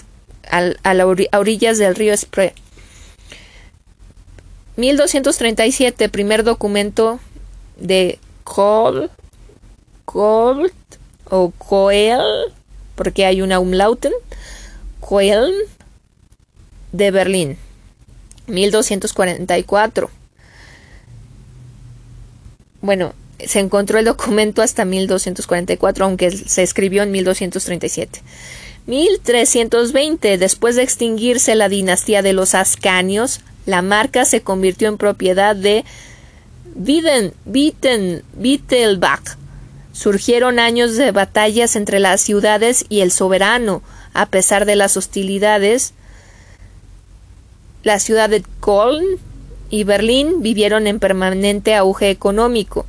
a, 0.50 1.38
orillas 1.38 1.76
del 1.76 1.94
río 1.94 2.16
Spree. 2.16 2.54
1237, 4.76 6.08
primer 6.08 6.44
documento 6.44 7.20
de 7.76 8.18
o 11.32 11.50
Koel, 11.50 12.20
porque 12.94 13.24
hay 13.24 13.40
una 13.40 13.58
umlauten, 13.58 14.12
Koeln 15.00 15.54
de 16.92 17.10
Berlín. 17.10 17.56
1244 18.46 20.10
bueno, 22.82 23.14
se 23.38 23.60
encontró 23.60 23.98
el 23.98 24.04
documento 24.04 24.60
hasta 24.60 24.84
1244, 24.84 26.04
aunque 26.04 26.30
se 26.30 26.62
escribió 26.62 27.02
en 27.04 27.12
1237. 27.12 28.20
1320, 28.86 30.38
después 30.38 30.76
de 30.76 30.82
extinguirse 30.82 31.54
la 31.54 31.68
dinastía 31.68 32.20
de 32.22 32.32
los 32.32 32.54
Ascanios, 32.54 33.40
la 33.64 33.80
marca 33.80 34.24
se 34.24 34.42
convirtió 34.42 34.88
en 34.88 34.98
propiedad 34.98 35.54
de 35.54 35.84
Witten, 36.74 38.24
Wittelbach. 38.36 39.36
Surgieron 39.92 40.58
años 40.58 40.96
de 40.96 41.12
batallas 41.12 41.76
entre 41.76 42.00
las 42.00 42.20
ciudades 42.20 42.84
y 42.88 43.00
el 43.00 43.12
soberano, 43.12 43.82
a 44.14 44.26
pesar 44.26 44.64
de 44.64 44.76
las 44.76 44.96
hostilidades 44.96 45.94
la 47.82 47.98
ciudad 47.98 48.30
de 48.30 48.44
Köln 48.60 49.04
y 49.70 49.84
Berlín 49.84 50.42
vivieron 50.42 50.86
en 50.86 51.00
permanente 51.00 51.74
auge 51.74 52.10
económico. 52.10 52.86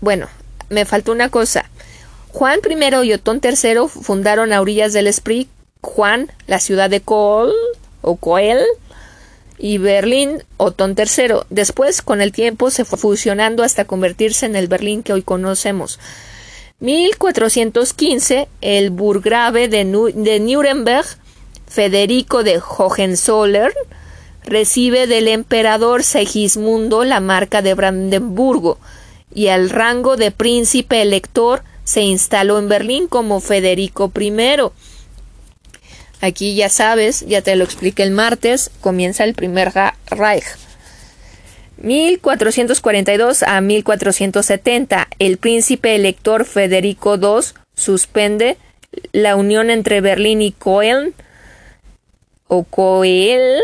Bueno, 0.00 0.28
me 0.68 0.84
faltó 0.84 1.12
una 1.12 1.28
cosa. 1.28 1.68
Juan 2.28 2.60
I 2.68 3.06
y 3.06 3.12
Otón 3.12 3.40
III 3.42 3.88
fundaron 3.88 4.52
a 4.52 4.60
orillas 4.60 4.92
del 4.92 5.12
Spree, 5.12 5.48
Juan, 5.80 6.30
la 6.46 6.60
ciudad 6.60 6.90
de 6.90 7.00
Köln 7.00 7.52
o 8.02 8.16
Koel, 8.16 8.62
y 9.58 9.78
Berlín, 9.78 10.42
Otón 10.56 10.94
III. 10.96 11.36
Después, 11.50 12.02
con 12.02 12.20
el 12.20 12.32
tiempo, 12.32 12.70
se 12.70 12.84
fue 12.84 12.98
fusionando 12.98 13.62
hasta 13.62 13.84
convertirse 13.84 14.46
en 14.46 14.56
el 14.56 14.68
Berlín 14.68 15.02
que 15.02 15.12
hoy 15.12 15.22
conocemos. 15.22 15.98
1415, 16.80 18.48
el 18.60 18.90
burgrave 18.90 19.68
de, 19.68 19.84
de 20.14 20.40
Nuremberg, 20.40 21.06
Federico 21.66 22.42
de 22.42 22.60
Hohenzollern, 22.60 23.74
recibe 24.44 25.06
del 25.06 25.28
emperador 25.28 26.02
Segismundo 26.02 27.04
la 27.04 27.20
marca 27.20 27.62
de 27.62 27.74
Brandenburgo 27.74 28.78
y 29.34 29.48
al 29.48 29.70
rango 29.70 30.16
de 30.16 30.30
príncipe 30.30 31.02
elector 31.02 31.62
se 31.84 32.02
instaló 32.02 32.58
en 32.58 32.68
Berlín 32.68 33.08
como 33.08 33.40
Federico 33.40 34.12
I. 34.18 34.30
Aquí 36.24 36.54
ya 36.54 36.70
sabes, 36.70 37.26
ya 37.26 37.42
te 37.42 37.54
lo 37.54 37.64
expliqué 37.64 38.02
el 38.02 38.10
martes, 38.10 38.70
comienza 38.80 39.24
el 39.24 39.34
primer 39.34 39.72
Reich. 40.06 40.44
1442 41.76 43.42
a 43.42 43.60
1470, 43.60 45.08
el 45.18 45.36
príncipe 45.36 45.94
elector 45.94 46.46
Federico 46.46 47.16
II 47.16 47.46
suspende 47.74 48.56
la 49.12 49.36
unión 49.36 49.68
entre 49.68 50.00
Berlín 50.00 50.40
y 50.40 50.52
Köln 50.52 51.12
o 52.48 52.64
Koel 52.64 53.60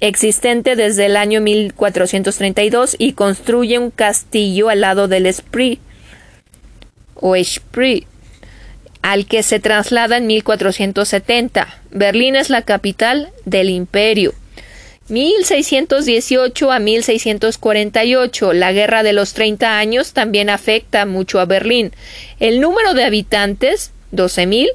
existente 0.00 0.76
desde 0.76 1.04
el 1.04 1.16
año 1.18 1.42
1432 1.42 2.96
y 2.98 3.12
construye 3.12 3.78
un 3.78 3.90
castillo 3.90 4.70
al 4.70 4.80
lado 4.80 5.08
del 5.08 5.30
Spree 5.30 5.78
o 7.16 7.36
Spree 7.36 8.06
al 9.02 9.26
que 9.26 9.42
se 9.42 9.60
traslada 9.60 10.18
en 10.18 10.26
1470. 10.26 11.80
Berlín 11.90 12.36
es 12.36 12.50
la 12.50 12.62
capital 12.62 13.30
del 13.44 13.70
imperio. 13.70 14.34
1618 15.08 16.70
a 16.70 16.78
1648. 16.78 18.52
La 18.52 18.72
Guerra 18.72 19.02
de 19.02 19.12
los 19.12 19.34
30 19.34 19.78
años 19.78 20.12
también 20.12 20.50
afecta 20.50 21.04
mucho 21.06 21.40
a 21.40 21.46
Berlín. 21.46 21.92
El 22.38 22.60
número 22.60 22.94
de 22.94 23.04
habitantes, 23.04 23.90
12.000, 24.12 24.68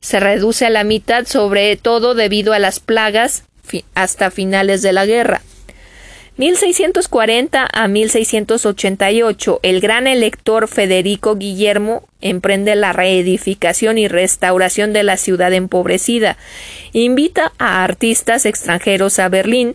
se 0.00 0.20
reduce 0.20 0.66
a 0.66 0.70
la 0.70 0.84
mitad, 0.84 1.26
sobre 1.26 1.76
todo 1.76 2.14
debido 2.14 2.52
a 2.52 2.58
las 2.58 2.80
plagas 2.80 3.44
hasta 3.94 4.30
finales 4.30 4.82
de 4.82 4.92
la 4.92 5.06
guerra. 5.06 5.42
1640 6.38 7.68
a 7.72 7.88
1688, 7.88 9.58
el 9.64 9.80
gran 9.80 10.06
elector 10.06 10.68
Federico 10.68 11.34
Guillermo 11.34 12.04
emprende 12.20 12.76
la 12.76 12.92
reedificación 12.92 13.98
y 13.98 14.06
restauración 14.06 14.92
de 14.92 15.02
la 15.02 15.16
ciudad 15.16 15.52
empobrecida, 15.52 16.36
invita 16.92 17.52
a 17.58 17.82
artistas 17.82 18.46
extranjeros 18.46 19.18
a 19.18 19.28
Berlín, 19.28 19.74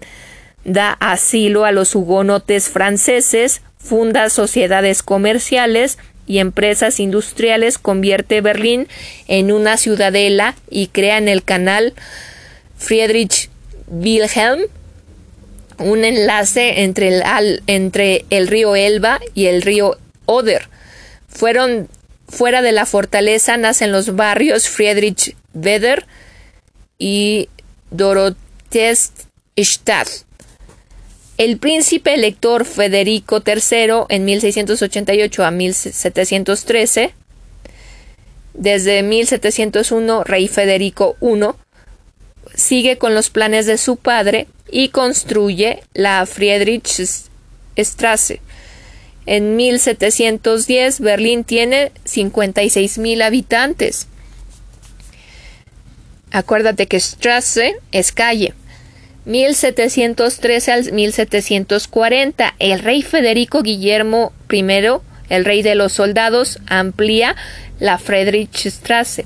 da 0.64 0.92
asilo 1.02 1.66
a 1.66 1.74
los 1.74 1.96
hugonotes 1.96 2.70
franceses, 2.70 3.62
funda 3.78 4.30
sociedades 4.30 5.04
comerciales 5.04 5.98
y 6.28 6.38
empresas 6.38 7.02
industriales, 7.02 7.78
convierte 7.78 8.40
Berlín 8.40 8.88
en 9.28 9.52
una 9.52 9.76
ciudadela 9.76 10.56
y 10.70 10.88
crea 10.88 11.18
en 11.18 11.28
el 11.28 11.44
canal 11.44 11.94
Friedrich 12.78 13.50
Wilhelm 13.88 14.62
un 15.80 16.06
enlace 16.06 16.84
entre 16.84 17.10
el, 17.10 17.62
entre 17.68 18.26
el 18.30 18.48
río 18.48 18.76
Elba 18.76 19.20
y 19.34 19.48
el 19.48 19.62
río 19.62 19.98
Oder. 20.26 20.70
Fueron 21.28 21.90
fuera 22.28 22.62
de 22.62 22.72
la 22.72 22.86
fortaleza 22.86 23.58
nacen 23.58 23.92
los 23.92 24.16
barrios 24.16 24.68
Friedrich 24.68 25.36
Weder 25.54 26.06
y 26.98 27.50
Dorotheenstadt. 27.92 30.08
El 31.38 31.58
príncipe 31.58 32.14
elector 32.14 32.66
Federico 32.66 33.42
III 33.46 34.06
en 34.10 34.26
1688 34.26 35.46
a 35.46 35.52
1713, 35.52 37.14
desde 38.54 39.02
1701 39.02 40.24
rey 40.24 40.48
Federico 40.48 41.18
I, 41.22 41.54
sigue 42.56 42.98
con 42.98 43.16
los 43.16 43.30
planes 43.30 43.66
de 43.66 43.78
su 43.78 43.98
padre 43.98 44.48
y 44.74 44.90
construye 44.90 45.84
la 45.94 46.26
Friedrichstraße. 46.26 48.42
En 49.28 49.56
1710 49.56 51.00
Berlín 51.00 51.44
tiene 51.44 51.92
56.000 52.06 53.24
habitantes. 53.24 54.08
Acuérdate 56.32 56.88
que 56.88 57.00
Straße 57.00 57.76
es 57.92 58.12
calle. 58.12 58.56
1713 59.26 60.72
al 60.72 60.92
1740 60.92 62.56
el 62.60 62.80
rey 62.80 63.04
Federico 63.04 63.62
Guillermo 63.62 64.34
I, 64.52 64.64
el 65.30 65.46
rey 65.46 65.62
de 65.62 65.76
los 65.76 65.94
soldados, 65.94 66.60
amplía 66.66 67.36
la 67.80 68.00
Friedrichstraße. 68.00 69.26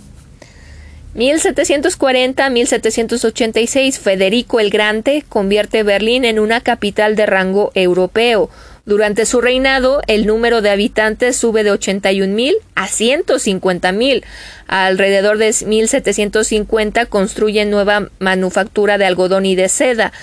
1740-1786 1.17 3.97
Federico 3.97 4.59
el 4.59 4.69
Grande 4.69 5.25
convierte 5.27 5.81
Berlín 5.81 6.25
en 6.25 6.37
una 6.37 6.61
capital 6.61 7.15
de 7.15 7.25
rango 7.25 7.71
europeo. 7.73 8.51
Durante 8.85 9.25
su 9.25 9.41
reinado, 9.41 10.03
el 10.07 10.27
número 10.27 10.61
de 10.61 10.69
habitantes 10.69 11.35
sube 11.35 11.63
de 11.63 11.73
81.000 11.73 12.57
a 12.75 12.87
150.000. 12.87 14.23
Alrededor 14.67 15.39
de 15.39 15.55
1750 15.65 17.07
construyen 17.07 17.71
nueva 17.71 18.09
manufactura 18.19 18.99
de 18.99 19.05
algodón 19.05 19.47
y 19.47 19.55
de 19.55 19.69
seda, 19.69 20.13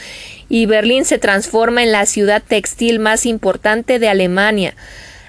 y 0.48 0.66
Berlín 0.66 1.04
se 1.04 1.18
transforma 1.18 1.82
en 1.82 1.90
la 1.90 2.06
ciudad 2.06 2.40
textil 2.46 3.00
más 3.00 3.26
importante 3.26 3.98
de 3.98 4.08
Alemania. 4.08 4.76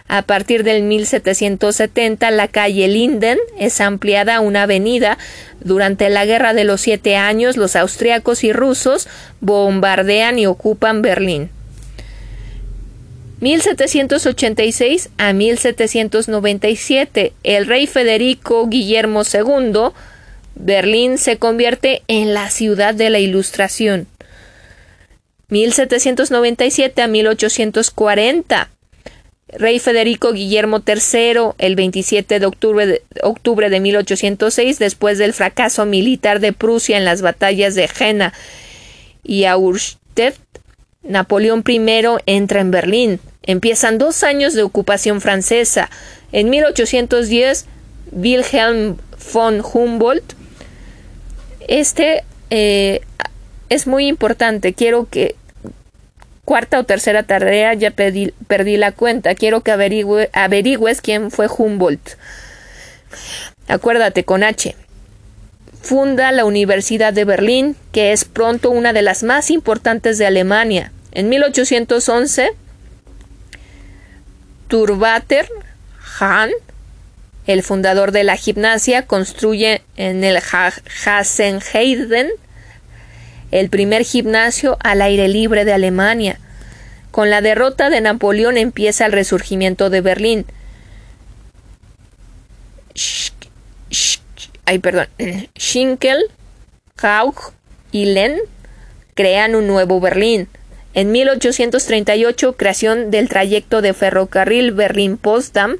A 0.07 0.21
partir 0.21 0.63
del 0.63 0.83
1770, 0.83 2.29
la 2.31 2.47
calle 2.47 2.87
Linden 2.87 3.39
es 3.57 3.81
ampliada 3.81 4.35
a 4.35 4.39
una 4.39 4.63
avenida. 4.63 5.17
Durante 5.61 6.09
la 6.09 6.25
Guerra 6.25 6.53
de 6.53 6.63
los 6.63 6.81
Siete 6.81 7.15
Años, 7.15 7.57
los 7.57 7.75
austriacos 7.75 8.43
y 8.43 8.53
rusos 8.53 9.07
bombardean 9.41 10.37
y 10.37 10.45
ocupan 10.45 11.01
Berlín. 11.01 11.49
1786 13.41 15.09
a 15.17 15.33
1797, 15.33 17.33
el 17.43 17.65
rey 17.65 17.87
Federico 17.87 18.67
Guillermo 18.67 19.23
II, 19.23 19.91
Berlín 20.55 21.17
se 21.17 21.37
convierte 21.37 22.03
en 22.07 22.33
la 22.33 22.49
ciudad 22.49 22.93
de 22.93 23.09
la 23.09 23.19
Ilustración. 23.19 24.07
1797 25.49 27.01
a 27.01 27.07
1840, 27.07 28.69
Rey 29.47 29.79
Federico 29.79 30.33
Guillermo 30.33 30.81
III, 30.85 31.53
el 31.59 31.75
27 31.75 32.39
de 32.39 32.45
octubre, 32.45 32.87
de 32.87 33.03
octubre 33.21 33.69
de 33.69 33.79
1806, 33.79 34.79
después 34.79 35.17
del 35.17 35.33
fracaso 35.33 35.85
militar 35.85 36.39
de 36.39 36.51
Prusia 36.51 36.97
en 36.97 37.05
las 37.05 37.21
batallas 37.21 37.75
de 37.75 37.87
Jena 37.87 38.33
y 39.23 39.45
Auerstedt, 39.45 40.35
Napoleón 41.03 41.63
I 41.67 41.79
entra 42.25 42.61
en 42.61 42.71
Berlín. 42.71 43.19
Empiezan 43.43 43.99
dos 43.99 44.23
años 44.23 44.55
de 44.55 44.63
ocupación 44.63 45.21
francesa. 45.21 45.91
En 46.31 46.49
1810, 46.49 47.67
Wilhelm 48.11 48.97
von 49.31 49.61
Humboldt. 49.61 50.33
Este 51.67 52.23
eh, 52.49 53.01
es 53.69 53.85
muy 53.85 54.07
importante. 54.07 54.73
Quiero 54.73 55.07
que 55.09 55.35
cuarta 56.45 56.79
o 56.79 56.83
tercera 56.83 57.23
tarea, 57.23 57.73
ya 57.73 57.91
perdí, 57.91 58.31
la 58.77 58.91
cuenta. 58.91 59.35
Quiero 59.35 59.61
que 59.61 59.71
averigües 59.71 61.01
quién 61.01 61.31
fue 61.31 61.47
Humboldt. 61.47 62.17
Acuérdate 63.67 64.23
con 64.23 64.43
H. 64.43 64.75
Funda 65.81 66.31
la 66.31 66.45
Universidad 66.45 67.13
de 67.13 67.25
Berlín, 67.25 67.75
que 67.91 68.11
es 68.11 68.25
pronto 68.25 68.71
una 68.71 68.93
de 68.93 69.01
las 69.01 69.23
más 69.23 69.51
importantes 69.51 70.17
de 70.17 70.25
Alemania. 70.25 70.91
En 71.11 71.29
1811, 71.29 72.51
Turbater 74.67 75.47
Hahn, 76.19 76.51
el 77.45 77.61
fundador 77.61 78.11
de 78.11 78.23
la 78.23 78.35
gimnasia, 78.35 79.05
construye 79.05 79.81
en 79.95 80.23
el 80.23 80.39
Hasenheiden 81.05 82.31
el 83.59 83.69
primer 83.69 84.03
gimnasio 84.03 84.77
al 84.81 85.01
aire 85.01 85.29
libre 85.29 85.63
de 85.63 85.71
Alemania. 85.71 86.39
Con 87.11 87.29
la 87.29 87.41
derrota 87.41 87.89
de 87.89 88.01
Napoleón 88.01 88.57
empieza 88.57 89.05
el 89.05 89.13
resurgimiento 89.13 89.89
de 89.89 90.01
Berlín. 90.01 90.45
Ay, 94.65 94.79
perdón. 94.79 95.07
Schinkel, 95.57 96.25
Kauch 96.97 97.53
y 97.93 98.05
Len 98.05 98.39
crean 99.13 99.55
un 99.55 99.67
nuevo 99.67 100.01
Berlín. 100.01 100.49
En 100.93 101.13
1838, 101.13 102.57
creación 102.57 103.09
del 103.09 103.29
trayecto 103.29 103.81
de 103.81 103.93
ferrocarril 103.93 104.73
Berlín-Potsdam 104.73 105.77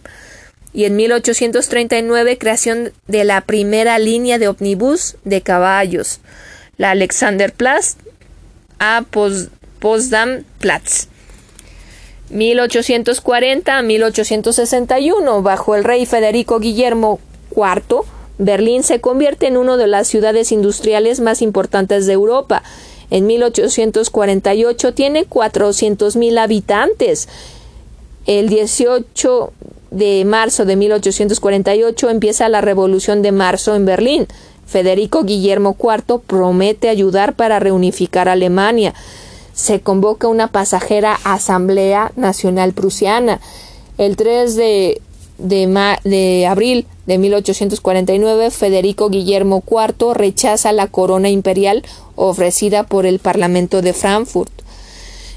y 0.71 0.85
en 0.85 0.95
1839, 0.95 2.37
creación 2.37 2.91
de 3.07 3.23
la 3.23 3.41
primera 3.41 3.99
línea 3.99 4.39
de 4.39 4.49
ómnibus 4.49 5.15
de 5.23 5.41
caballos, 5.41 6.19
la 6.77 6.91
Alexanderplatz 6.91 7.97
a 8.79 9.03
Potsdam 9.79 10.43
Platz. 10.59 11.07
1840 12.29 13.77
a 13.77 13.81
1861, 13.81 15.41
bajo 15.41 15.75
el 15.75 15.83
rey 15.83 16.05
Federico 16.05 16.59
Guillermo 16.59 17.19
IV, 17.55 18.01
Berlín 18.37 18.83
se 18.83 18.99
convierte 18.99 19.47
en 19.47 19.57
una 19.57 19.77
de 19.77 19.87
las 19.87 20.07
ciudades 20.07 20.51
industriales 20.51 21.19
más 21.19 21.41
importantes 21.41 22.05
de 22.05 22.13
Europa. 22.13 22.63
En 23.11 23.27
1848 23.27 24.93
tiene 24.93 25.25
400.000 25.25 26.39
habitantes. 26.39 27.29
El 28.25 28.49
18 28.49 29.53
de 29.91 30.25
marzo 30.25 30.65
de 30.65 30.75
1848 30.75 32.09
empieza 32.09 32.49
la 32.49 32.61
Revolución 32.61 33.21
de 33.21 33.31
Marzo 33.31 33.75
en 33.75 33.85
Berlín. 33.85 34.27
Federico 34.65 35.23
Guillermo 35.23 35.75
IV 35.79 36.21
promete 36.25 36.89
ayudar 36.89 37.35
para 37.35 37.59
reunificar 37.59 38.27
Alemania. 38.27 38.93
Se 39.53 39.79
convoca 39.79 40.27
una 40.27 40.47
pasajera 40.47 41.17
Asamblea 41.23 42.11
Nacional 42.15 42.73
Prusiana. 42.73 43.39
El 43.97 44.17
3 44.17 44.55
de, 44.55 45.01
de, 45.37 45.97
de 46.03 46.47
abril 46.47 46.87
de 47.05 47.17
1849, 47.17 48.51
Federico 48.51 49.09
Guillermo 49.09 49.63
IV 49.65 50.13
rechaza 50.13 50.71
la 50.71 50.87
corona 50.87 51.29
imperial 51.29 51.83
ofrecida 52.15 52.83
por 52.83 53.05
el 53.05 53.19
Parlamento 53.19 53.81
de 53.81 53.93
Frankfurt. 53.93 54.51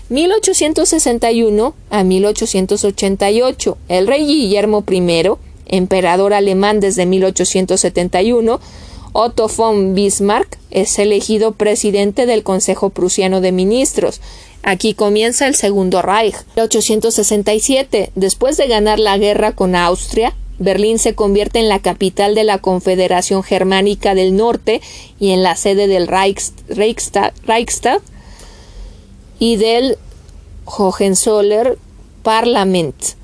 1861 0.09 1.75
a 1.91 2.03
1888, 2.03 3.79
el 3.89 4.07
rey 4.07 4.27
Guillermo 4.27 4.83
I, 4.91 5.31
emperador 5.67 6.33
alemán 6.33 6.81
desde 6.81 7.05
1871, 7.05 8.61
Otto 9.13 9.49
von 9.49 9.95
Bismarck 9.95 10.59
es 10.71 10.99
elegido 10.99 11.53
presidente 11.53 12.27
del 12.27 12.43
Consejo 12.43 12.91
Prusiano 12.91 13.41
de 13.41 13.53
Ministros. 13.53 14.21
Aquí 14.63 14.95
comienza 14.95 15.47
el 15.47 15.55
Segundo 15.55 16.03
Reich. 16.03 16.37
1867, 16.57 18.13
después 18.15 18.57
de 18.57 18.69
ganar 18.69 18.99
la 18.99 19.17
guerra 19.17 19.53
con 19.53 19.75
Austria, 19.75 20.35
Berlín 20.59 20.99
se 20.99 21.15
convierte 21.15 21.61
en 21.61 21.69
la 21.69 21.81
capital 21.81 22.35
de 22.35 22.45
la 22.45 22.59
Confederación 22.59 23.43
Germánica 23.43 24.15
del 24.15 24.37
Norte 24.37 24.81
y 25.21 25.31
en 25.31 25.43
la 25.43 25.57
sede 25.57 25.87
del 25.87 26.09
Reichstag, 26.09 27.33
y 29.39 29.57
del 29.57 29.97
Hohenzoller 30.65 31.79
Parlament. 32.23 33.18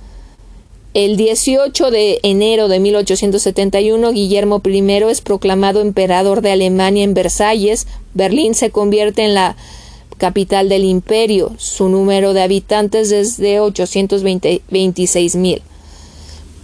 El 0.94 1.16
18 1.16 1.90
de 1.90 2.20
enero 2.22 2.68
de 2.68 2.78
1871, 2.78 4.12
Guillermo 4.12 4.62
I 4.64 5.02
es 5.10 5.20
proclamado 5.22 5.80
emperador 5.80 6.40
de 6.40 6.52
Alemania 6.52 7.02
en 7.02 7.14
Versalles. 7.14 7.88
Berlín 8.14 8.54
se 8.54 8.70
convierte 8.70 9.24
en 9.24 9.34
la 9.34 9.56
capital 10.18 10.68
del 10.68 10.84
imperio. 10.84 11.52
Su 11.58 11.88
número 11.88 12.32
de 12.32 12.42
habitantes 12.42 13.10
es 13.10 13.38
de 13.38 13.58
826 13.58 15.34
mil. 15.34 15.62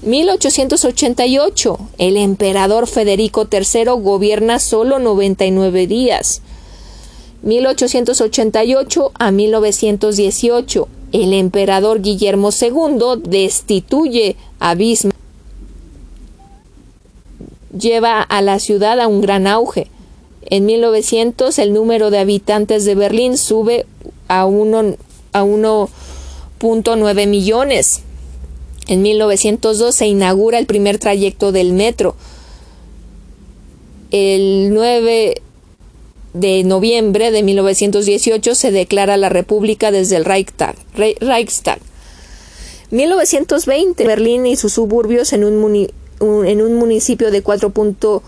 1888. 0.03 1.79
El 1.99 2.17
emperador 2.17 2.87
Federico 2.87 3.49
III 3.51 4.01
gobierna 4.01 4.61
solo 4.61 5.01
99 5.01 5.89
días. 5.89 6.41
1888 7.43 9.11
a 9.13 9.31
1918. 9.33 10.89
El 11.13 11.35
emperador 11.35 12.03
Guillermo 12.03 12.51
II 12.51 13.23
destituye 13.25 14.37
a 14.61 14.75
Bismarck. 14.75 15.19
Lleva 17.77 18.23
a 18.23 18.43
la 18.43 18.59
ciudad 18.59 19.01
a 19.01 19.09
un 19.09 19.21
gran 19.21 19.47
auge. 19.47 19.87
En 20.43 20.65
1900 20.67 21.59
el 21.59 21.73
número 21.73 22.11
de 22.11 22.19
habitantes 22.19 22.85
de 22.85 22.95
Berlín 22.95 23.37
sube 23.37 23.87
a 24.29 24.47
1.9 24.47 27.27
millones. 27.27 28.03
En 28.87 29.03
1902 29.03 29.95
se 29.95 30.07
inaugura 30.07 30.59
el 30.59 30.67
primer 30.67 30.99
trayecto 30.99 31.53
del 31.53 31.73
metro. 31.73 32.15
El 34.11 34.75
9 34.75 35.41
de 36.33 36.63
noviembre 36.65 37.31
de 37.31 37.43
1918 37.43 38.55
se 38.55 38.71
declara 38.71 39.17
la 39.17 39.29
República 39.29 39.91
desde 39.91 40.17
el 40.17 40.25
Reichstag. 40.25 40.77
Reichstag. 40.95 41.81
1920 42.91 44.07
Berlín 44.07 44.47
y 44.47 44.57
sus 44.57 44.73
suburbios 44.73 45.33
en 45.33 45.45
un, 45.45 45.89
en 46.21 46.63
un 46.63 46.75
municipio 46.75 47.31
de 47.31 47.43
4.1 47.43 48.23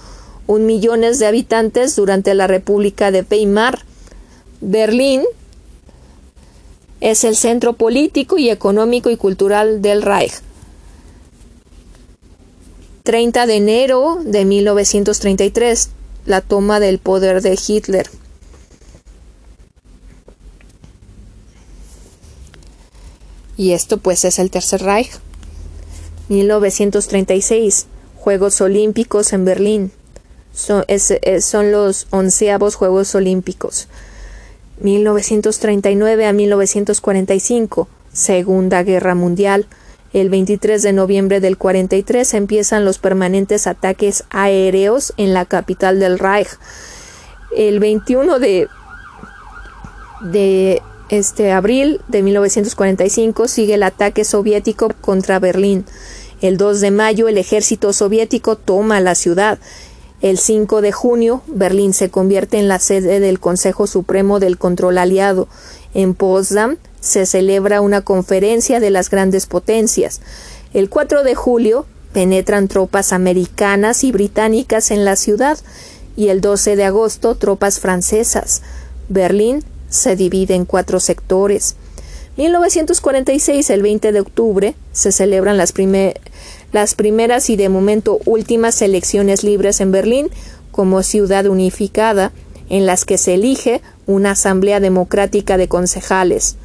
millones 0.61 1.19
de 1.19 1.27
habitantes 1.27 1.97
durante 1.97 2.35
la 2.35 2.47
República 2.47 3.11
de 3.11 3.25
Weimar. 3.29 3.81
Berlín 4.61 5.23
es 7.01 7.25
el 7.25 7.35
centro 7.35 7.73
político 7.73 8.39
y 8.39 8.51
económico 8.51 9.11
y 9.11 9.17
cultural 9.17 9.83
del 9.83 10.03
Reich. 10.03 10.35
30 13.03 13.47
de 13.47 13.57
enero 13.57 14.19
de 14.25 14.45
1933, 14.45 15.91
la 16.27 16.41
toma 16.41 16.81
del 16.81 16.99
poder 16.99 17.43
de 17.43 17.59
Hitler. 17.67 18.09
Y 23.57 23.73
esto 23.73 23.99
pues 23.99 24.25
es 24.25 24.39
el 24.39 24.51
Tercer 24.51 24.83
Reich. 24.83 25.13
1936, 26.29 27.87
Juegos 28.17 28.61
Olímpicos 28.61 29.33
en 29.33 29.45
Berlín. 29.45 29.93
Son, 30.53 30.85
los 31.71 32.07
onceavos 32.11 32.75
Juegos 32.75 33.15
Olímpicos. 33.15 33.89
1939 34.81 36.27
a 36.27 36.33
1945, 36.33 37.89
Segunda 38.13 38.83
Guerra 38.83 39.15
Mundial. 39.15 39.67
El 40.13 40.29
23 40.29 40.83
de 40.83 40.93
noviembre 40.93 41.41
del 41.41 41.57
43 41.57 42.35
empiezan 42.35 42.85
los 42.85 42.99
permanentes 42.99 43.67
ataques 43.67 44.25
aéreos 44.29 45.15
en 45.17 45.33
la 45.33 45.47
capital 45.47 46.01
del 46.01 46.19
Reich. 46.19 46.49
El 47.57 47.81
21 47.81 48.39
de, 48.39 48.69
este 51.09 51.53
abril 51.53 52.03
de 52.09 52.23
1945 52.23 53.49
sigue 53.49 53.75
el 53.75 53.83
ataque 53.83 54.25
soviético 54.25 54.91
contra 55.01 55.39
Berlín. 55.39 55.87
El 56.43 56.59
2 56.59 56.81
de 56.81 56.91
mayo 56.91 57.29
el 57.29 57.39
ejército 57.39 57.95
soviético 57.95 58.57
toma 58.57 59.01
la 59.01 59.15
ciudad. 59.15 59.59
El 60.21 60.37
5 60.37 60.83
de 60.83 60.93
junio 60.93 61.43
Berlín 61.47 61.95
se 61.95 62.11
convierte 62.11 62.59
en 62.59 62.69
la 62.69 62.79
sede 62.79 63.19
del 63.19 63.41
Consejo 63.41 63.87
Supremo 63.87 64.41
del 64.41 64.59
Control 64.59 64.99
Aliado. 64.99 65.49
En 65.95 66.15
Potsdam 66.15 66.77
se 67.03 67.27
celebra 67.27 67.81
una 67.81 68.01
conferencia 68.01 68.81
de 68.81 68.91
las 68.91 69.11
grandes 69.11 69.47
potencias. 69.47 70.21
El 70.73 70.89
4 70.89 71.25
de 71.25 71.35
julio 71.35 71.85
penetran 72.13 72.69
tropas 72.69 73.13
americanas 73.13 74.05
y 74.05 74.13
británicas 74.13 74.91
en 74.91 75.05
la 75.05 75.17
ciudad 75.17 75.59
y 76.17 76.29
el 76.29 76.41
12 76.41 76.77
de 76.77 76.85
agosto 76.85 77.35
tropas 77.35 77.81
francesas. 77.81 78.63
Berlín 79.09 79.65
se 79.91 80.15
divide 80.17 80.55
en 80.55 80.65
cuatro 80.65 81.01
sectores. 81.01 81.75
1946, 82.37 83.69
el 83.69 83.83
20 83.83 84.13
de 84.13 84.21
octubre, 84.21 84.75
se 84.93 85.13
celebran 85.13 85.59
las, 85.59 85.75
las 86.73 86.95
primeras 86.95 87.51
y 87.51 87.57
de 87.57 87.69
momento 87.69 88.21
últimas 88.25 88.81
elecciones 88.81 89.43
libres 89.43 89.81
en 89.81 89.91
Berlín 89.91 90.31
como 90.71 91.03
ciudad 91.03 91.47
unificada, 91.47 92.33
en 92.71 92.87
las 92.87 93.05
que 93.05 93.19
se 93.19 93.35
elige 93.35 93.83
una 94.07 94.31
asamblea 94.31 94.81
democrática 94.81 95.59
de 95.59 95.69
concejales. 95.69 96.57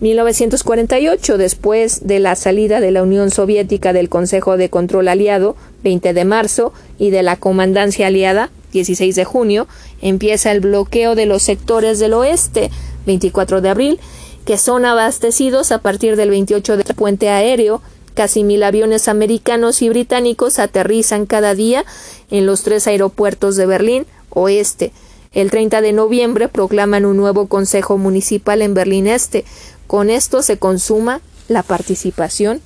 1948, 0.00 1.36
después 1.36 2.06
de 2.06 2.20
la 2.20 2.34
salida 2.34 2.80
de 2.80 2.90
la 2.90 3.02
Unión 3.02 3.30
Soviética 3.30 3.92
del 3.92 4.08
Consejo 4.08 4.56
de 4.56 4.70
Control 4.70 5.08
Aliado, 5.08 5.56
20 5.84 6.14
de 6.14 6.24
marzo, 6.24 6.72
y 6.98 7.10
de 7.10 7.22
la 7.22 7.36
Comandancia 7.36 8.06
Aliada, 8.06 8.50
16 8.72 9.14
de 9.14 9.24
junio, 9.24 9.66
empieza 10.00 10.52
el 10.52 10.60
bloqueo 10.60 11.14
de 11.14 11.26
los 11.26 11.42
sectores 11.42 11.98
del 11.98 12.14
oeste, 12.14 12.70
24 13.04 13.60
de 13.60 13.68
abril, 13.68 14.00
que 14.46 14.56
son 14.56 14.86
abastecidos 14.86 15.70
a 15.70 15.78
partir 15.78 16.16
del 16.16 16.30
28 16.30 16.78
de 16.78 16.94
puente 16.94 17.28
aéreo. 17.28 17.82
Casi 18.14 18.42
mil 18.42 18.62
aviones 18.62 19.06
americanos 19.06 19.82
y 19.82 19.88
británicos 19.88 20.58
aterrizan 20.58 21.26
cada 21.26 21.54
día 21.54 21.84
en 22.30 22.46
los 22.46 22.62
tres 22.62 22.86
aeropuertos 22.86 23.56
de 23.56 23.66
Berlín 23.66 24.06
Oeste. 24.30 24.92
El 25.32 25.50
30 25.50 25.80
de 25.80 25.92
noviembre 25.92 26.48
proclaman 26.48 27.04
un 27.04 27.16
nuevo 27.16 27.46
Consejo 27.46 27.98
Municipal 27.98 28.62
en 28.62 28.74
Berlín 28.74 29.06
Este, 29.06 29.44
con 29.90 30.08
esto 30.08 30.44
se 30.44 30.56
consuma 30.56 31.20
la 31.48 31.64
participación, 31.64 32.60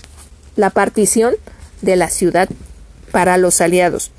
la 0.57 0.69
partición 0.69 1.35
de 1.81 1.97
la 1.97 2.11
ciudad 2.11 2.51
para 3.13 3.39
los 3.39 3.63
aliados. 3.63 4.11